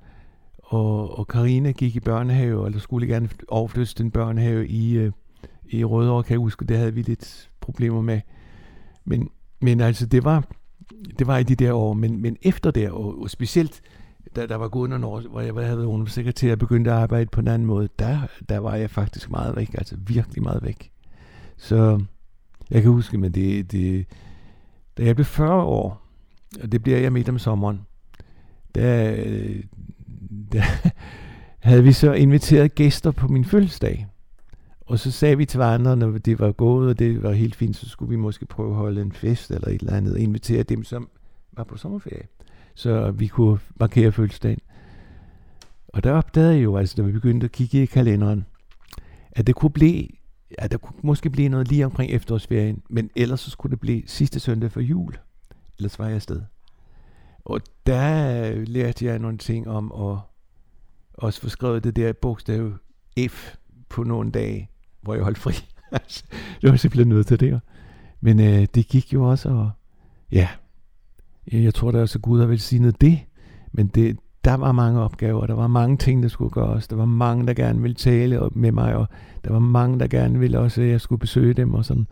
og, 0.63 1.19
og 1.19 1.27
Karina 1.27 1.71
gik 1.71 1.95
i 1.95 1.99
børnehave, 1.99 2.65
eller 2.65 2.79
skulle 2.79 3.07
gerne 3.07 3.29
overflyttes 3.47 3.93
den 3.93 4.11
børnehave 4.11 4.67
i, 4.67 4.97
øh, 4.97 5.11
i 5.65 5.83
Rødovre, 5.83 6.23
kan 6.23 6.31
jeg 6.31 6.39
huske, 6.39 6.65
det 6.65 6.77
havde 6.77 6.93
vi 6.93 7.01
lidt 7.01 7.49
problemer 7.61 8.01
med. 8.01 8.21
Men, 9.05 9.29
men 9.59 9.81
altså, 9.81 10.05
det 10.05 10.23
var, 10.23 10.47
det 11.19 11.27
var 11.27 11.37
i 11.37 11.43
de 11.43 11.55
der 11.55 11.73
år, 11.73 11.93
men, 11.93 12.21
men 12.21 12.37
efter 12.41 12.71
det, 12.71 12.89
og, 12.89 13.21
og 13.21 13.29
specielt, 13.29 13.81
da 14.35 14.45
der 14.45 14.55
var 14.55 14.67
gået 14.67 14.89
nogle 14.89 15.05
år, 15.05 15.21
hvor 15.21 15.41
jeg 15.41 15.53
havde 15.53 15.77
været 15.77 15.87
universitetsekretær 15.87 16.51
og 16.51 16.59
begyndte 16.59 16.91
at 16.91 16.97
arbejde 16.97 17.29
på 17.31 17.39
en 17.39 17.47
anden 17.47 17.65
måde, 17.65 17.89
der, 17.99 18.19
der 18.49 18.57
var 18.57 18.75
jeg 18.75 18.89
faktisk 18.89 19.31
meget 19.31 19.55
væk, 19.55 19.73
altså 19.73 19.95
virkelig 19.99 20.43
meget 20.43 20.63
væk. 20.63 20.91
Så 21.57 22.01
jeg 22.71 22.81
kan 22.81 22.91
huske, 22.91 23.17
men 23.17 23.31
det, 23.31 23.71
det, 23.71 24.05
da 24.97 25.03
jeg 25.03 25.15
blev 25.15 25.25
40 25.25 25.63
år, 25.63 26.06
og 26.61 26.71
det 26.71 26.83
bliver 26.83 26.97
jeg 26.97 27.13
midt 27.13 27.29
om 27.29 27.39
sommeren, 27.39 27.81
der, 28.75 29.15
øh, 29.25 29.63
der 30.51 30.63
havde 31.67 31.83
vi 31.83 31.91
så 31.91 32.13
inviteret 32.13 32.75
gæster 32.75 33.11
på 33.11 33.27
min 33.27 33.45
fødselsdag. 33.45 34.07
Og 34.81 34.99
så 34.99 35.11
sagde 35.11 35.37
vi 35.37 35.45
til 35.45 35.61
andre, 35.61 35.97
når 35.97 36.17
det 36.17 36.39
var 36.39 36.51
gået, 36.51 36.89
og 36.89 36.99
det 36.99 37.23
var 37.23 37.31
helt 37.31 37.55
fint, 37.55 37.75
så 37.75 37.89
skulle 37.89 38.09
vi 38.09 38.15
måske 38.15 38.45
prøve 38.45 38.69
at 38.69 38.75
holde 38.75 39.01
en 39.01 39.11
fest 39.11 39.51
eller 39.51 39.67
et 39.67 39.81
eller 39.81 39.93
andet, 39.93 40.13
og 40.13 40.19
invitere 40.19 40.63
dem, 40.63 40.83
som 40.83 41.09
var 41.51 41.63
på 41.63 41.77
sommerferie, 41.77 42.27
så 42.75 43.11
vi 43.11 43.27
kunne 43.27 43.59
markere 43.79 44.11
fødselsdagen. 44.11 44.59
Og 45.87 46.03
der 46.03 46.11
opdagede 46.11 46.53
jeg 46.53 46.63
jo, 46.63 46.77
altså, 46.77 46.95
da 46.97 47.01
vi 47.01 47.11
begyndte 47.11 47.45
at 47.45 47.51
kigge 47.51 47.83
i 47.83 47.85
kalenderen, 47.85 48.45
at 49.31 49.47
det 49.47 49.55
kunne 49.55 49.71
blive, 49.71 50.07
at 50.57 50.71
der 50.71 50.77
kunne 50.77 50.99
måske 51.01 51.29
blive 51.29 51.49
noget 51.49 51.67
lige 51.67 51.85
omkring 51.85 52.11
efterårsferien, 52.11 52.81
men 52.89 53.09
ellers 53.15 53.39
så 53.39 53.49
skulle 53.49 53.71
det 53.71 53.79
blive 53.79 54.03
sidste 54.05 54.39
søndag 54.39 54.71
for 54.71 54.81
jul. 54.81 55.13
Ellers 55.79 55.99
var 55.99 56.05
jeg 56.05 56.15
afsted. 56.15 56.41
Og 57.45 57.61
der 57.85 58.51
øh, 58.51 58.67
lærte 58.67 59.05
jeg 59.05 59.19
nogle 59.19 59.37
ting 59.37 59.67
om 59.67 59.91
at 59.91 60.19
også 61.13 61.41
få 61.41 61.49
skrevet 61.49 61.83
det 61.83 61.95
der 61.95 62.13
bogstav 62.13 62.73
F 63.29 63.55
på 63.89 64.03
nogle 64.03 64.31
dage, 64.31 64.69
hvor 65.01 65.13
jeg 65.13 65.23
holdt 65.23 65.37
fri. 65.37 65.53
Altså, 65.91 66.23
det 66.61 66.69
var 66.69 66.75
simpelthen 66.75 67.09
nødt 67.09 67.27
til 67.27 67.39
det. 67.39 67.61
Men 68.21 68.39
øh, 68.39 68.67
det 68.75 68.87
gik 68.87 69.13
jo 69.13 69.29
også, 69.29 69.49
og 69.49 69.71
ja, 70.31 70.47
jeg 71.51 71.73
tror 71.73 71.91
da 71.91 72.01
også, 72.01 72.17
at 72.17 72.21
Gud 72.21 72.39
har 72.39 72.47
velsignet 72.47 73.01
det, 73.01 73.19
men 73.71 73.87
det, 73.87 74.19
der 74.45 74.53
var 74.53 74.71
mange 74.71 75.01
opgaver, 75.01 75.47
der 75.47 75.53
var 75.53 75.67
mange 75.67 75.97
ting, 75.97 76.23
der 76.23 76.29
skulle 76.29 76.51
gøres, 76.51 76.87
der 76.87 76.95
var 76.95 77.05
mange, 77.05 77.47
der 77.47 77.53
gerne 77.53 77.81
ville 77.81 77.95
tale 77.95 78.49
med 78.51 78.71
mig, 78.71 78.95
og 78.95 79.07
der 79.43 79.51
var 79.51 79.59
mange, 79.59 79.99
der 79.99 80.07
gerne 80.07 80.39
ville 80.39 80.59
også, 80.59 80.81
at 80.81 80.87
jeg 80.87 81.01
skulle 81.01 81.19
besøge 81.19 81.53
dem 81.53 81.73
og 81.73 81.85
sådan. 81.85 82.07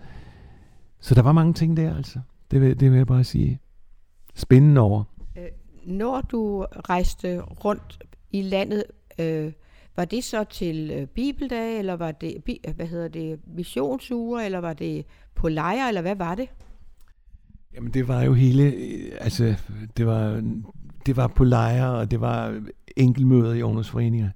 Så 0.99 1.15
der 1.15 1.21
var 1.21 1.31
mange 1.31 1.53
ting 1.53 1.77
der, 1.77 1.95
altså. 1.95 2.19
Det 2.51 2.61
vil, 2.61 2.79
det 2.79 2.91
vil 2.91 2.97
jeg 2.97 3.07
bare 3.07 3.23
sige. 3.23 3.59
Spændende 4.35 4.81
over. 4.81 5.03
Øh, 5.37 5.47
når 5.85 6.21
du 6.21 6.65
rejste 6.89 7.41
rundt 7.41 8.03
i 8.31 8.41
landet, 8.41 8.83
øh, 9.19 9.51
var 9.95 10.05
det 10.05 10.23
så 10.23 10.43
til 10.43 10.91
øh, 10.91 11.07
bibeldag, 11.07 11.79
eller 11.79 11.93
var 11.93 12.11
det, 12.11 12.43
bi, 12.45 12.61
hvad 12.75 12.87
hedder 12.87 13.07
det, 13.07 13.39
missionsuger, 13.47 14.39
eller 14.39 14.59
var 14.59 14.73
det 14.73 15.05
på 15.35 15.49
lejre, 15.49 15.87
eller 15.87 16.01
hvad 16.01 16.15
var 16.15 16.35
det? 16.35 16.49
Jamen 17.75 17.93
det 17.93 18.07
var 18.07 18.23
jo 18.23 18.33
hele, 18.33 18.63
øh, 18.63 19.11
altså 19.19 19.55
det 19.97 20.05
var, 20.05 20.43
det 21.05 21.17
var 21.17 21.27
på 21.27 21.43
lejre, 21.43 21.95
og 21.95 22.11
det 22.11 22.21
var 22.21 22.61
enkelmøder 22.97 23.53
i 23.53 23.61
ungdomsforeninger. 23.61 24.29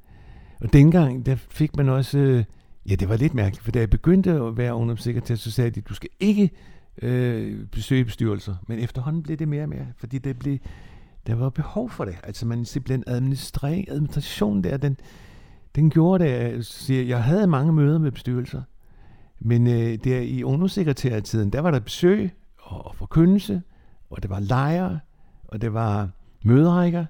Og 0.62 0.74
dengang, 0.74 1.26
der 1.26 1.36
fik 1.36 1.78
man 1.78 1.90
også, 1.90 2.18
øh, 2.18 2.44
ja 2.90 2.96
det 2.96 3.10
var 3.10 3.18
lidt 3.18 3.34
mærkeligt, 3.34 3.64
for 3.64 3.72
da 3.72 3.80
jeg 3.80 3.90
begyndte 3.90 4.32
at 4.32 4.58
være 4.58 4.76
ungdomssekretær, 4.76 5.36
så 5.36 5.52
sagde 5.52 5.70
de, 5.70 5.82
du 5.82 5.94
skal 5.94 6.10
ikke 6.20 6.50
øh, 7.02 7.66
besøge 7.66 8.06
bestyrelser. 8.06 8.56
Men 8.68 8.80
efterhånden 8.80 9.24
blev 9.24 9.38
det 9.38 9.48
mere 9.48 9.64
og 9.64 9.70
mere, 9.70 9.88
fordi 9.98 10.18
det 10.18 10.40
blev, 10.40 10.58
der 11.28 11.36
var 11.36 11.50
behov 11.50 11.90
for 11.90 12.06
det. 12.06 12.16
Altså 12.24 12.48
man 12.48 12.66
simpelthen 12.66 13.04
administration 13.88 14.64
der, 14.64 14.78
den, 14.78 14.98
den 15.76 15.90
gjorde 15.90 16.24
det, 16.24 16.54
øh, 16.54 17.00
at 17.00 17.08
jeg 17.08 17.24
havde 17.24 17.48
mange 17.48 17.74
møder 17.74 18.00
med 18.00 18.12
bestyrelser. 18.12 18.62
Men 19.40 19.68
øh, 19.68 19.98
der 20.04 20.20
i 20.20 20.44
ungdomssekretærtiden, 20.44 21.50
der 21.50 21.60
var 21.60 21.72
der 21.72 21.80
besøg 21.80 22.32
og, 22.58 22.86
og 22.86 22.96
forkyndelse, 22.96 23.62
og 24.10 24.22
det 24.24 24.30
var 24.30 24.40
lejre, 24.40 25.00
og 25.48 25.62
det 25.62 25.74
var 25.74 26.10
møderækker. 26.44 27.06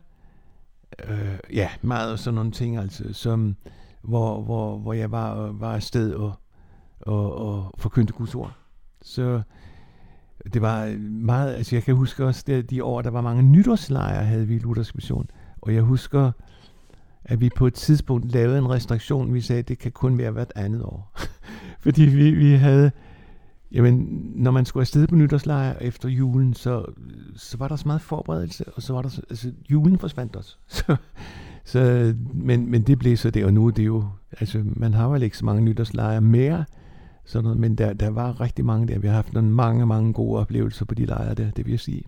Øh, 1.08 1.39
ja, 1.54 1.69
meget 1.82 2.19
sådan 2.19 2.36
nogle 2.36 2.52
ting, 2.52 2.78
altså, 2.78 3.13
som, 3.13 3.56
hvor, 4.02 4.41
hvor, 4.41 4.78
hvor 4.78 4.93
jeg 4.93 5.12
var, 5.12 5.52
var 5.52 5.75
afsted 5.75 6.13
og, 6.13 6.34
og, 6.99 7.36
og 7.36 7.73
forkyndte 7.78 8.13
Guds 8.13 8.36
ord. 8.36 8.54
Så 9.02 9.41
det 10.54 10.62
var 10.62 10.86
øh, 10.86 10.99
meget, 11.02 11.56
altså 11.56 11.75
jeg 11.75 11.84
kan 11.84 11.95
huske 11.95 12.25
også 12.25 12.43
det, 12.47 12.69
de 12.69 12.84
år, 12.84 13.02
der 13.02 13.10
var 13.10 13.21
mange 13.21 13.43
nytårslejre, 13.43 14.25
havde 14.25 14.47
vi 14.47 14.56
i 14.56 14.60
Luthersk 14.60 14.95
Mission. 14.95 15.30
Og 15.62 15.73
jeg 15.73 15.82
husker, 15.82 16.32
at 17.25 17.41
vi 17.41 17.49
på 17.56 17.67
et 17.67 17.73
tidspunkt 17.73 18.32
lavede 18.32 18.58
en 18.58 18.69
restriktion. 18.69 19.34
Vi 19.34 19.41
sagde, 19.41 19.60
at 19.60 19.67
det 19.67 19.80
kan 19.80 19.91
kun 19.91 20.17
være 20.17 20.32
hvert 20.32 20.54
andet 20.56 20.84
år. 20.84 21.17
Fordi 21.84 22.04
vi, 22.04 22.32
vi 22.32 22.52
havde, 22.52 22.91
jamen, 23.71 24.21
når 24.36 24.52
man 24.52 24.65
skulle 24.65 24.82
afsted 24.82 25.08
på 25.08 25.15
nytårslejr 25.15 25.75
efter 25.82 26.10
julen, 26.10 26.54
så, 26.54 26.86
så 27.36 27.58
var 27.58 27.67
der 27.67 27.75
så 27.75 27.88
meget 27.88 28.02
forberedelse, 28.02 28.65
og 28.75 28.82
så 28.82 28.93
var 28.93 29.02
der, 29.02 29.19
altså 29.30 29.52
julen 29.69 29.99
forsvandt 29.99 30.36
også. 30.36 30.58
Så, 30.67 30.95
så, 31.65 32.13
men, 32.34 32.71
men 32.71 32.82
det 32.82 32.99
blev 32.99 33.17
så 33.17 33.30
det, 33.30 33.45
og 33.45 33.54
nu 33.54 33.67
er 33.67 33.71
det 33.71 33.86
jo, 33.86 34.06
altså 34.39 34.63
man 34.65 34.93
har 34.93 35.08
vel 35.08 35.23
ikke 35.23 35.38
så 35.38 35.45
mange 35.45 35.62
nytårslejre 35.62 36.21
mere, 36.21 36.65
sådan 37.30 37.44
noget, 37.44 37.60
men 37.60 37.76
der, 37.76 37.94
der 37.94 38.10
var 38.10 38.42
rigtig 38.42 38.65
mange 38.65 38.88
der. 38.88 39.00
Vi 39.00 39.08
har 39.08 39.13
haft 39.13 39.34
nogle 39.34 39.50
mange, 39.50 39.86
mange 39.86 40.13
gode 40.13 40.39
oplevelser 40.39 40.86
på 40.86 40.96
de 40.96 41.06
lejre 41.06 41.34
der, 41.34 41.52
det 41.52 41.65
vil 41.65 41.72
jeg 41.72 41.80
sige. 41.80 42.04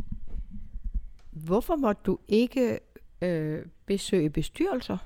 Hvorfor 1.32 1.76
måtte 1.76 2.02
du 2.06 2.18
ikke 2.28 2.80
øh, 3.22 3.60
besøge 3.86 4.30
bestyrelser? 4.30 4.98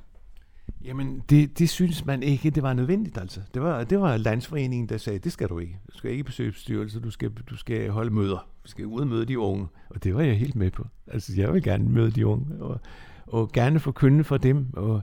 Jamen, 0.83 1.23
det, 1.29 1.59
det 1.59 1.69
synes 1.69 2.05
man 2.05 2.23
ikke, 2.23 2.49
det 2.49 2.63
var 2.63 2.73
nødvendigt 2.73 3.17
altså. 3.17 3.41
Det 3.53 3.61
var, 3.61 3.83
det 3.83 3.99
var 3.99 4.17
landsforeningen, 4.17 4.89
der 4.89 4.97
sagde, 4.97 5.19
det 5.19 5.31
skal 5.31 5.49
du 5.49 5.59
ikke. 5.59 5.79
Du 5.91 5.97
skal 5.97 6.11
ikke 6.11 6.23
besøge 6.23 6.51
bestyrelser, 6.51 6.99
du 6.99 7.11
skal, 7.11 7.31
du 7.31 7.57
skal 7.57 7.89
holde 7.89 8.13
møder. 8.13 8.47
Du 8.63 8.69
skal 8.69 8.85
ud 8.85 9.01
og 9.01 9.07
møde 9.07 9.25
de 9.25 9.39
unge. 9.39 9.67
Og 9.89 10.03
det 10.03 10.15
var 10.15 10.21
jeg 10.21 10.37
helt 10.37 10.55
med 10.55 10.71
på. 10.71 10.87
Altså, 11.07 11.33
jeg 11.37 11.53
vil 11.53 11.63
gerne 11.63 11.89
møde 11.89 12.11
de 12.11 12.27
unge, 12.27 12.63
og, 12.63 12.79
og 13.27 13.51
gerne 13.51 13.79
forkynde 13.79 14.23
for 14.23 14.37
dem. 14.37 14.67
Og, 14.73 15.01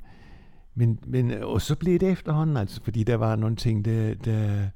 men, 0.75 0.99
men, 1.07 1.31
og 1.31 1.63
så 1.63 1.77
blev 1.77 1.99
det 1.99 2.11
efterhånden, 2.11 2.57
altså, 2.57 2.81
fordi 2.85 3.05
der 3.05 3.17
var 3.17 3.37
nogle 3.37 3.57
ting, 3.57 3.85
der, 3.85 4.15
der, 4.15 4.69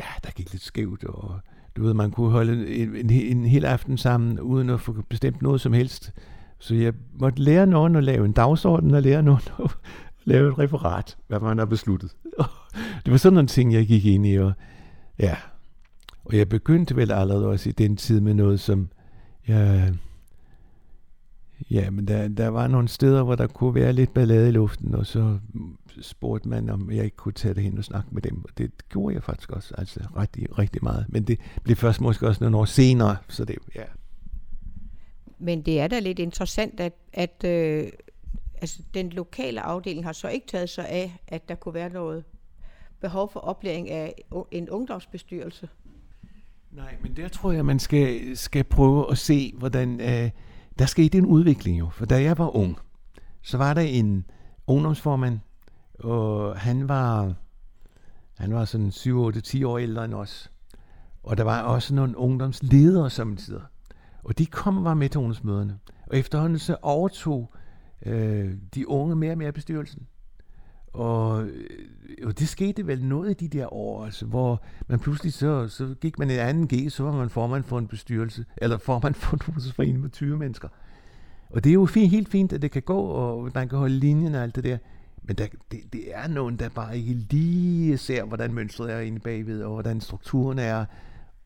ja, 0.00 0.10
der 0.24 0.30
gik 0.30 0.52
lidt 0.52 0.62
skævt, 0.62 1.04
og 1.04 1.40
du 1.76 1.82
ved, 1.82 1.94
man 1.94 2.10
kunne 2.10 2.30
holde 2.30 2.76
en, 2.76 2.96
en, 2.96 3.10
en 3.10 3.44
hel 3.44 3.64
aften 3.64 3.98
sammen, 3.98 4.40
uden 4.40 4.70
at 4.70 4.80
få 4.80 4.92
bestemt 5.08 5.42
noget 5.42 5.60
som 5.60 5.72
helst. 5.72 6.12
Så 6.58 6.74
jeg 6.74 6.92
måtte 7.18 7.42
lære 7.42 7.66
nogen 7.66 7.96
at 7.96 8.04
lave 8.04 8.24
en 8.24 8.32
dagsorden, 8.32 8.94
og 8.94 9.02
lære 9.02 9.22
nogen 9.22 9.42
at 9.64 9.70
lave 10.24 10.48
et 10.48 10.58
referat, 10.58 11.16
hvad 11.28 11.40
man 11.40 11.58
har 11.58 11.64
besluttet. 11.64 12.10
det 13.04 13.10
var 13.12 13.16
sådan 13.16 13.34
nogle 13.34 13.48
ting, 13.48 13.72
jeg 13.72 13.86
gik 13.86 14.04
ind 14.04 14.26
i, 14.26 14.38
og 14.38 14.52
ja. 15.18 15.36
Og 16.24 16.36
jeg 16.36 16.48
begyndte 16.48 16.96
vel 16.96 17.12
allerede 17.12 17.46
også 17.46 17.68
i 17.68 17.72
den 17.72 17.96
tid 17.96 18.20
med 18.20 18.34
noget, 18.34 18.60
som 18.60 18.88
jeg... 19.48 19.94
Ja, 21.70 21.90
men 21.90 22.08
der, 22.08 22.28
der 22.28 22.48
var 22.48 22.66
nogle 22.66 22.88
steder, 22.88 23.22
hvor 23.22 23.34
der 23.34 23.46
kunne 23.46 23.74
være 23.74 23.92
lidt 23.92 24.14
ballade 24.14 24.48
i 24.48 24.52
luften, 24.52 24.94
og 24.94 25.06
så 25.06 25.38
spurgte 26.00 26.48
man, 26.48 26.70
om 26.70 26.90
jeg 26.90 27.04
ikke 27.04 27.16
kunne 27.16 27.32
tage 27.32 27.54
det 27.54 27.62
hen 27.62 27.78
og 27.78 27.84
snakke 27.84 28.08
med 28.12 28.22
dem. 28.22 28.44
Og 28.44 28.50
det 28.58 28.88
gjorde 28.88 29.14
jeg 29.14 29.22
faktisk 29.22 29.50
også, 29.50 29.74
altså 29.78 30.00
rigtig, 30.16 30.58
rigtig 30.58 30.84
meget. 30.84 31.06
Men 31.08 31.22
det 31.22 31.40
blev 31.62 31.76
først 31.76 32.00
måske 32.00 32.26
også 32.26 32.44
nogle 32.44 32.56
år 32.56 32.64
senere, 32.64 33.16
så 33.28 33.44
det, 33.44 33.58
ja. 33.74 33.84
Men 35.38 35.62
det 35.62 35.80
er 35.80 35.88
da 35.88 35.98
lidt 35.98 36.18
interessant, 36.18 36.80
at, 36.80 36.92
at 37.12 37.44
øh, 37.44 37.88
altså, 38.60 38.82
den 38.94 39.10
lokale 39.10 39.60
afdeling 39.60 40.06
har 40.06 40.12
så 40.12 40.28
ikke 40.28 40.46
taget 40.46 40.68
sig 40.68 40.88
af, 40.88 41.18
at 41.28 41.48
der 41.48 41.54
kunne 41.54 41.74
være 41.74 41.90
noget 41.90 42.24
behov 43.00 43.32
for 43.32 43.40
oplæring 43.40 43.90
af 43.90 44.14
en 44.50 44.70
ungdomsbestyrelse? 44.70 45.68
Nej, 46.70 46.96
men 47.02 47.16
der 47.16 47.28
tror 47.28 47.52
jeg, 47.52 47.64
man 47.64 47.78
skal, 47.78 48.36
skal 48.36 48.64
prøve 48.64 49.10
at 49.10 49.18
se, 49.18 49.54
hvordan 49.56 50.00
øh, 50.00 50.30
der 50.80 50.86
skete 50.86 51.18
en 51.18 51.26
udvikling 51.26 51.78
jo. 51.78 51.88
For 51.90 52.04
da 52.06 52.22
jeg 52.22 52.38
var 52.38 52.56
ung, 52.56 52.78
så 53.42 53.56
var 53.56 53.74
der 53.74 53.80
en 53.80 54.24
ungdomsformand, 54.66 55.38
og 55.98 56.58
han 56.58 56.88
var, 56.88 57.34
han 58.38 58.54
var 58.54 58.64
sådan 58.64 58.88
7-8-10 58.88 59.66
år 59.66 59.78
ældre 59.78 60.04
end 60.04 60.14
os. 60.14 60.50
Og 61.22 61.36
der 61.36 61.44
var 61.44 61.62
også 61.62 61.94
nogle 61.94 62.16
ungdomsledere 62.16 63.10
samtidig. 63.10 63.62
Og 64.22 64.38
de 64.38 64.46
kom 64.46 64.78
og 64.78 64.84
var 64.84 64.94
med 64.94 65.08
til 65.08 65.18
ungdomsmøderne. 65.18 65.78
Og 66.06 66.18
efterhånden 66.18 66.58
så 66.58 66.76
overtog 66.82 67.52
øh, 68.06 68.54
de 68.74 68.88
unge 68.88 69.16
mere 69.16 69.32
og 69.32 69.38
mere 69.38 69.52
bestyrelsen. 69.52 70.06
Og, 70.92 71.44
øh, 71.44 71.76
og 72.22 72.38
det 72.38 72.48
skete 72.48 72.86
vel 72.86 73.04
noget 73.04 73.30
i 73.30 73.46
de 73.46 73.58
der 73.58 73.74
år, 73.74 74.04
altså, 74.04 74.26
hvor 74.26 74.62
man 74.88 74.98
pludselig 74.98 75.32
så, 75.32 75.68
så 75.68 75.94
gik 76.00 76.18
man 76.18 76.30
i 76.30 76.34
anden 76.34 76.68
G, 76.68 76.90
så 76.90 77.02
var 77.02 77.12
man 77.12 77.30
formand 77.30 77.64
for 77.64 77.78
en 77.78 77.86
bestyrelse, 77.86 78.44
eller 78.56 78.78
formand 78.78 79.14
for 79.14 79.36
en 79.36 79.40
ungdomsforening 79.48 80.00
med 80.00 80.10
20 80.10 80.38
mennesker. 80.38 80.68
Og 81.50 81.64
det 81.64 81.70
er 81.70 81.74
jo 81.74 81.86
fint, 81.86 82.10
helt 82.10 82.28
fint, 82.28 82.52
at 82.52 82.62
det 82.62 82.70
kan 82.70 82.82
gå, 82.82 83.00
og 83.00 83.50
man 83.54 83.68
kan 83.68 83.78
holde 83.78 83.94
linjen 83.94 84.34
og 84.34 84.42
alt 84.42 84.56
det 84.56 84.64
der. 84.64 84.78
Men 85.22 85.36
der, 85.36 85.46
det, 85.70 85.80
det 85.92 86.14
er 86.14 86.28
nogen, 86.28 86.56
der 86.56 86.68
bare 86.68 86.98
ikke 86.98 87.12
lige 87.12 87.98
ser, 87.98 88.24
hvordan 88.24 88.54
mønstret 88.54 88.92
er 88.92 89.00
inde 89.00 89.18
bagved, 89.18 89.62
og 89.62 89.72
hvordan 89.72 90.00
strukturen 90.00 90.58
er. 90.58 90.84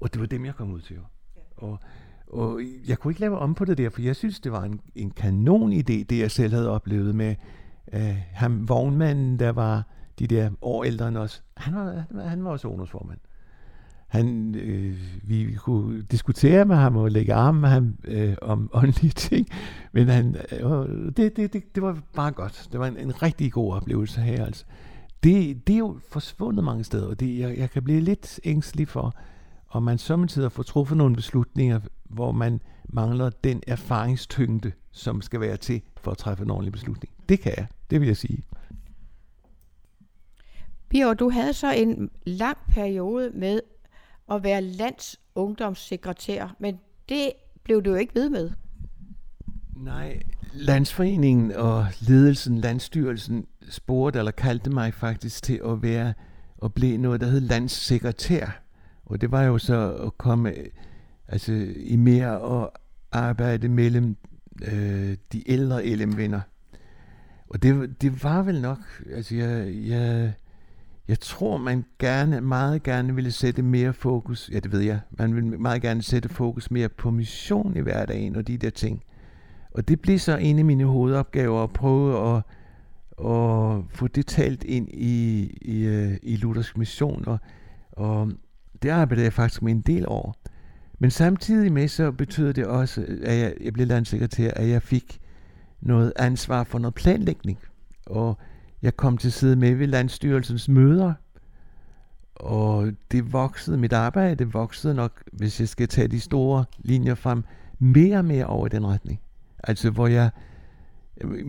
Og 0.01 0.13
det 0.13 0.21
var 0.21 0.27
dem, 0.27 0.45
jeg 0.45 0.55
kom 0.55 0.73
ud 0.73 0.81
til. 0.81 0.97
Og, 1.57 1.79
og 2.27 2.61
jeg 2.89 2.99
kunne 2.99 3.11
ikke 3.11 3.21
lave 3.21 3.39
om 3.39 3.55
på 3.55 3.65
det 3.65 3.79
der, 3.79 3.91
for 3.91 4.03
jeg 4.03 4.17
synes, 4.17 4.41
det 4.41 4.53
var 4.53 4.63
en, 4.63 4.81
en 4.95 5.11
kanon 5.11 5.73
idé, 5.73 6.05
det 6.05 6.19
jeg 6.19 6.31
selv 6.31 6.55
havde 6.55 6.71
oplevet 6.71 7.15
med 7.15 7.35
øh, 7.95 8.17
ham, 8.33 8.69
vognmanden, 8.69 9.39
der 9.39 9.53
var 9.53 9.83
de 10.19 10.27
der 10.27 10.51
år 10.63 10.85
ældre 10.85 11.09
end 11.09 11.17
os. 11.17 11.43
Han 11.57 11.75
var, 11.75 12.05
han 12.25 12.45
var 12.45 12.51
også 12.51 12.69
ungdomsformand. 12.69 13.19
Han, 14.09 14.55
øh, 14.55 14.97
vi 15.23 15.55
kunne 15.55 16.03
diskutere 16.03 16.65
med 16.65 16.77
ham 16.77 16.97
og 16.97 17.11
lægge 17.11 17.35
arme 17.35 17.61
med 17.61 17.69
ham 17.69 17.95
øh, 18.05 18.37
om 18.43 18.71
åndelige 18.75 19.13
ting, 19.13 19.49
men 19.93 20.09
han, 20.09 20.37
øh, 20.53 20.87
det, 21.17 21.37
det, 21.37 21.53
det, 21.53 21.75
det 21.75 21.83
var 21.83 21.99
bare 22.13 22.33
godt. 22.33 22.69
Det 22.73 22.81
var 22.81 22.87
en, 22.87 22.97
en 22.97 23.23
rigtig 23.23 23.53
god 23.53 23.75
oplevelse 23.75 24.21
her. 24.21 24.45
Altså. 24.45 24.65
Det, 25.23 25.67
det 25.67 25.75
er 25.75 25.79
jo 25.79 25.99
forsvundet 26.11 26.65
mange 26.65 26.85
steder, 26.85 27.07
og 27.07 27.21
det, 27.21 27.39
jeg, 27.39 27.59
jeg 27.59 27.71
kan 27.71 27.83
blive 27.83 28.01
lidt 28.01 28.41
ængstelig 28.45 28.89
for, 28.89 29.15
om 29.71 29.83
man 29.83 29.99
samtidig 29.99 30.53
får 30.53 30.63
truffet 30.63 30.97
nogle 30.97 31.17
beslutninger, 31.17 31.81
hvor 32.05 32.33
man 32.33 32.61
mangler 32.89 33.31
den 33.45 33.63
erfaringstyngde, 33.67 34.73
som 34.93 35.23
skal 35.23 35.41
være 35.41 35.57
til 35.57 35.83
for 35.97 36.11
at 36.11 36.19
træffe 36.19 36.45
en 36.45 36.51
ordentlig 36.51 36.73
beslutning. 36.73 37.15
Det 37.29 37.41
kan 37.41 37.53
jeg, 37.57 37.67
det 37.91 38.01
vil 38.01 38.07
jeg 38.07 38.17
sige. 38.17 38.45
Bjørn, 40.89 41.17
du 41.17 41.31
havde 41.31 41.53
så 41.53 41.73
en 41.73 42.11
lang 42.27 42.59
periode 42.69 43.31
med 43.35 43.61
at 44.33 44.43
være 44.43 44.63
landsungdomssekretær, 44.63 46.57
men 46.59 46.79
det 47.09 47.33
blev 47.65 47.83
du 47.83 47.91
jo 47.91 47.97
ikke 47.97 48.15
ved 48.15 48.31
med. 48.31 48.51
Nej, 49.77 50.23
landsforeningen 50.53 51.53
og 51.53 51.87
ledelsen, 52.01 52.59
landstyrelsen, 52.59 53.47
spurgte 53.69 54.19
eller 54.19 54.33
kaldte 54.33 54.71
mig 54.71 54.95
faktisk 54.95 55.43
til 55.43 55.61
at 55.67 55.83
være 55.83 56.15
og 56.59 56.75
blive 56.75 56.97
noget, 56.97 57.21
der 57.21 57.27
hed 57.27 57.41
landssekretær. 57.41 58.63
Og 59.05 59.21
det 59.21 59.31
var 59.31 59.43
jo 59.43 59.59
så 59.59 59.95
at 59.95 60.19
komme 60.19 60.55
altså, 61.29 61.53
i 61.77 61.97
mere 61.97 62.41
og 62.41 62.73
arbejde 63.13 63.69
mellem 63.69 64.17
øh, 64.63 65.17
de 65.33 65.51
ældre 65.51 65.87
LM-venner. 65.87 66.41
Og 67.49 67.63
det, 67.63 68.03
det 68.03 68.25
var 68.25 68.43
vel 68.43 68.61
nok, 68.61 68.79
altså 69.15 69.35
jeg, 69.35 69.75
jeg, 69.75 70.33
jeg 71.09 71.21
tror, 71.21 71.57
man 71.57 71.85
gerne, 71.99 72.41
meget 72.41 72.83
gerne 72.83 73.15
ville 73.15 73.33
sætte 73.33 73.63
mere 73.63 73.93
fokus, 73.93 74.51
ja 74.53 74.59
det 74.59 74.73
ved 74.73 74.81
jeg, 74.81 75.01
man 75.11 75.35
vil 75.35 75.61
meget 75.61 75.83
gerne 75.83 76.03
sætte 76.03 76.29
fokus 76.29 76.71
mere 76.71 76.89
på 76.89 77.11
mission 77.11 77.77
i 77.77 77.81
hverdagen 77.81 78.37
og 78.37 78.47
de 78.47 78.57
der 78.57 78.71
ting. 78.71 79.03
Og 79.71 79.89
det 79.89 80.01
bliver 80.01 80.19
så 80.19 80.37
en 80.37 80.59
af 80.59 80.65
mine 80.65 80.85
hovedopgaver 80.85 81.63
at 81.63 81.71
prøve 81.71 82.37
at, 82.37 82.43
at 83.27 83.85
få 83.91 84.09
det 84.15 84.27
talt 84.27 84.65
ind 84.65 84.89
i, 84.89 85.43
i, 85.63 85.85
øh, 85.85 86.17
i 86.23 86.37
Luthersk 86.37 86.77
mission, 86.77 87.25
og, 87.27 87.39
og 87.93 88.33
det 88.83 88.89
arbejder 88.89 89.23
jeg 89.23 89.33
faktisk 89.33 89.63
med 89.63 89.73
en 89.73 89.81
del 89.81 90.05
år. 90.09 90.37
Men 90.99 91.11
samtidig 91.11 91.73
med, 91.73 91.89
så 91.89 92.13
betyder 92.13 92.53
det 92.53 92.67
også, 92.67 93.05
at 93.23 93.39
jeg, 93.39 93.55
jeg 93.61 93.73
blev 93.73 93.87
landsekretær, 93.87 94.51
at 94.51 94.69
jeg 94.69 94.83
fik 94.83 95.21
noget 95.85 96.13
ansvar 96.17 96.65
for 96.65 96.79
noget 96.79 96.95
planlægning. 96.95 97.59
Og 98.07 98.39
jeg 98.83 98.97
kom 98.97 99.19
til 99.19 99.29
at 99.29 99.33
sidde 99.33 99.57
med 99.57 99.75
ved 99.75 99.87
landstyrelsens 99.87 100.69
møder, 100.69 101.13
og 102.35 102.93
det 103.11 103.33
voksede, 103.33 103.77
mit 103.77 103.93
arbejde 103.93 104.53
voksede 104.53 104.95
nok, 104.95 105.23
hvis 105.33 105.61
jeg 105.61 105.69
skal 105.69 105.89
tage 105.89 106.09
de 106.09 106.21
store 106.21 106.65
linjer 106.79 107.15
frem, 107.15 107.45
mere 107.79 108.19
og 108.19 108.25
mere 108.25 108.47
over 108.47 108.67
i 108.67 108.69
den 108.69 108.87
retning. 108.87 109.21
Altså 109.65 109.91
hvor 109.91 110.07
jeg, 110.07 110.31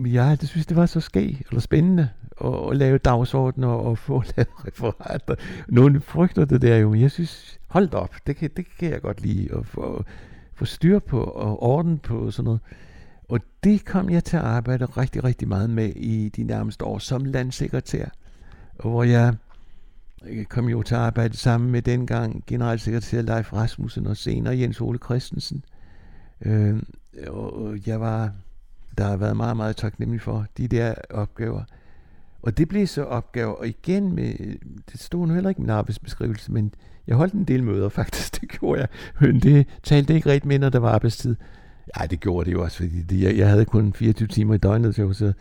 jeg 0.06 0.40
det 0.40 0.48
synes, 0.48 0.66
det 0.66 0.76
var 0.76 0.86
så 0.86 1.00
skæg 1.00 1.42
eller 1.48 1.60
spændende 1.60 2.08
at, 2.44 2.70
at 2.70 2.76
lave 2.76 2.98
dagsordner 2.98 3.68
og 3.68 3.98
få 3.98 4.22
lavet 4.36 4.66
referater. 4.66 5.34
Nogle 5.68 6.00
frygter 6.00 6.44
det 6.44 6.62
der 6.62 6.76
jo, 6.76 6.90
men 6.90 7.00
jeg 7.00 7.10
synes, 7.10 7.58
hold 7.68 7.94
op, 7.94 8.14
det 8.26 8.36
kan, 8.36 8.50
det 8.56 8.66
kan 8.78 8.90
jeg 8.90 9.02
godt 9.02 9.20
lide 9.20 9.54
at 9.54 9.66
få, 9.66 10.04
få 10.54 10.64
styr 10.64 10.98
på 10.98 11.20
og 11.20 11.62
orden 11.62 11.98
på 11.98 12.30
sådan 12.30 12.44
noget. 12.44 12.60
Og 13.28 13.40
det 13.64 13.84
kom 13.84 14.10
jeg 14.10 14.24
til 14.24 14.36
at 14.36 14.42
arbejde 14.42 14.84
rigtig, 14.84 15.24
rigtig 15.24 15.48
meget 15.48 15.70
med 15.70 15.88
i 15.88 16.28
de 16.28 16.42
nærmeste 16.42 16.84
år 16.84 16.98
som 16.98 17.24
landsekretær, 17.24 18.08
hvor 18.80 19.02
jeg 19.02 19.34
øh, 20.26 20.44
kom 20.44 20.68
jo 20.68 20.82
til 20.82 20.94
at 20.94 21.00
arbejde 21.00 21.36
sammen 21.36 21.70
med 21.70 21.82
dengang 21.82 22.44
generalsekretær 22.46 23.22
Leif 23.22 23.52
Rasmussen 23.52 24.06
og 24.06 24.16
senere 24.16 24.58
Jens 24.58 24.80
Ole 24.80 24.98
Christensen. 25.04 25.64
Øh, 26.42 26.82
og 27.28 27.78
jeg 27.86 28.00
var, 28.00 28.32
der 28.98 29.04
har 29.04 29.16
været 29.16 29.36
meget, 29.36 29.56
meget 29.56 29.76
taknemmelig 29.76 30.20
for 30.20 30.46
de 30.56 30.68
der 30.68 30.94
opgaver. 31.10 31.62
Og 32.42 32.58
det 32.58 32.68
blev 32.68 32.86
så 32.86 33.04
opgaver, 33.04 33.52
og 33.52 33.68
igen 33.68 34.12
med, 34.12 34.34
det 34.92 35.00
stod 35.00 35.26
nu 35.26 35.34
heller 35.34 35.48
ikke 35.48 35.60
min 35.60 35.70
arbejdsbeskrivelse, 35.70 36.52
men 36.52 36.74
jeg 37.06 37.16
holdt 37.16 37.34
en 37.34 37.44
del 37.44 37.64
møder 37.64 37.88
faktisk, 37.98 38.40
det 38.40 38.48
gjorde 38.48 38.80
jeg, 38.80 38.88
men 39.20 39.40
det 39.40 39.66
talte 39.82 40.14
ikke 40.14 40.30
rigtig 40.30 40.48
med, 40.48 40.58
når 40.58 40.68
der 40.68 40.78
var 40.78 40.92
arbejdstid. 40.92 41.36
Ja, 41.96 42.06
det 42.06 42.20
gjorde 42.20 42.44
det 42.46 42.52
jo 42.52 42.62
også, 42.62 42.76
fordi 42.76 43.02
det, 43.02 43.20
jeg, 43.20 43.36
jeg 43.36 43.48
havde 43.48 43.64
kun 43.64 43.92
24 43.92 44.28
timer 44.28 44.54
i 44.54 44.58
døgnet, 44.58 44.94
så, 44.94 45.12
så 45.12 45.32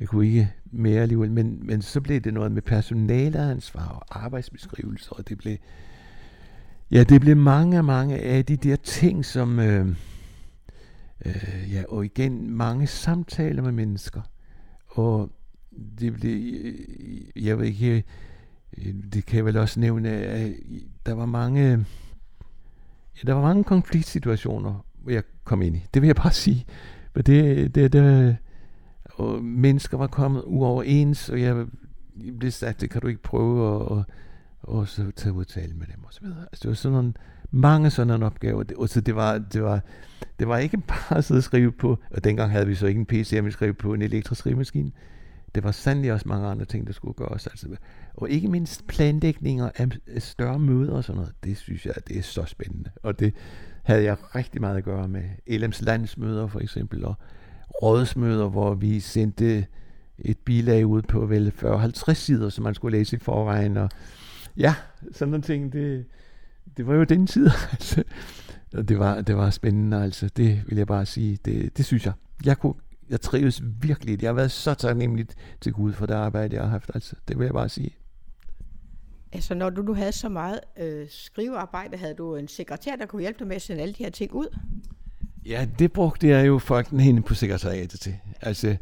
jeg 0.00 0.08
kunne 0.08 0.26
ikke 0.26 0.52
mere 0.64 1.02
alligevel. 1.02 1.30
Men, 1.30 1.66
men 1.66 1.82
så 1.82 2.00
blev 2.00 2.20
det 2.20 2.34
noget 2.34 2.52
med 2.52 2.62
personaleansvar 2.62 3.88
og 3.88 4.24
arbejdsbeskrivelser, 4.24 5.12
og 5.12 5.28
det 5.28 5.38
blev, 5.38 5.56
ja, 6.90 7.04
det 7.04 7.20
blev 7.20 7.36
mange, 7.36 7.82
mange 7.82 8.18
af 8.18 8.44
de 8.44 8.56
der 8.56 8.76
ting, 8.76 9.24
som, 9.24 9.58
øh, 9.58 9.88
øh, 11.24 11.72
ja, 11.72 11.82
og 11.88 12.04
igen, 12.04 12.50
mange 12.50 12.86
samtaler 12.86 13.62
med 13.62 13.72
mennesker. 13.72 14.20
Og 14.86 15.30
det 15.98 16.14
blev, 16.14 16.54
jeg 17.36 17.58
ved 17.58 17.66
ikke, 17.66 18.04
øh, 18.78 18.94
det 19.12 19.26
kan 19.26 19.36
jeg 19.36 19.44
vel 19.44 19.56
også 19.56 19.80
nævne, 19.80 20.08
at 20.10 20.52
der 21.06 21.12
var 21.12 21.26
mange, 21.26 21.70
ja, 23.16 23.26
der 23.26 23.32
var 23.32 23.42
mange 23.42 23.64
konfliktsituationer, 23.64 24.84
jeg 25.08 25.22
kom 25.44 25.62
ind 25.62 25.76
i. 25.76 25.86
Det 25.94 26.02
vil 26.02 26.08
jeg 26.08 26.16
bare 26.16 26.32
sige. 26.32 26.66
Men 27.14 27.24
det, 27.24 27.74
det, 27.74 27.92
det, 27.92 28.36
og 29.04 29.44
mennesker 29.44 29.98
var 29.98 30.06
kommet 30.06 30.42
uoverens, 30.46 31.28
og 31.28 31.40
jeg 31.40 31.66
blev 32.38 32.50
sagt, 32.50 32.80
det 32.80 32.90
kan 32.90 33.00
du 33.00 33.06
ikke 33.06 33.22
prøve, 33.22 33.62
og, 33.62 33.88
og, 33.88 34.04
og 34.62 34.88
så 34.88 35.10
tage 35.16 35.32
udtale 35.32 35.74
med 35.74 35.86
dem 35.86 36.04
og 36.04 36.12
så 36.12 36.20
videre. 36.22 36.40
Altså, 36.40 36.62
det 36.62 36.68
var 36.68 36.74
sådan 36.74 36.92
nogle, 36.92 37.12
mange 37.54 37.90
sådan 37.90 38.06
nogle 38.06 38.26
opgaver. 38.26 38.64
Og 38.76 38.88
så 38.88 39.00
det 39.00 39.16
var, 39.16 39.38
det 39.38 39.62
var, 39.62 39.80
det 40.38 40.48
var 40.48 40.58
ikke 40.58 40.78
bare 40.88 41.18
at 41.18 41.24
sidde 41.24 41.38
og 41.38 41.44
skrive 41.44 41.72
på, 41.72 41.98
og 42.10 42.24
dengang 42.24 42.50
havde 42.50 42.66
vi 42.66 42.74
så 42.74 42.86
ikke 42.86 43.00
en 43.00 43.06
PC, 43.06 43.40
vi 43.42 43.50
skrev 43.50 43.74
på 43.74 43.94
en 43.94 44.02
elektrisk 44.02 44.38
skrivemaskine. 44.38 44.90
Det 45.54 45.64
var 45.64 45.70
sandelig 45.70 46.12
også 46.12 46.28
mange 46.28 46.46
andre 46.46 46.64
ting, 46.64 46.86
der 46.86 46.92
skulle 46.92 47.14
gøres. 47.14 47.46
Altså, 47.46 47.76
og 48.14 48.30
ikke 48.30 48.48
mindst 48.48 48.86
planlægninger 48.86 49.70
af 49.76 50.22
større 50.22 50.58
møder 50.58 50.92
og 50.92 51.04
sådan 51.04 51.16
noget. 51.16 51.34
Det 51.44 51.56
synes 51.56 51.86
jeg, 51.86 51.94
det 52.08 52.18
er 52.18 52.22
så 52.22 52.44
spændende. 52.44 52.90
Og 53.02 53.18
det, 53.18 53.34
havde 53.84 54.04
jeg 54.04 54.16
rigtig 54.34 54.60
meget 54.60 54.76
at 54.76 54.84
gøre 54.84 55.08
med. 55.08 55.22
LM's 55.50 55.84
landsmøder 55.84 56.46
for 56.46 56.60
eksempel, 56.60 57.04
og 57.04 57.14
rådsmøder, 57.82 58.48
hvor 58.48 58.74
vi 58.74 59.00
sendte 59.00 59.66
et 60.18 60.38
bilag 60.38 60.86
ud 60.86 61.02
på 61.02 61.26
vel 61.26 61.52
40-50 61.62 62.12
sider, 62.12 62.48
som 62.48 62.64
man 62.64 62.74
skulle 62.74 62.98
læse 62.98 63.16
i 63.16 63.18
forvejen. 63.18 63.76
Og 63.76 63.90
ja, 64.56 64.74
sådan 65.12 65.30
nogle 65.30 65.42
ting, 65.42 65.72
det, 65.72 66.04
det 66.76 66.86
var 66.86 66.94
jo 66.94 67.04
den 67.04 67.26
tid. 67.26 67.50
Altså. 67.72 68.02
Og 68.74 68.88
det 68.88 68.98
var, 68.98 69.20
det 69.20 69.36
var 69.36 69.50
spændende, 69.50 70.02
altså. 70.02 70.28
Det 70.36 70.62
vil 70.66 70.78
jeg 70.78 70.86
bare 70.86 71.06
sige. 71.06 71.38
Det, 71.44 71.76
det 71.76 71.84
synes 71.84 72.06
jeg. 72.06 72.12
Jeg, 72.44 72.58
kunne, 72.58 72.74
jeg 73.10 73.20
trives 73.20 73.62
virkelig. 73.80 74.22
Jeg 74.22 74.28
har 74.28 74.34
været 74.34 74.50
så 74.50 74.74
taknemmelig 74.74 75.26
til 75.60 75.72
Gud 75.72 75.92
for 75.92 76.06
det 76.06 76.14
arbejde, 76.14 76.56
jeg 76.56 76.62
har 76.64 76.70
haft. 76.70 76.90
Altså. 76.94 77.16
Det 77.28 77.38
vil 77.38 77.44
jeg 77.44 77.54
bare 77.54 77.68
sige. 77.68 77.96
Altså, 79.34 79.54
når 79.54 79.70
du 79.70 79.82
nu 79.82 79.94
havde 79.94 80.12
så 80.12 80.28
meget 80.28 80.60
øh, 80.76 81.06
skrivearbejde, 81.10 81.96
havde 81.96 82.14
du 82.14 82.36
en 82.36 82.48
sekretær, 82.48 82.96
der 82.96 83.06
kunne 83.06 83.22
hjælpe 83.22 83.38
dig 83.38 83.46
med 83.46 83.56
at 83.56 83.62
sende 83.62 83.82
alle 83.82 83.94
de 83.94 84.02
her 84.02 84.10
ting 84.10 84.32
ud? 84.32 84.58
Ja, 85.46 85.66
det 85.78 85.92
brugte 85.92 86.28
jeg 86.28 86.46
jo 86.46 86.58
fucking 86.58 87.02
hende 87.02 87.22
på 87.22 87.34
sekretariatet 87.34 88.00
til. 88.00 88.16
Altså, 88.40 88.76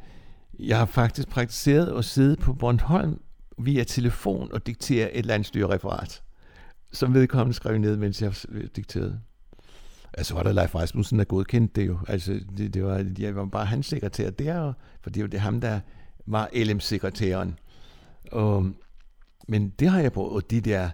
jeg 0.58 0.78
har 0.78 0.86
faktisk 0.86 1.28
praktiseret 1.28 1.98
at 1.98 2.04
sidde 2.04 2.36
på 2.36 2.52
Bornholm 2.52 3.20
via 3.58 3.84
telefon 3.84 4.52
og 4.52 4.66
diktere 4.66 5.12
et 5.12 5.26
landstyrereferat, 5.26 6.22
som 6.92 7.14
vedkommende 7.14 7.54
skrev 7.54 7.78
ned, 7.78 7.96
mens 7.96 8.22
jeg 8.22 8.34
dikterede. 8.76 9.20
Altså 10.14 10.34
var 10.34 10.42
der 10.42 10.52
Leif 10.52 10.74
Rasmussen, 10.74 11.18
der 11.18 11.24
godkendte 11.24 11.80
det 11.80 11.86
jo. 11.88 11.98
Altså, 12.08 12.40
det, 12.56 12.74
det 12.74 12.84
var, 12.84 13.06
jeg 13.18 13.36
var 13.36 13.44
bare 13.44 13.66
hans 13.66 13.86
sekretær 13.86 14.30
der, 14.30 14.72
for 15.00 15.10
det 15.10 15.22
var 15.22 15.28
det 15.28 15.40
ham, 15.40 15.60
der 15.60 15.80
var 16.26 16.50
LM-sekretæren. 16.54 17.58
Og, 18.32 18.72
men 19.48 19.68
det 19.68 19.88
har 19.88 20.00
jeg 20.00 20.12
prøvet, 20.12 20.32
og 20.32 20.50
de 20.50 20.60
der, 20.60 20.90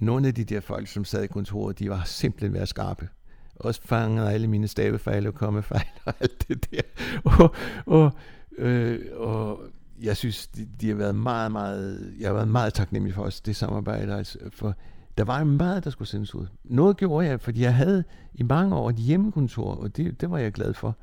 nogle 0.00 0.28
af 0.28 0.34
de 0.34 0.44
der 0.44 0.60
folk, 0.60 0.88
som 0.88 1.04
sad 1.04 1.22
i 1.22 1.26
kontoret, 1.26 1.78
de 1.78 1.90
var 1.90 2.02
simpelthen 2.04 2.54
været 2.54 2.68
skarpe. 2.68 3.08
Også 3.56 3.80
fanget 3.84 4.28
alle 4.28 4.46
mine 4.46 4.68
stavefejl 4.68 5.26
og 5.26 5.34
kommefejl 5.34 5.86
og 6.04 6.14
alt 6.20 6.48
det 6.48 6.70
der. 6.70 6.80
Og, 7.24 7.54
og, 7.86 8.12
øh, 8.58 9.00
og 9.16 9.60
jeg 10.02 10.16
synes, 10.16 10.46
de, 10.46 10.68
de 10.80 10.88
har 10.88 10.94
været 10.94 11.14
meget, 11.14 11.52
meget, 11.52 12.14
jeg 12.20 12.28
har 12.28 12.34
været 12.34 12.48
meget 12.48 12.74
taknemmelig 12.74 13.14
for 13.14 13.22
os, 13.22 13.40
det 13.40 13.56
samarbejde. 13.56 14.14
Altså, 14.14 14.38
for 14.52 14.74
der 15.18 15.24
var 15.24 15.44
meget, 15.44 15.84
der 15.84 15.90
skulle 15.90 16.08
sendes 16.08 16.34
ud. 16.34 16.46
Noget 16.64 16.96
gjorde 16.96 17.26
jeg, 17.26 17.40
fordi 17.40 17.62
jeg 17.62 17.74
havde 17.74 18.04
i 18.34 18.42
mange 18.42 18.76
år 18.76 18.90
et 18.90 18.96
hjemmekontor, 18.96 19.74
og 19.74 19.96
det, 19.96 20.20
det 20.20 20.30
var 20.30 20.38
jeg 20.38 20.52
glad 20.52 20.74
for. 20.74 20.96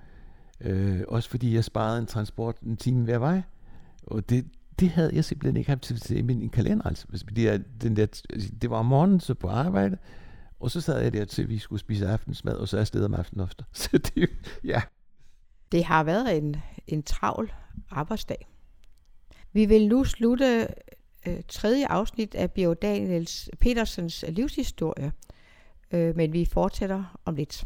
Øh, 0.62 1.02
også 1.08 1.30
fordi 1.30 1.56
jeg 1.56 1.64
sparede 1.64 2.00
en 2.00 2.06
transport 2.06 2.56
en 2.66 2.78
time 2.78 3.04
hver 3.04 3.18
vej. 3.18 3.42
Og 4.08 4.30
det, 4.30 4.46
det 4.80 4.90
havde 4.90 5.12
jeg 5.14 5.26
simpelthen 5.26 5.58
ikke 5.58 5.70
haft 5.70 5.82
til 5.82 6.18
i 6.18 6.22
min 6.22 6.50
kalender. 6.50 6.86
Altså. 6.86 7.08
Fordi 7.28 7.46
jeg, 7.46 7.62
den 7.82 7.96
der, 7.96 8.08
altså, 8.30 8.50
det 8.62 8.70
var 8.70 8.78
om 8.78 8.86
morgenen, 8.86 9.20
så 9.20 9.34
på 9.34 9.48
arbejde, 9.48 9.98
og 10.60 10.72
så 10.72 10.82
sad 10.82 11.02
jeg 11.02 11.14
der 11.14 11.26
til, 11.26 11.44
at 11.44 11.50
vi 11.50 11.58
skulle 11.58 11.80
spise 11.80 12.08
aftensmad, 12.08 12.54
og 12.54 12.68
så 12.68 12.78
er 12.78 12.80
jeg 12.80 12.82
afsted 12.82 13.06
om 13.06 13.14
aftenen 13.14 13.44
ofte. 13.44 13.66
Så 13.74 13.98
det, 13.98 14.30
ja. 14.64 14.82
Det 15.72 15.84
har 15.84 16.04
været 16.04 16.38
en, 16.38 16.56
en 16.88 17.04
travl 17.04 17.54
arbejdsdag. 17.90 18.48
Vi 19.54 19.66
vil 19.66 19.88
nu 19.88 20.04
slutte 20.04 20.68
øh, 21.28 21.42
tredje 21.48 21.88
afsnit 21.88 22.36
af 22.36 22.52
Bjørn 22.52 22.76
Daniels 22.82 23.50
Petersens 23.60 24.26
livshistorie, 24.30 25.12
øh, 25.92 26.16
men 26.16 26.34
vi 26.34 26.46
fortsætter 26.46 27.20
om 27.26 27.36
lidt. 27.36 27.66